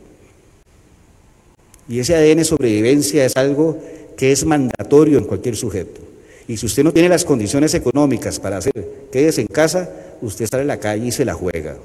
[1.89, 3.77] Y ese ADN sobrevivencia es algo
[4.17, 6.01] que es mandatorio en cualquier sujeto.
[6.47, 9.91] Y si usted no tiene las condiciones económicas para hacer, quédese en casa,
[10.23, 11.77] usted sale a la calle y se la juega.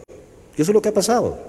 [0.55, 1.39] Y eso es lo que ha pasado.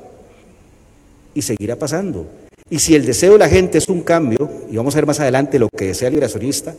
[1.34, 2.24] Y seguirá pasando.
[2.70, 5.20] Y si el deseo de la gente es un cambio, y vamos a ver más
[5.20, 6.74] adelante lo que desea el liberacionista,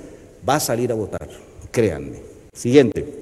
[0.49, 1.30] va a salir a votar.
[1.69, 2.18] Créanme.
[2.51, 3.22] Siguiente.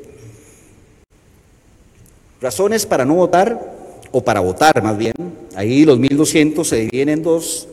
[2.41, 3.79] Razones para no votar,
[4.11, 5.13] o para votar más bien.
[5.55, 7.67] Ahí los 1200 se dividen en dos.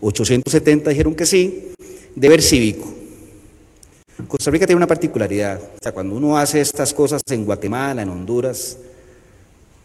[0.00, 1.72] 870 dijeron que sí,
[2.14, 2.94] deber cívico.
[4.26, 8.08] Costa Rica tiene una particularidad, o sea, cuando uno hace estas cosas en Guatemala, en
[8.08, 8.76] Honduras,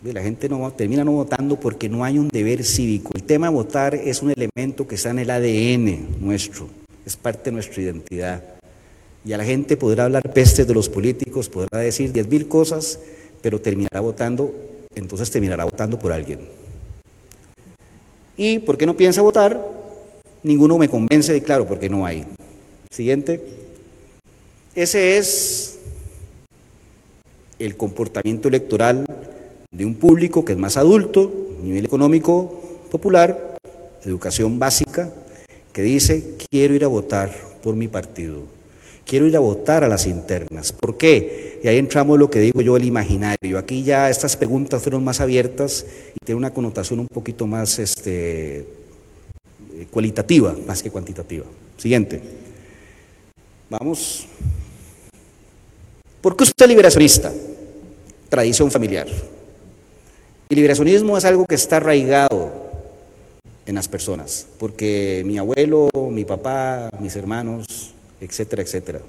[0.02, 3.12] la gente no, termina no votando porque no hay un deber cívico.
[3.14, 6.68] El tema de votar es un elemento que está en el ADN nuestro,
[7.06, 8.44] es parte de nuestra identidad.
[9.24, 13.00] Y a la gente podrá hablar pestes de los políticos, podrá decir diez mil cosas,
[13.44, 14.56] pero terminará votando,
[14.96, 16.40] entonces terminará votando por alguien.
[18.38, 19.62] ¿Y por qué no piensa votar?
[20.42, 22.26] Ninguno me convence de claro, porque no hay.
[22.90, 23.44] Siguiente.
[24.74, 25.78] Ese es
[27.60, 29.06] el comportamiento electoral
[29.72, 33.58] de un público que es más adulto, nivel económico popular,
[34.06, 35.12] educación básica,
[35.74, 37.30] que dice, quiero ir a votar
[37.62, 38.44] por mi partido,
[39.06, 40.72] quiero ir a votar a las internas.
[40.72, 41.60] ¿Por qué?
[41.64, 43.58] Y ahí entramos lo que digo yo, el imaginario.
[43.58, 45.86] Aquí ya estas preguntas fueron más abiertas
[46.16, 48.66] y tienen una connotación un poquito más este,
[49.92, 51.46] cualitativa más que cuantitativa.
[51.78, 52.22] Siguiente.
[53.70, 54.28] Vamos.
[56.22, 57.32] ¿Por qué usted es liberacionista?
[58.30, 59.08] Tradición familiar.
[60.50, 62.52] El liberacionismo es algo que está arraigado
[63.66, 67.94] en las personas, porque mi abuelo, mi papá, mis hermanos,
[68.24, 69.02] etcétera, etcétera.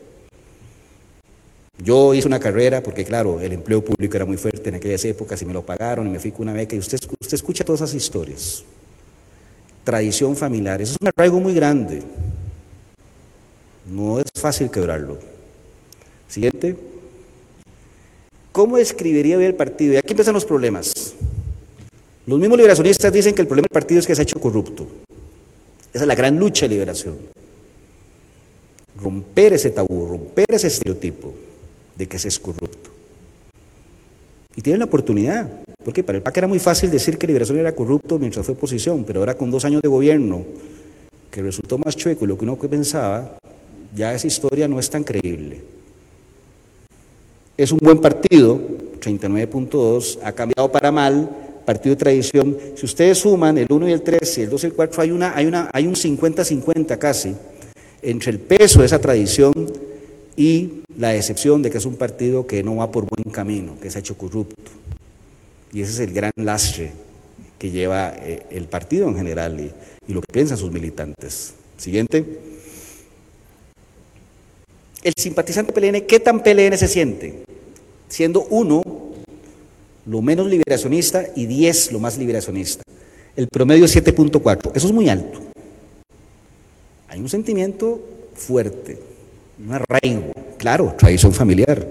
[1.79, 5.41] Yo hice una carrera porque, claro, el empleo público era muy fuerte en aquellas épocas
[5.43, 7.81] y me lo pagaron y me fui con una beca y usted, usted escucha todas
[7.81, 8.65] esas historias
[9.85, 10.81] tradición familiar.
[10.83, 12.03] Eso es un arraigo muy grande.
[13.87, 15.19] No es fácil quebrarlo.
[16.27, 16.77] Siguiente.
[18.51, 19.95] ¿Cómo escribiría hoy el partido?
[19.95, 21.15] Y aquí empiezan los problemas.
[22.27, 24.87] Los mismos liberacionistas dicen que el problema del partido es que se ha hecho corrupto.
[25.93, 27.17] Esa es la gran lucha de liberación.
[29.01, 31.35] Romper ese tabú, romper ese estereotipo
[31.97, 32.91] de que se es corrupto.
[34.57, 35.51] Y tienen la oportunidad,
[35.85, 39.05] porque para el PAC era muy fácil decir que Liberación era corrupto mientras fue oposición,
[39.05, 40.45] pero ahora con dos años de gobierno,
[41.31, 43.37] que resultó más chueco lo que uno pensaba,
[43.95, 45.63] ya esa historia no es tan creíble.
[47.57, 48.61] Es un buen partido,
[49.01, 51.29] 39.2, ha cambiado para mal,
[51.65, 52.57] partido de tradición.
[52.77, 55.11] Si ustedes suman el 1 y el 3, y el 2 y el 4, hay,
[55.11, 57.35] una, hay, una, hay un 50-50 casi
[58.05, 59.53] entre el peso de esa tradición
[60.37, 63.91] y la excepción de que es un partido que no va por buen camino, que
[63.91, 64.71] se ha hecho corrupto.
[65.73, 66.93] Y ese es el gran lastre
[67.59, 69.73] que lleva eh, el partido en general y,
[70.07, 71.55] y lo que piensan sus militantes.
[71.77, 72.25] Siguiente.
[75.03, 77.45] El simpatizante PLN, ¿qué tan PLN se siente?
[78.09, 78.83] Siendo uno
[80.07, 82.83] lo menos liberacionista y 10 lo más liberacionista.
[83.37, 84.73] El promedio es 7.4.
[84.75, 85.54] Eso es muy alto.
[87.15, 88.01] Hay un sentimiento
[88.35, 88.99] fuerte
[89.65, 91.87] un arraigo, claro, tradición familiar.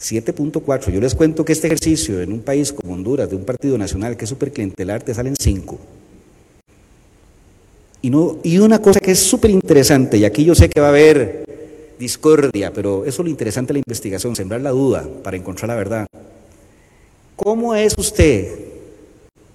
[0.00, 0.90] 7.4.
[0.90, 4.16] Yo les cuento que este ejercicio en un país como Honduras, de un partido nacional
[4.16, 5.78] que es súper clientelar, te salen 5.
[8.02, 10.88] Y, no, y una cosa que es súper interesante, y aquí yo sé que va
[10.88, 11.44] a haber
[11.96, 15.76] discordia, pero eso es lo interesante de la investigación, sembrar la duda para encontrar la
[15.76, 16.06] verdad.
[17.36, 18.48] ¿Cómo es usted?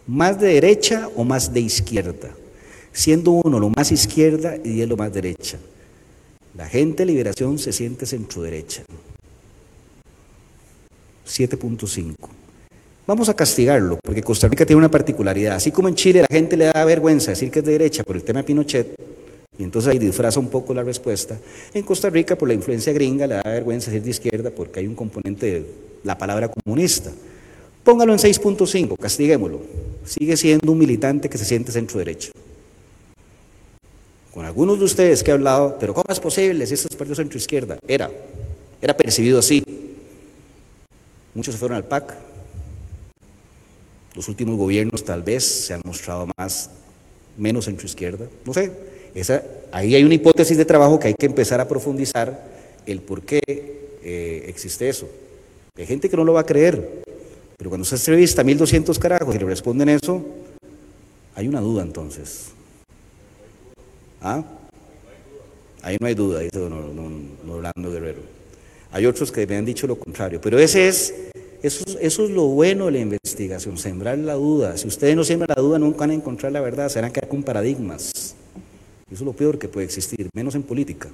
[0.08, 2.39] ¿Más de derecha o más de izquierda?
[3.00, 5.58] Siendo uno lo más izquierda y diez lo más derecha.
[6.58, 8.84] La gente de liberación se siente centro derecha.
[11.26, 12.14] 7.5.
[13.08, 15.56] Vamos a castigarlo, porque Costa Rica tiene una particularidad.
[15.56, 18.18] Así como en Chile la gente le da vergüenza decir que es de derecha por
[18.18, 18.94] el tema Pinochet,
[19.58, 21.40] Y entonces ahí disfraza un poco la respuesta.
[21.74, 24.88] En Costa Rica, por la influencia gringa, le da vergüenza ser de izquierda porque hay
[24.88, 25.66] un componente de
[26.04, 27.12] la palabra comunista.
[27.82, 29.62] Póngalo en 6.5, castiguémoslo.
[30.04, 32.32] Sigue siendo un militante que se siente centro derecha.
[34.34, 37.38] Con algunos de ustedes que he hablado, pero ¿cómo es posible si estos partidos centro
[37.38, 37.78] izquierda?
[37.88, 38.12] Era,
[38.82, 39.64] era percibido así.
[41.34, 42.16] Muchos se fueron al PAC.
[44.16, 46.70] Los últimos gobiernos tal vez se han mostrado más,
[47.38, 48.26] menos centro izquierda.
[48.46, 48.72] No sé,
[49.72, 52.48] ahí hay una hipótesis de trabajo que hay que empezar a profundizar
[52.86, 55.10] el por qué eh, existe eso.
[55.76, 57.04] Hay gente que no lo va a creer,
[57.58, 60.24] pero cuando se entrevista a 1200 carajos y le responden eso,
[61.36, 62.52] hay una duda entonces.
[64.22, 64.44] ¿Ah?
[65.82, 68.22] Ahí no hay duda, dice don, Orlando Guerrero.
[68.92, 71.14] Hay otros que me han dicho lo contrario, pero ese es,
[71.62, 74.78] eso, eso es lo bueno de la investigación, sembrar la duda.
[74.78, 77.44] Si ustedes no siembran la duda, nunca van a encontrar la verdad, serán quedar con
[77.44, 78.12] paradigmas.
[78.14, 78.36] Eso
[79.14, 81.10] es lo peor que puede existir, menos en política.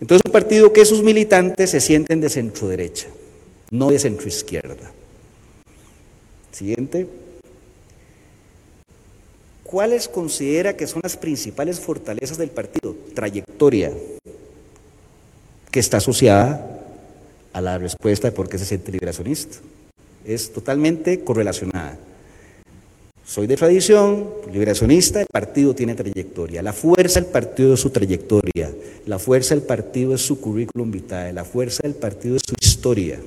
[0.00, 3.08] Entonces, un partido que sus militantes se sienten de centro derecha,
[3.70, 4.90] no de centro izquierda.
[6.50, 7.23] Siguiente.
[9.64, 12.94] ¿Cuáles considera que son las principales fortalezas del partido?
[13.14, 13.92] Trayectoria,
[15.70, 16.80] que está asociada
[17.52, 19.56] a la respuesta de por qué se siente liberacionista.
[20.24, 21.98] Es totalmente correlacionada.
[23.26, 26.62] Soy de tradición, liberacionista, el partido tiene trayectoria.
[26.62, 28.70] La fuerza del partido es su trayectoria.
[29.06, 31.32] La fuerza del partido es su currículum vitae.
[31.32, 33.18] La fuerza del partido es su historia.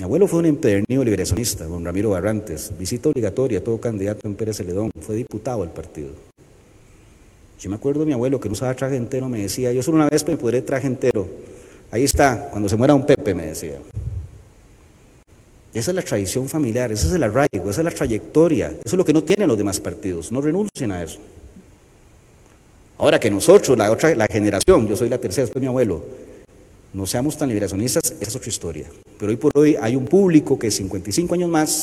[0.00, 4.56] Mi abuelo fue un empedernido liberacionista, don Ramiro Barrantes, visita obligatoria todo candidato en Pérez
[4.56, 6.08] Celedón, fue diputado del partido.
[7.60, 9.98] Yo me acuerdo de mi abuelo que no usaba traje entero, me decía, yo solo
[9.98, 11.28] una vez me podré traje entero.
[11.90, 13.74] Ahí está, cuando se muera un Pepe, me decía.
[15.74, 18.94] Esa es la tradición familiar, ese es el arraigo, esa es la trayectoria, eso es
[18.94, 21.18] lo que no tienen los demás partidos, no renuncien a eso.
[22.96, 26.02] Ahora que nosotros, la otra, la generación, yo soy la tercera después de mi abuelo,
[26.92, 28.86] no seamos tan liberacionistas, esa es otra historia.
[29.18, 31.82] Pero hoy por hoy hay un público que es 55 años más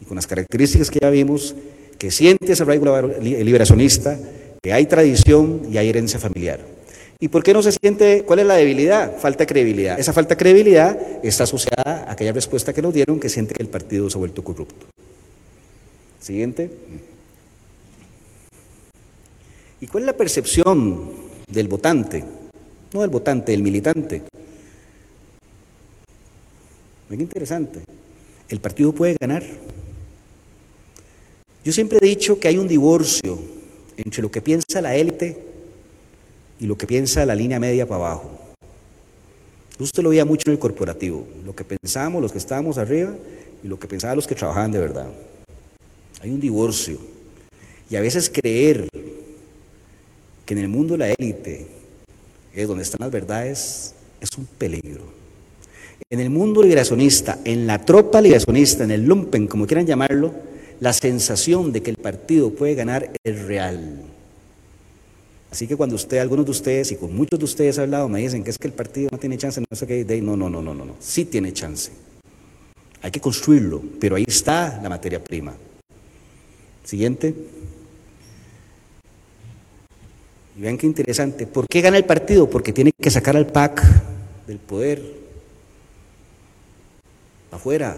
[0.00, 1.54] y con las características que ya vimos,
[1.98, 4.18] que siente ese arraigo liberacionista,
[4.62, 6.60] que hay tradición y hay herencia familiar.
[7.18, 8.24] ¿Y por qué no se siente?
[8.26, 9.16] ¿Cuál es la debilidad?
[9.18, 9.98] Falta de credibilidad.
[9.98, 13.62] Esa falta de credibilidad está asociada a aquella respuesta que nos dieron que siente que
[13.62, 14.86] el partido se ha vuelto corrupto.
[16.20, 16.70] Siguiente.
[19.80, 21.10] ¿Y cuál es la percepción
[21.48, 22.24] del votante?
[22.92, 24.22] No del votante, del militante.
[27.08, 27.80] Muy interesante.
[28.48, 29.42] El partido puede ganar.
[31.64, 33.38] Yo siempre he dicho que hay un divorcio
[33.96, 35.42] entre lo que piensa la élite
[36.60, 38.30] y lo que piensa la línea media para abajo.
[39.78, 43.14] Usted lo veía mucho en el corporativo, lo que pensábamos los que estábamos arriba
[43.62, 45.08] y lo que pensaban los que trabajaban de verdad.
[46.22, 46.98] Hay un divorcio.
[47.90, 48.88] Y a veces creer
[50.44, 51.75] que en el mundo la élite
[52.62, 55.04] es donde están las verdades, es un peligro.
[56.08, 60.32] En el mundo liberacionista, en la tropa liberacionista, en el lumpen, como quieran llamarlo,
[60.80, 64.02] la sensación de que el partido puede ganar es real.
[65.50, 68.20] Así que cuando usted, algunos de ustedes y con muchos de ustedes ha hablado, me
[68.20, 70.60] dicen que es que el partido no tiene chance, no sé qué, no, no, no,
[70.60, 71.92] no, no, no, sí tiene chance.
[73.02, 75.54] Hay que construirlo, pero ahí está la materia prima.
[76.84, 77.34] Siguiente.
[80.56, 81.46] Y vean qué interesante.
[81.46, 82.48] ¿Por qué gana el partido?
[82.48, 83.82] Porque tiene que sacar al PAC
[84.46, 85.02] del poder.
[87.50, 87.96] Afuera.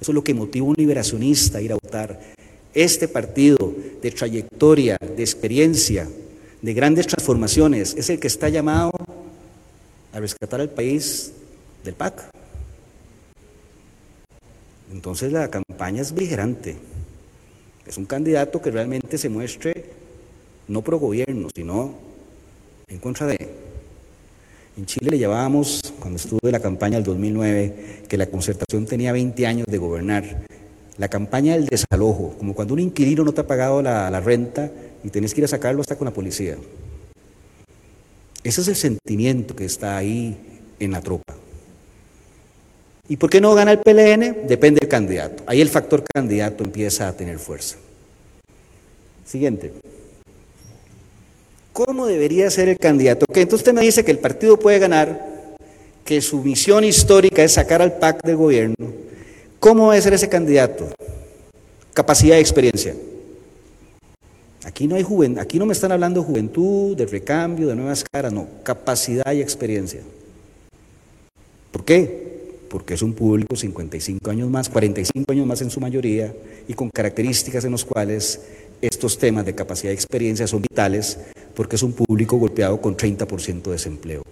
[0.00, 2.18] Eso es lo que motiva a un liberacionista a ir a votar.
[2.72, 6.08] Este partido de trayectoria, de experiencia,
[6.62, 8.92] de grandes transformaciones, es el que está llamado
[10.12, 11.32] a rescatar al país
[11.84, 12.30] del PAC.
[14.92, 16.76] Entonces la campaña es beligerante.
[17.86, 19.95] Es un candidato que realmente se muestre
[20.68, 21.94] no pro gobierno, sino
[22.88, 23.36] en contra de.
[24.76, 29.12] En Chile le llevábamos, cuando estuve en la campaña del 2009, que la concertación tenía
[29.12, 30.44] 20 años de gobernar.
[30.98, 34.70] La campaña del desalojo, como cuando un inquilino no te ha pagado la, la renta
[35.02, 36.56] y tenés que ir a sacarlo hasta con la policía.
[38.42, 40.36] Ese es el sentimiento que está ahí
[40.78, 41.34] en la tropa.
[43.08, 44.46] ¿Y por qué no gana el PLN?
[44.46, 45.44] Depende del candidato.
[45.46, 47.76] Ahí el factor candidato empieza a tener fuerza.
[49.24, 49.72] Siguiente.
[51.76, 53.26] ¿Cómo debería ser el candidato?
[53.26, 55.56] Que entonces usted me dice que el partido puede ganar,
[56.06, 58.94] que su misión histórica es sacar al PAC del gobierno.
[59.60, 60.88] ¿Cómo debe ser ese candidato?
[61.92, 62.94] Capacidad y experiencia.
[64.64, 68.02] Aquí no hay juventud, aquí no me están hablando de juventud, de recambio, de nuevas
[68.10, 70.00] caras, no, capacidad y experiencia.
[71.72, 72.54] ¿Por qué?
[72.70, 76.32] Porque es un público 55 años más, 45 años más en su mayoría
[76.66, 78.40] y con características en las cuales
[78.80, 81.18] estos temas de capacidad y experiencia son vitales
[81.56, 84.22] porque es un público golpeado con 30% de desempleo.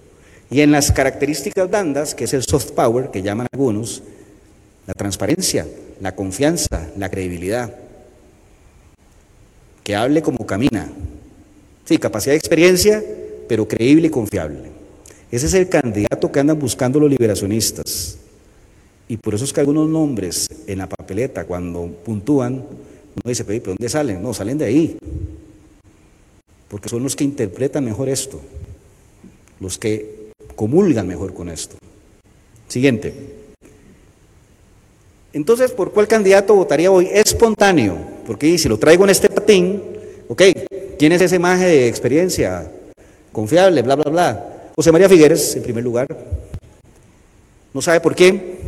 [0.51, 4.03] Y en las características bandas, que es el soft power, que llaman algunos,
[4.87, 5.67] la transparencia,
[6.01, 7.75] la confianza, la credibilidad.
[9.83, 10.93] Que hable como camina.
[11.87, 13.03] Sí, capacidad de experiencia,
[13.49, 14.71] pero creíble y confiable.
[15.31, 18.19] Ese es el candidato que andan buscando los liberacionistas.
[19.09, 23.61] Y por eso es que algunos nombres en la papeleta, cuando puntúan, uno dice, pero
[23.65, 24.23] ¿dónde salen?
[24.23, 24.97] No, salen de ahí.
[26.75, 28.41] Porque son los que interpretan mejor esto,
[29.61, 31.77] los que comulgan mejor con esto.
[32.67, 33.15] Siguiente.
[35.33, 37.09] Entonces, ¿por cuál candidato votaría hoy?
[37.13, 37.97] Espontáneo,
[38.27, 39.85] porque si lo traigo en este patín,
[40.27, 40.43] ok,
[40.99, 42.69] ¿quién es esa imagen de experiencia?
[43.31, 44.73] Confiable, bla, bla, bla.
[44.75, 46.09] José María Figueres, en primer lugar.
[47.73, 48.59] No sabe por qué,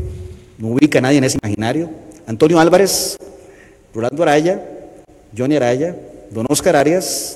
[0.59, 1.91] no ubica a nadie en ese imaginario.
[2.25, 3.17] Antonio Álvarez,
[3.93, 4.65] Rolando Araya,
[5.37, 5.97] Johnny Araya,
[6.31, 7.36] Don Oscar Arias,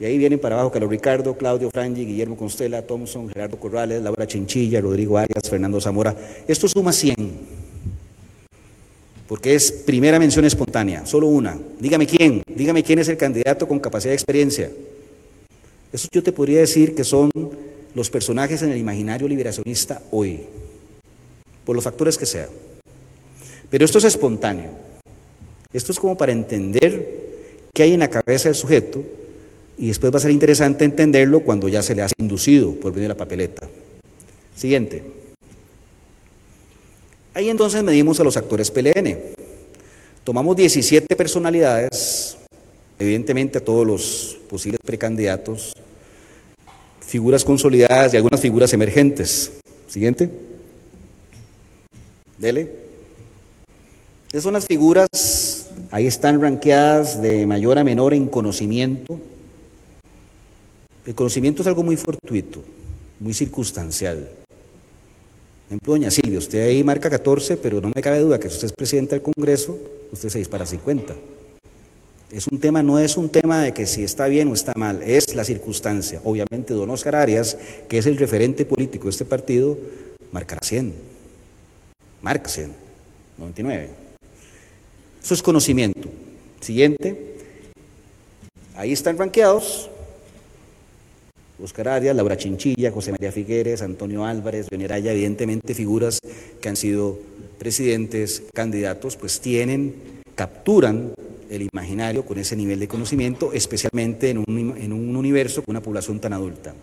[0.00, 4.26] y ahí vienen para abajo Carlos Ricardo, Claudio Frangi, Guillermo Constela, Thompson, Gerardo Corrales, Laura
[4.26, 6.14] Chinchilla, Rodrigo Arias, Fernando Zamora.
[6.46, 7.16] Esto suma 100,
[9.26, 11.58] porque es primera mención espontánea, solo una.
[11.80, 14.70] Dígame quién, dígame quién es el candidato con capacidad de experiencia.
[15.92, 17.30] Eso yo te podría decir que son
[17.94, 20.42] los personajes en el imaginario liberacionista hoy,
[21.64, 22.50] por los factores que sean.
[23.68, 24.70] Pero esto es espontáneo.
[25.72, 27.18] Esto es como para entender
[27.74, 29.17] qué hay en la cabeza del sujeto
[29.78, 33.08] y después va a ser interesante entenderlo cuando ya se le ha inducido por venir
[33.08, 33.68] la papeleta.
[34.56, 35.04] Siguiente.
[37.32, 39.16] Ahí entonces medimos a los actores PLN.
[40.24, 42.36] Tomamos 17 personalidades,
[42.98, 45.72] evidentemente a todos los posibles precandidatos,
[47.00, 49.52] figuras consolidadas y algunas figuras emergentes.
[49.86, 50.28] Siguiente.
[52.36, 52.72] Dele.
[54.30, 59.20] Esas son las figuras, ahí están ranqueadas de mayor a menor en conocimiento.
[61.08, 62.62] El conocimiento es algo muy fortuito,
[63.18, 64.28] muy circunstancial.
[64.28, 68.56] Por ejemplo, doña Silvia, usted ahí marca 14, pero no me cabe duda que si
[68.56, 69.78] usted es presidente del Congreso,
[70.12, 71.14] usted se dispara 50.
[72.30, 75.02] Es un tema, no es un tema de que si está bien o está mal,
[75.02, 76.20] es la circunstancia.
[76.24, 77.56] Obviamente, don Oscar Arias,
[77.88, 79.78] que es el referente político de este partido,
[80.30, 80.92] marcará 100.
[82.20, 82.70] Marca 100,
[83.38, 83.88] 99.
[85.24, 86.06] Eso es conocimiento.
[86.60, 87.38] Siguiente.
[88.76, 89.88] Ahí están ranqueados.
[91.62, 96.20] Oscar Arias, Laura Chinchilla, José María Figueres, Antonio Álvarez, Veneraya, evidentemente figuras
[96.60, 97.18] que han sido
[97.58, 99.94] presidentes, candidatos, pues tienen,
[100.36, 101.12] capturan
[101.50, 106.32] el imaginario con ese nivel de conocimiento, especialmente en un, universo con una población tan
[106.32, 106.74] adulta.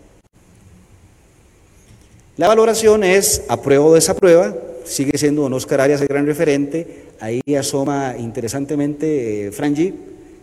[2.36, 4.54] La valoración es aprueba o desaprueba,
[4.84, 9.94] sigue siendo don Oscar Arias el gran referente, ahí asoma interesantemente eh, Frangi,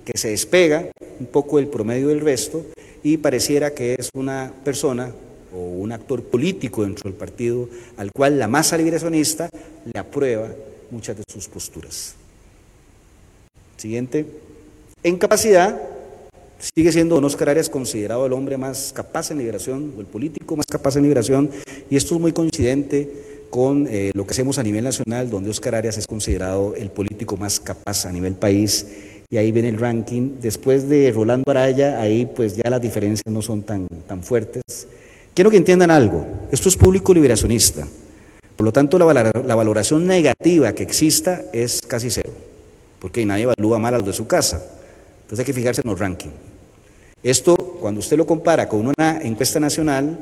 [0.03, 0.89] que se despega
[1.19, 2.65] un poco del promedio del resto
[3.03, 5.11] y pareciera que es una persona
[5.53, 9.49] o un actor político dentro del partido al cual la masa liberacionista
[9.85, 10.49] le aprueba
[10.89, 12.15] muchas de sus posturas.
[13.77, 14.25] Siguiente.
[15.03, 15.79] En capacidad,
[16.57, 20.55] sigue siendo don Oscar Arias considerado el hombre más capaz en liberación, o el político
[20.55, 21.49] más capaz en liberación,
[21.89, 25.75] y esto es muy coincidente con eh, lo que hacemos a nivel nacional, donde Oscar
[25.75, 28.87] Arias es considerado el político más capaz a nivel país,
[29.33, 30.33] y ahí viene el ranking.
[30.39, 34.61] Después de Rolando Araya, ahí pues ya las diferencias no son tan, tan fuertes.
[35.33, 37.87] Quiero que entiendan algo, esto es público liberacionista,
[38.55, 42.29] por lo tanto la, la valoración negativa que exista es casi cero
[42.99, 44.63] porque nadie evalúa mal a los de su casa.
[45.23, 46.33] Entonces hay que fijarse en los rankings.
[47.23, 50.19] Esto, cuando usted lo compara con una encuesta nacional,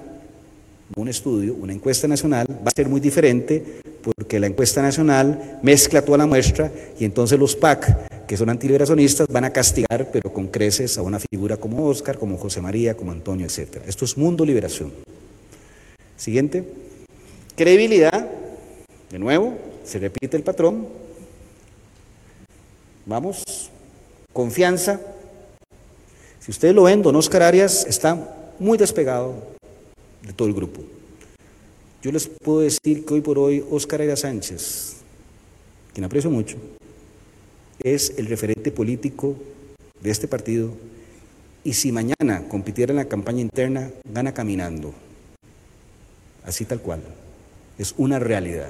[0.96, 6.02] un estudio, una encuesta nacional, va a ser muy diferente porque la encuesta nacional mezcla
[6.02, 10.48] toda la muestra y entonces los PAC, que son antiliberacionistas, van a castigar, pero con
[10.48, 13.82] creces, a una figura como Oscar, como José María, como Antonio, etc.
[13.86, 14.94] Esto es mundo liberación.
[16.16, 16.64] Siguiente.
[17.58, 18.32] Credibilidad.
[19.10, 20.88] De nuevo, se repite el patrón.
[23.06, 23.44] Vamos,
[24.32, 25.02] confianza.
[26.40, 29.34] Si ustedes lo ven, don Oscar Arias está muy despegado
[30.22, 30.80] de todo el grupo.
[32.02, 34.96] Yo les puedo decir que hoy por hoy Oscar Arias Sánchez,
[35.94, 36.56] quien aprecio mucho,
[37.84, 39.36] es el referente político
[40.02, 40.72] de este partido
[41.64, 44.94] y si mañana compitiera en la campaña interna, gana caminando.
[46.44, 47.02] Así tal cual.
[47.78, 48.70] Es una realidad.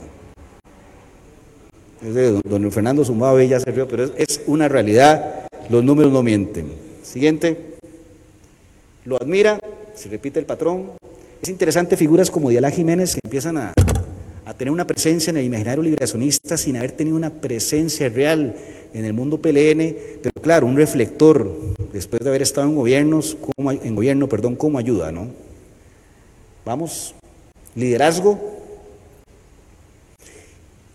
[2.01, 6.71] Don Fernando Zumbado ya se rió, pero es, una realidad, los números no mienten.
[7.03, 7.75] Siguiente,
[9.05, 9.59] lo admira,
[9.95, 10.91] se repite el patrón.
[11.41, 13.73] Es interesante figuras como Dialá Jiménez que empiezan a,
[14.45, 18.55] a tener una presencia en el imaginario liberacionista sin haber tenido una presencia real
[18.93, 21.49] en el mundo PLN, pero claro, un reflector
[21.93, 25.27] después de haber estado en gobiernos, en gobierno, perdón, cómo ayuda, ¿no?
[26.65, 27.15] Vamos,
[27.76, 28.39] liderazgo.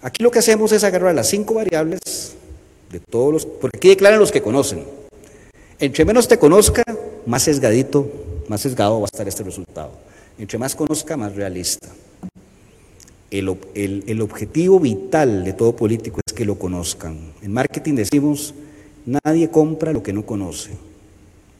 [0.02, 2.34] Aquí lo que hacemos es agarrar las cinco variables
[2.90, 4.84] de todos los, porque aquí declaran los que conocen.
[5.78, 6.82] Entre menos te conozca,
[7.26, 8.08] más sesgadito,
[8.48, 9.90] más sesgado va a estar este resultado.
[10.38, 11.88] Entre más conozca, más realista.
[13.30, 17.32] El, el, objetivo vital de todo político que lo conozcan.
[17.42, 18.54] En marketing decimos,
[19.04, 20.70] nadie compra lo que no conoce.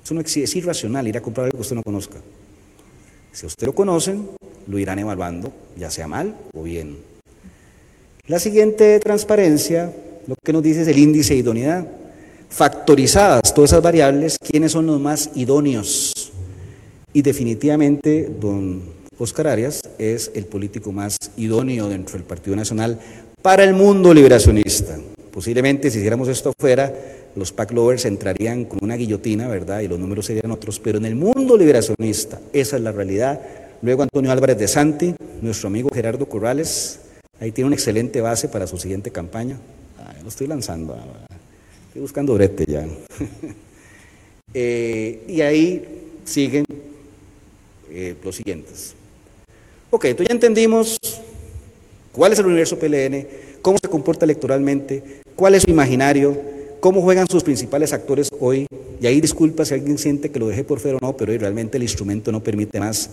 [0.05, 2.19] Eso no existe, es irracional ir a comprar algo que usted no conozca.
[3.33, 4.29] Si usted lo conocen,
[4.69, 6.97] lo irán evaluando, ya sea mal o bien.
[8.29, 9.93] La siguiente transparencia,
[10.29, 11.87] lo que nos dice es el índice de idoneidad.
[12.49, 16.13] Factorizadas todas esas variables, ¿quiénes son los más idóneos?
[17.13, 18.83] Y definitivamente, don
[19.19, 23.01] Oscar Arias es el político más idóneo dentro del Partido Nacional
[23.47, 24.99] para el mundo liberacionista.
[25.31, 26.93] Posiblemente si hiciéramos esto fuera,
[27.37, 29.83] los pack lovers entrarían con una guillotina, ¿verdad?
[29.83, 33.41] Y los números serían otros, pero en el mundo liberacionista, esa es la realidad.
[33.83, 36.99] Luego Antonio Álvarez de Santi, nuestro amigo Gerardo Corrales,
[37.39, 39.57] ahí tiene una excelente base para su siguiente campaña.
[40.25, 41.37] lo estoy lanzando, ah,
[41.87, 42.85] estoy buscando brete ya.
[44.59, 45.85] Eh, y ahí
[46.25, 46.65] siguen
[47.91, 48.95] eh, los siguientes.
[49.91, 50.99] Ok, entonces ya entendimos
[52.17, 53.27] cuál es el universo PLN,
[53.61, 56.35] cómo se comporta electoralmente, cuál es su imaginario,
[56.81, 58.67] cómo juegan sus principales actores hoy.
[59.01, 61.39] Y ahí disculpa si alguien siente que lo dejé por fuera o no, pero hoy
[61.39, 63.11] realmente el instrumento no permite más.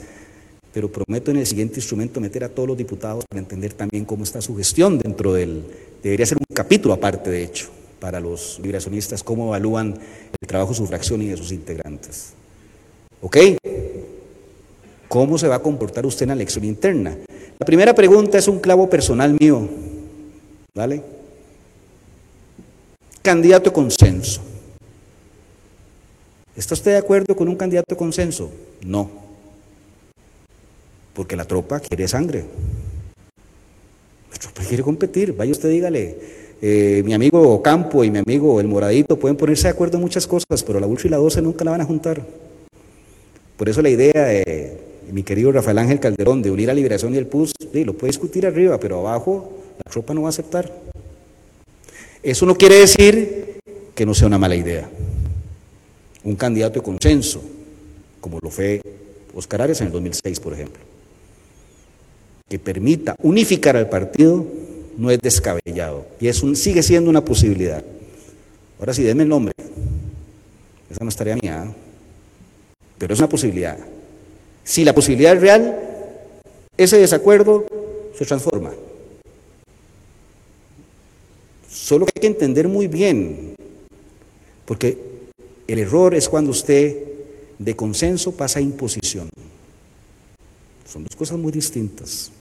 [0.74, 4.24] Pero prometo en el siguiente instrumento meter a todos los diputados para entender también cómo
[4.24, 5.64] está su gestión dentro del...
[6.02, 7.68] Debería ser un capítulo aparte, de hecho,
[8.00, 10.00] para los liberacionistas, cómo evalúan
[10.42, 12.32] el trabajo de su fracción y de sus integrantes.
[13.22, 13.38] ¿Ok?
[15.10, 17.18] ¿Cómo se va a comportar usted en la elección interna?
[17.60, 19.68] La primera pregunta es un clavo personal mío.
[20.74, 21.02] ¿Vale?
[23.22, 24.42] Candidato consenso.
[26.56, 28.52] ¿Está usted de acuerdo con un candidato consenso?
[28.86, 29.10] No.
[31.14, 32.46] Porque la tropa quiere sangre.
[34.32, 35.34] La tropa quiere competir.
[35.34, 36.18] Vaya usted, dígale.
[36.62, 40.26] Eh, mi amigo Campo y mi amigo el Moradito pueden ponerse de acuerdo en muchas
[40.26, 42.22] cosas, pero la 8 y la 12 nunca la van a juntar.
[43.58, 44.78] Por eso la idea de
[45.14, 48.10] mi querido Rafael Ángel Calderón, de unir a Liberación y el PUS, sí, lo puede
[48.10, 50.74] discutir arriba, pero abajo la tropa no va a aceptar.
[52.24, 53.60] Eso no quiere decir
[53.94, 54.90] que no sea una mala idea.
[56.24, 57.44] Un candidato de consenso,
[58.20, 58.82] como lo fue
[59.36, 60.82] Oscar Arias en el 2006, por ejemplo,
[62.50, 64.44] que permita unificar al partido,
[64.98, 67.84] no es descabellado y es un, sigue siendo una posibilidad.
[68.80, 69.54] Ahora sí, denme el nombre.
[70.90, 71.74] Esa no es tarea mía, ¿eh?
[72.98, 73.78] pero es una posibilidad.
[74.64, 75.80] Si la posibilidad es real,
[76.78, 77.66] ese desacuerdo
[78.18, 78.72] se transforma.
[81.70, 83.56] Solo que hay que entender muy bien,
[84.66, 84.98] porque
[85.68, 86.98] el error es cuando usted
[87.60, 89.30] de consenso pasa a imposición.
[90.88, 92.32] Son dos cosas muy distintas.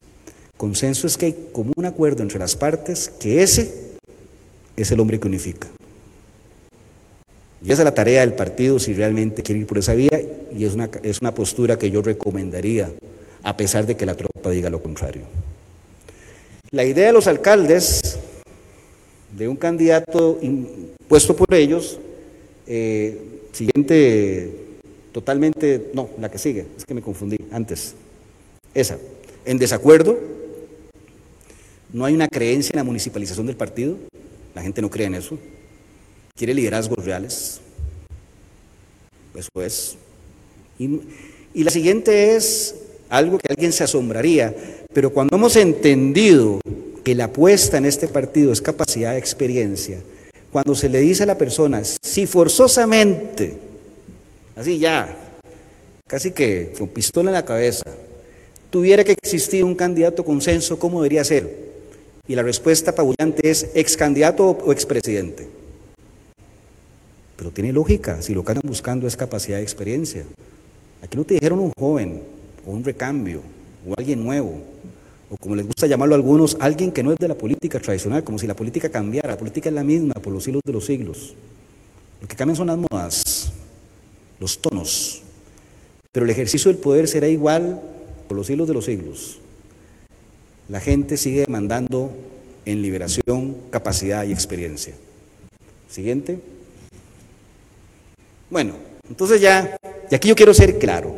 [0.56, 3.92] Consenso es que hay como un acuerdo entre las partes que ese
[4.76, 5.68] es el hombre que unifica.
[7.64, 10.20] Y esa es la tarea del partido si realmente quiere ir por esa vía
[10.56, 12.90] y es una, es una postura que yo recomendaría,
[13.42, 15.22] a pesar de que la tropa diga lo contrario.
[16.70, 18.18] La idea de los alcaldes,
[19.36, 21.98] de un candidato impuesto por ellos,
[22.66, 23.18] eh,
[23.52, 24.50] siguiente,
[25.12, 27.94] totalmente, no, la que sigue, es que me confundí antes,
[28.74, 28.98] esa,
[29.44, 30.18] en desacuerdo,
[31.92, 33.96] no hay una creencia en la municipalización del partido,
[34.54, 35.38] la gente no cree en eso,
[36.36, 37.60] quiere liderazgos reales.
[39.34, 39.96] Eso es.
[40.78, 41.00] Y,
[41.62, 42.74] la siguiente es
[43.08, 44.54] algo que alguien se asombraría,
[44.92, 46.60] pero cuando hemos entendido
[47.04, 50.00] que la apuesta en este partido es capacidad de experiencia,
[50.50, 53.54] cuando se le dice a la persona, si forzosamente,
[54.56, 55.14] así ya,
[56.06, 57.84] casi que con pistola en la cabeza,
[58.70, 61.72] tuviera que existir un candidato consenso, ¿cómo debería ser?
[62.26, 65.61] Y la respuesta apabullante es ex candidato o expresidente.
[67.42, 70.24] Pero tiene lógica, si lo que andan buscando es capacidad de experiencia.
[71.02, 72.22] Aquí no te dijeron un joven,
[72.64, 73.40] o un recambio,
[73.84, 74.62] o alguien nuevo,
[75.28, 78.22] o como les gusta llamarlo a algunos, alguien que no es de la política tradicional,
[78.22, 79.30] como si la política cambiara.
[79.30, 81.34] La política es la misma por los siglos de los siglos.
[82.20, 83.52] Lo que cambian son las modas,
[84.38, 85.22] los tonos.
[86.12, 87.82] Pero el ejercicio del poder será igual
[88.28, 89.40] por los siglos de los siglos.
[90.68, 92.12] La gente sigue demandando
[92.66, 94.94] en liberación, capacidad y experiencia.
[95.88, 96.38] Siguiente.
[98.52, 98.74] Bueno,
[99.08, 99.78] entonces ya,
[100.10, 101.14] y aquí yo quiero ser claro.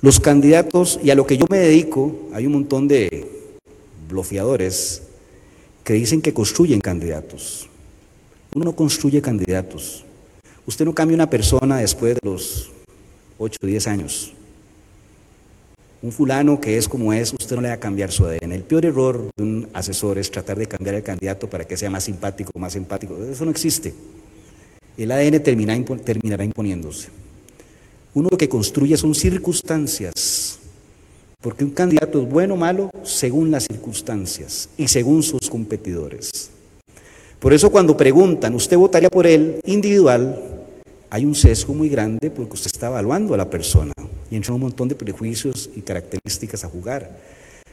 [0.00, 3.24] Los candidatos, y a lo que yo me dedico, hay un montón de
[4.08, 5.02] bloqueadores
[5.84, 7.68] que dicen que construyen candidatos.
[8.52, 10.04] Uno no construye candidatos.
[10.66, 12.72] Usted no cambia una persona después de los
[13.38, 14.32] 8 o 10 años.
[16.02, 18.50] Un fulano que es como es, usted no le va a cambiar su ADN.
[18.50, 21.90] El peor error de un asesor es tratar de cambiar el candidato para que sea
[21.90, 23.16] más simpático, más empático.
[23.22, 23.94] Eso no existe.
[24.96, 27.08] El ADN terminará imponiéndose.
[28.14, 30.60] Uno lo que construye son circunstancias,
[31.40, 36.50] porque un candidato es bueno o malo según las circunstancias y según sus competidores.
[37.40, 40.40] Por eso cuando preguntan, ¿usted votaría por él individual?
[41.10, 43.92] Hay un sesgo muy grande porque usted está evaluando a la persona
[44.30, 47.18] y entra un montón de prejuicios y características a jugar.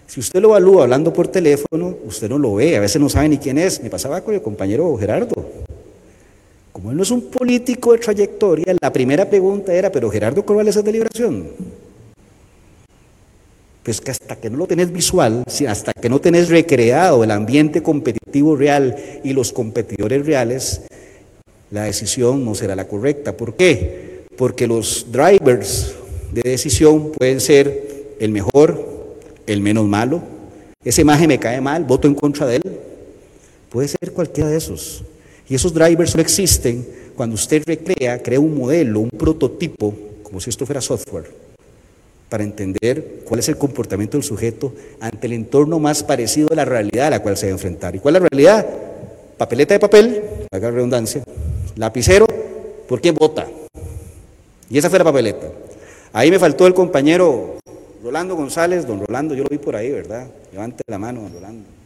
[0.07, 3.30] Si usted lo evalúa hablando por teléfono, usted no lo ve, a veces no sabe
[3.30, 3.81] ni quién es.
[3.81, 5.69] Me pasaba con el compañero Gerardo.
[6.72, 10.68] Como él no es un político de trayectoria, la primera pregunta era, pero Gerardo, ¿cuál
[10.68, 11.48] es esa deliberación?
[13.84, 17.84] Pues que hasta que no lo tenés visual, hasta que no tenés recreado el ambiente
[17.84, 20.81] competitivo real y los competidores reales,
[21.72, 23.35] la decisión no será la correcta.
[23.35, 24.26] ¿Por qué?
[24.38, 25.95] Porque los drivers
[26.31, 28.85] de decisión pueden ser el mejor,
[29.48, 30.22] el menos malo,
[30.84, 32.80] ese imagen me cae mal, voto en contra de él.
[33.69, 35.03] Puede ser cualquiera de esos.
[35.52, 40.49] Y esos drivers no existen cuando usted recrea, crea un modelo, un prototipo, como si
[40.49, 41.26] esto fuera software,
[42.30, 46.64] para entender cuál es el comportamiento del sujeto ante el entorno más parecido a la
[46.64, 47.94] realidad a la cual se a enfrentar.
[47.94, 48.65] ¿Y cuál es la realidad?
[49.38, 50.23] Papeleta de papel,
[50.53, 51.22] haga redundancia,
[51.76, 52.28] lapicero,
[52.88, 53.45] ¿por quién vota?
[54.69, 55.52] Y esa fue la papeleta.
[56.14, 57.57] Ahí me faltó el compañero
[58.02, 60.28] Rolando González, don Rolando, yo lo vi por ahí, ¿verdad?
[60.53, 61.81] Levante la mano, don Rolando.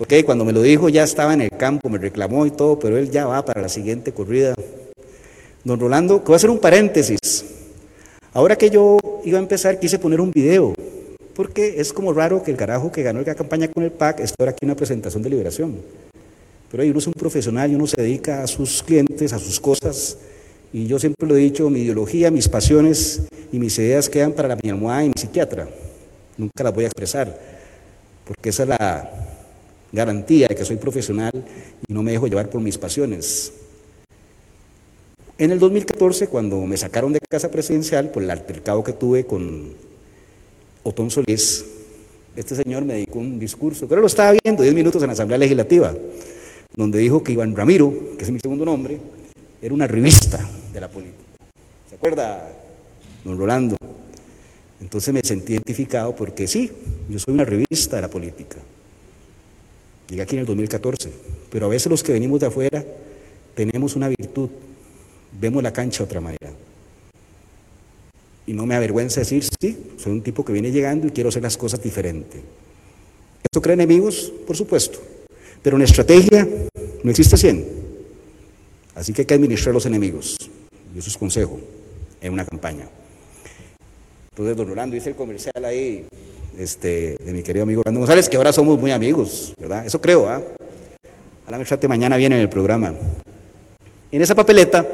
[0.00, 2.96] Porque cuando me lo dijo ya estaba en el campo, me reclamó y todo, pero
[2.96, 4.54] él ya va para la siguiente corrida.
[5.62, 7.44] Don Rolando, que voy a hacer un paréntesis.
[8.32, 8.96] Ahora que yo
[9.26, 10.72] iba a empezar, quise poner un video,
[11.34, 14.36] porque es como raro que el carajo que ganó la campaña con el PAC esté
[14.38, 15.76] ahora aquí en una presentación de liberación.
[16.70, 19.60] Pero ahí uno es un profesional y uno se dedica a sus clientes, a sus
[19.60, 20.16] cosas,
[20.72, 24.48] y yo siempre lo he dicho, mi ideología, mis pasiones y mis ideas quedan para
[24.48, 25.68] la mi almohada y mi psiquiatra.
[26.38, 27.38] Nunca las voy a expresar,
[28.24, 29.29] porque esa es la
[29.92, 31.32] garantía de que soy profesional
[31.86, 33.52] y no me dejo llevar por mis pasiones.
[35.38, 39.72] En el 2014, cuando me sacaron de casa presidencial por el altercado que tuve con
[40.82, 41.64] Otón Solís,
[42.36, 45.38] este señor me dedicó un discurso, pero lo estaba viendo 10 minutos en la Asamblea
[45.38, 45.94] Legislativa,
[46.76, 48.98] donde dijo que Iván Ramiro, que es mi segundo nombre,
[49.62, 51.24] era una revista de la política.
[51.88, 52.48] ¿Se acuerda,
[53.24, 53.76] don Rolando?
[54.80, 56.70] Entonces me sentí identificado porque sí,
[57.08, 58.56] yo soy una revista de la política.
[60.10, 61.08] Llegué aquí en el 2014,
[61.52, 62.84] pero a veces los que venimos de afuera
[63.54, 64.50] tenemos una virtud,
[65.40, 66.50] vemos la cancha de otra manera.
[68.44, 71.44] Y no me avergüenza decir, sí, soy un tipo que viene llegando y quiero hacer
[71.44, 72.42] las cosas diferente.
[73.44, 74.32] ¿Esto crea enemigos?
[74.48, 74.98] Por supuesto.
[75.62, 76.48] Pero en estrategia
[77.04, 77.68] no existe 100.
[78.96, 80.36] Así que hay que administrar los enemigos.
[80.92, 81.60] Y eso es consejo
[82.20, 82.88] en una campaña.
[84.32, 86.04] Entonces, don Rolando dice el comercial ahí
[86.58, 89.86] este, de mi querido amigo Rolando González, que ahora somos muy amigos, ¿verdad?
[89.86, 90.42] Eso creo, ¿ah?
[91.46, 92.94] A la mañana viene en el programa.
[94.12, 94.86] En esa papeleta,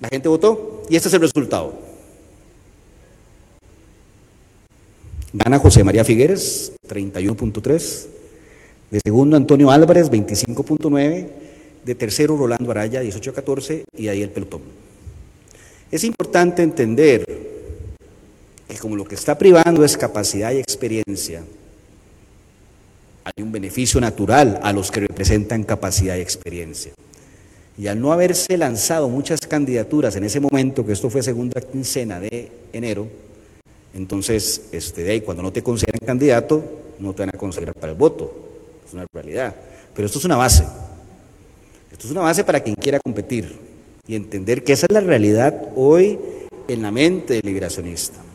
[0.00, 1.74] la gente votó y este es el resultado.
[5.32, 8.06] Gana José María Figueres, 31.3.
[8.90, 11.26] De segundo, Antonio Álvarez, 25.9
[11.84, 14.60] de tercero Rolando Araya 18-14 y ahí el pelotón.
[15.90, 17.24] Es importante entender
[18.72, 21.44] que como lo que está privando es capacidad y experiencia,
[23.22, 26.92] hay un beneficio natural a los que representan capacidad y experiencia.
[27.76, 32.18] Y al no haberse lanzado muchas candidaturas en ese momento, que esto fue segunda quincena
[32.18, 33.08] de enero,
[33.92, 36.64] entonces, este, de ahí, cuando no te consideran candidato,
[36.98, 38.34] no te van a considerar para el voto.
[38.86, 39.54] Es una realidad.
[39.94, 40.64] Pero esto es una base.
[41.90, 43.54] Esto es una base para quien quiera competir
[44.06, 46.18] y entender que esa es la realidad hoy
[46.68, 48.31] en la mente del liberacionista.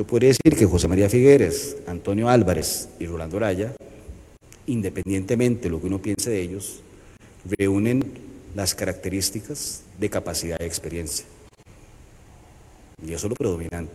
[0.00, 3.74] Yo podría decir que José María Figueres, Antonio Álvarez y Rolando Raya,
[4.66, 6.80] independientemente de lo que uno piense de ellos,
[7.44, 8.02] reúnen
[8.54, 11.26] las características de capacidad y experiencia.
[13.06, 13.92] Y eso es lo predominante.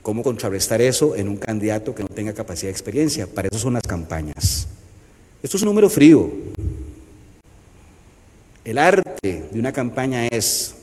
[0.00, 3.26] ¿Cómo contrarrestar eso en un candidato que no tenga capacidad y experiencia?
[3.26, 4.68] Para eso son las campañas.
[5.42, 6.30] Esto es un número frío.
[8.64, 10.76] El arte de una campaña es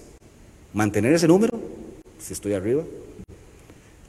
[0.74, 1.58] mantener ese número,
[2.20, 2.84] si estoy arriba,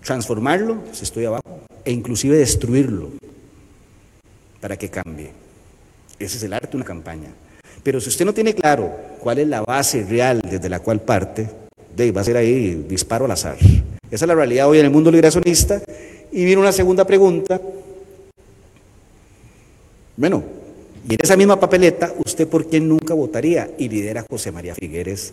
[0.02, 3.10] transformarlo, si estoy abajo, e inclusive destruirlo
[4.60, 5.30] para que cambie.
[6.18, 7.28] Ese es el arte de una campaña.
[7.82, 11.48] Pero si usted no tiene claro cuál es la base real desde la cual parte,
[11.94, 13.56] de, va a ser ahí disparo al azar.
[14.10, 15.80] Esa es la realidad hoy en el mundo liberacionista.
[16.30, 17.58] Y viene una segunda pregunta
[20.14, 20.44] Bueno,
[21.08, 23.70] y en esa misma papeleta, ¿usted por quién nunca votaría?
[23.78, 25.32] Y lidera José María Figueres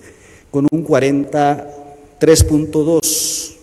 [0.51, 3.54] con un 43.2.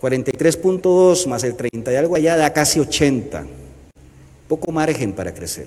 [0.00, 3.46] 43.2 más el 30 y algo allá da casi 80.
[4.48, 5.66] Poco margen para crecer.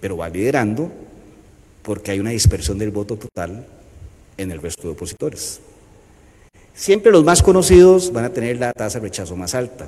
[0.00, 0.90] Pero va liderando
[1.82, 3.66] porque hay una dispersión del voto total
[4.36, 5.60] en el resto de opositores.
[6.74, 9.86] Siempre los más conocidos van a tener la tasa de rechazo más alta.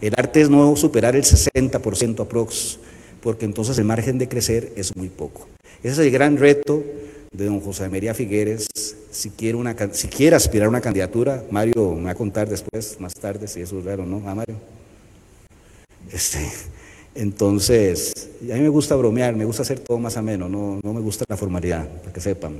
[0.00, 2.78] El arte es no superar el 60% aprox,
[3.20, 5.48] porque entonces el margen de crecer es muy poco.
[5.82, 6.84] Ese es el gran reto
[7.32, 8.66] de don José María Figueres.
[9.10, 13.00] Si quiere, una, si quiere aspirar a una candidatura, Mario me va a contar después,
[13.00, 14.28] más tarde, si eso es raro, ¿no?
[14.28, 14.56] ¿A Mario?
[16.12, 16.38] Este,
[17.14, 21.00] entonces, a mí me gusta bromear, me gusta hacer todo más ameno, no, no me
[21.00, 22.56] gusta la formalidad, para que sepan.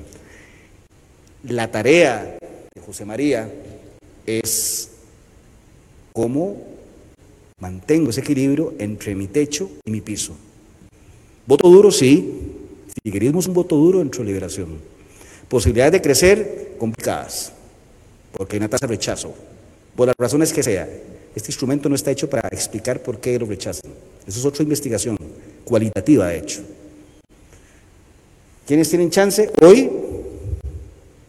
[1.45, 2.39] La tarea
[2.74, 3.51] de José María
[4.27, 4.90] es
[6.12, 6.57] cómo
[7.61, 10.35] mantengo ese equilibrio entre mi techo y mi piso.
[11.47, 12.48] Voto duro, sí.
[13.03, 14.79] Figuerismo es un voto duro dentro de liberación.
[15.49, 17.53] Posibilidades de crecer complicadas,
[18.33, 19.35] porque hay una tasa de rechazo,
[19.97, 20.89] por las razones que sea.
[21.35, 23.91] Este instrumento no está hecho para explicar por qué lo rechazan.
[24.27, 25.16] Eso es otra investigación
[25.65, 26.61] cualitativa, de hecho.
[28.66, 29.91] ¿Quiénes tienen chance hoy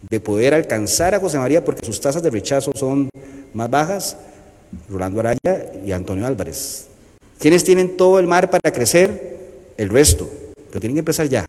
[0.09, 3.09] de poder alcanzar a José María porque sus tasas de rechazo son
[3.53, 4.17] más bajas?
[4.89, 6.87] Rolando Araya y Antonio Álvarez.
[7.39, 9.37] ¿Quiénes tienen todo el mar para crecer?
[9.77, 10.29] El resto,
[10.67, 11.45] pero tienen que empezar ya.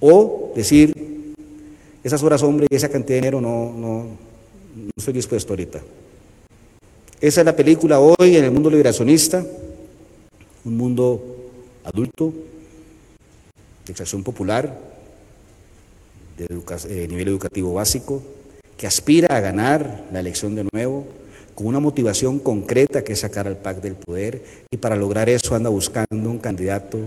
[0.00, 0.94] O decir,
[2.04, 4.04] esas horas hombre y esa cantidad de dinero no, no,
[4.74, 5.80] no estoy dispuesto ahorita.
[7.20, 9.44] Esa es la película hoy en el mundo liberacionista,
[10.64, 11.50] un mundo
[11.82, 12.32] adulto,
[13.84, 14.78] de extracción popular,
[16.36, 18.22] de eh, nivel educativo básico,
[18.76, 21.06] que aspira a ganar la elección de nuevo,
[21.56, 25.56] con una motivación concreta que es sacar al PAC del poder, y para lograr eso
[25.56, 26.98] anda buscando un candidato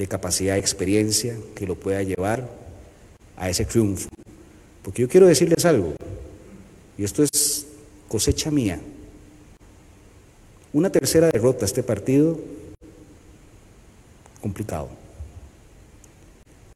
[0.00, 2.48] de capacidad y experiencia que lo pueda llevar
[3.36, 4.08] a ese triunfo.
[4.82, 5.92] Porque yo quiero decirles algo,
[6.96, 7.66] y esto es
[8.08, 8.80] cosecha mía.
[10.72, 12.40] Una tercera derrota a este partido,
[14.40, 14.88] complicado.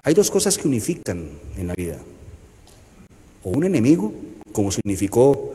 [0.02, 1.96] Hay dos cosas que unifican en la vida.
[3.42, 4.12] O un enemigo,
[4.52, 5.54] como significó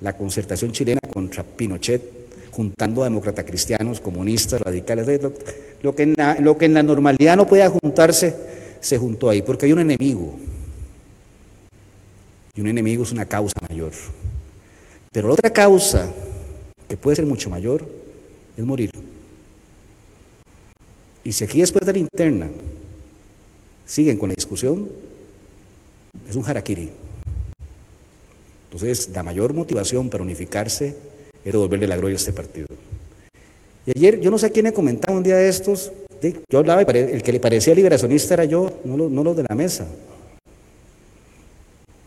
[0.00, 2.23] la concertación chilena contra Pinochet,
[2.54, 5.20] juntando a demócratas cristianos, comunistas, radicales,
[5.82, 8.34] lo, que en la, lo que en la normalidad no podía juntarse,
[8.80, 10.38] se juntó ahí, porque hay un enemigo.
[12.54, 13.92] Y un enemigo es una causa mayor.
[15.10, 16.12] Pero la otra causa,
[16.88, 17.84] que puede ser mucho mayor,
[18.56, 18.90] es morir.
[21.24, 22.48] Y si aquí después de la interna
[23.84, 24.88] siguen con la discusión,
[26.28, 26.90] es un harakiri.
[28.70, 31.13] Entonces, la mayor motivación para unificarse
[31.44, 32.66] era devolverle la gloria a este partido.
[33.86, 35.92] Y ayer, yo no sé quién le comentaba un día de estos,
[36.48, 39.86] yo hablaba, el que le parecía liberacionista era yo, no los no de la mesa.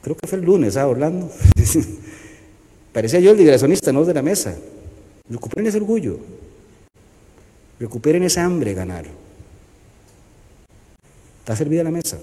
[0.01, 1.29] Creo que fue el lunes, ¿ah, Orlando?
[2.93, 4.57] parecía yo el liberacionista, no los de la mesa.
[5.29, 6.17] Recuperen ese orgullo.
[7.79, 9.05] Recuperen esa hambre de ganar.
[11.39, 12.17] Está servida la mesa.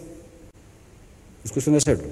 [1.45, 2.09] Es cuestión de hacerlo.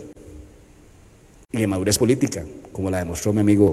[1.50, 3.72] Y de madurez política, como la demostró mi amigo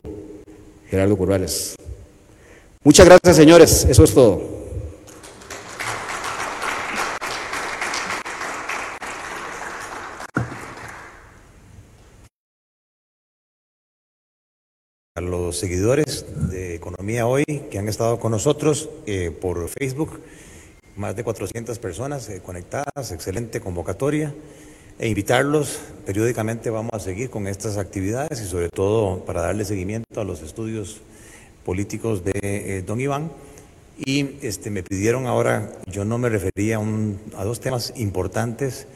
[0.89, 1.75] Gerardo Corrales.
[2.83, 3.85] Muchas gracias, señores.
[3.87, 4.59] Eso es todo.
[15.15, 20.21] A los seguidores de Economía Hoy que han estado con nosotros eh, por Facebook,
[20.95, 24.33] más de 400 personas eh, conectadas, excelente convocatoria,
[24.99, 30.19] e invitarlos, periódicamente vamos a seguir con estas actividades y sobre todo para darle seguimiento
[30.19, 30.99] a los estudios
[31.65, 33.31] políticos de eh, don Iván.
[33.97, 38.87] Y este, me pidieron ahora, yo no me refería a, un, a dos temas importantes,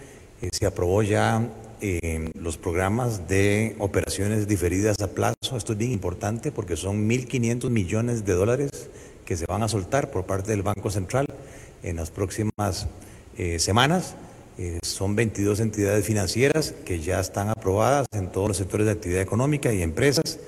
[0.51, 1.49] se aprobó ya
[2.35, 5.57] los programas de operaciones diferidas a plazo.
[5.57, 8.89] Esto es bien importante porque son 1.500 millones de dólares
[9.25, 11.27] que se van a soltar por parte del Banco Central
[11.81, 12.88] en las próximas
[13.38, 14.15] eh, semanas.
[14.57, 19.21] Eh, son 22 entidades financieras que ya están aprobadas en todos los sectores de actividad
[19.21, 20.39] económica y empresas.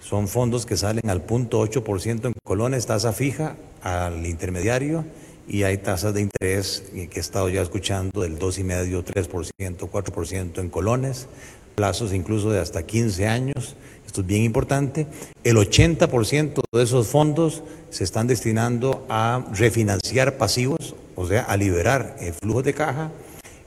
[0.00, 5.04] Son fondos que salen al punto 8% en colones, tasa fija al intermediario
[5.46, 10.68] y hay tasas de interés que he estado ya escuchando del 2,5%, 3%, 4% en
[10.68, 11.26] colones,
[11.74, 13.76] plazos incluso de hasta 15 años.
[14.06, 15.06] Esto es bien importante.
[15.42, 22.16] El 80% de esos fondos se están destinando a refinanciar pasivos, o sea, a liberar
[22.20, 23.10] el flujo de caja.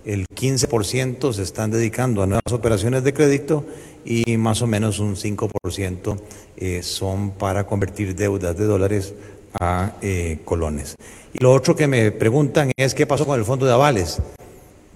[0.07, 3.65] El 15% se están dedicando a nuevas operaciones de crédito
[4.05, 6.17] y más o menos un 5%
[6.55, 9.13] eh, son para convertir deudas de dólares
[9.59, 10.95] a eh, colones.
[11.33, 14.21] Y lo otro que me preguntan es qué pasó con el fondo de avales.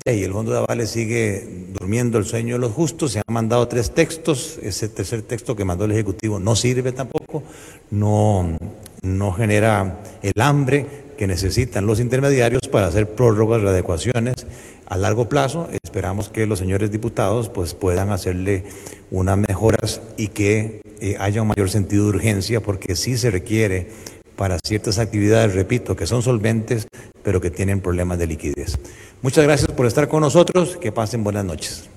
[0.06, 1.46] Y el fondo de avales sigue
[1.78, 3.12] durmiendo el sueño de los justos.
[3.12, 4.60] Se han mandado tres textos.
[4.64, 7.44] Ese tercer texto que mandó el Ejecutivo no sirve tampoco.
[7.92, 8.58] No,
[9.02, 14.48] no genera el hambre que necesitan los intermediarios para hacer prórrogas, readecuaciones
[14.88, 15.70] a largo plazo.
[15.84, 18.64] Esperamos que los señores diputados pues, puedan hacerle
[19.12, 23.92] unas mejoras y que eh, haya un mayor sentido de urgencia, porque sí se requiere
[24.36, 26.88] para ciertas actividades, repito, que son solventes,
[27.22, 28.80] pero que tienen problemas de liquidez.
[29.22, 30.76] Muchas gracias por estar con nosotros.
[30.78, 31.88] Que pasen buenas noches.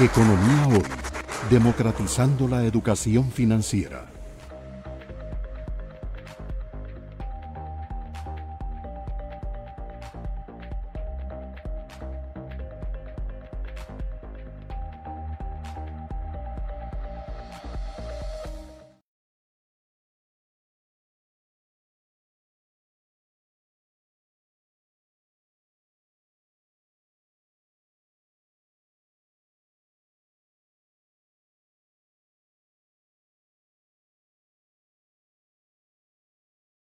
[0.00, 0.82] Economía hoy,
[1.50, 4.13] democratizando la educación financiera.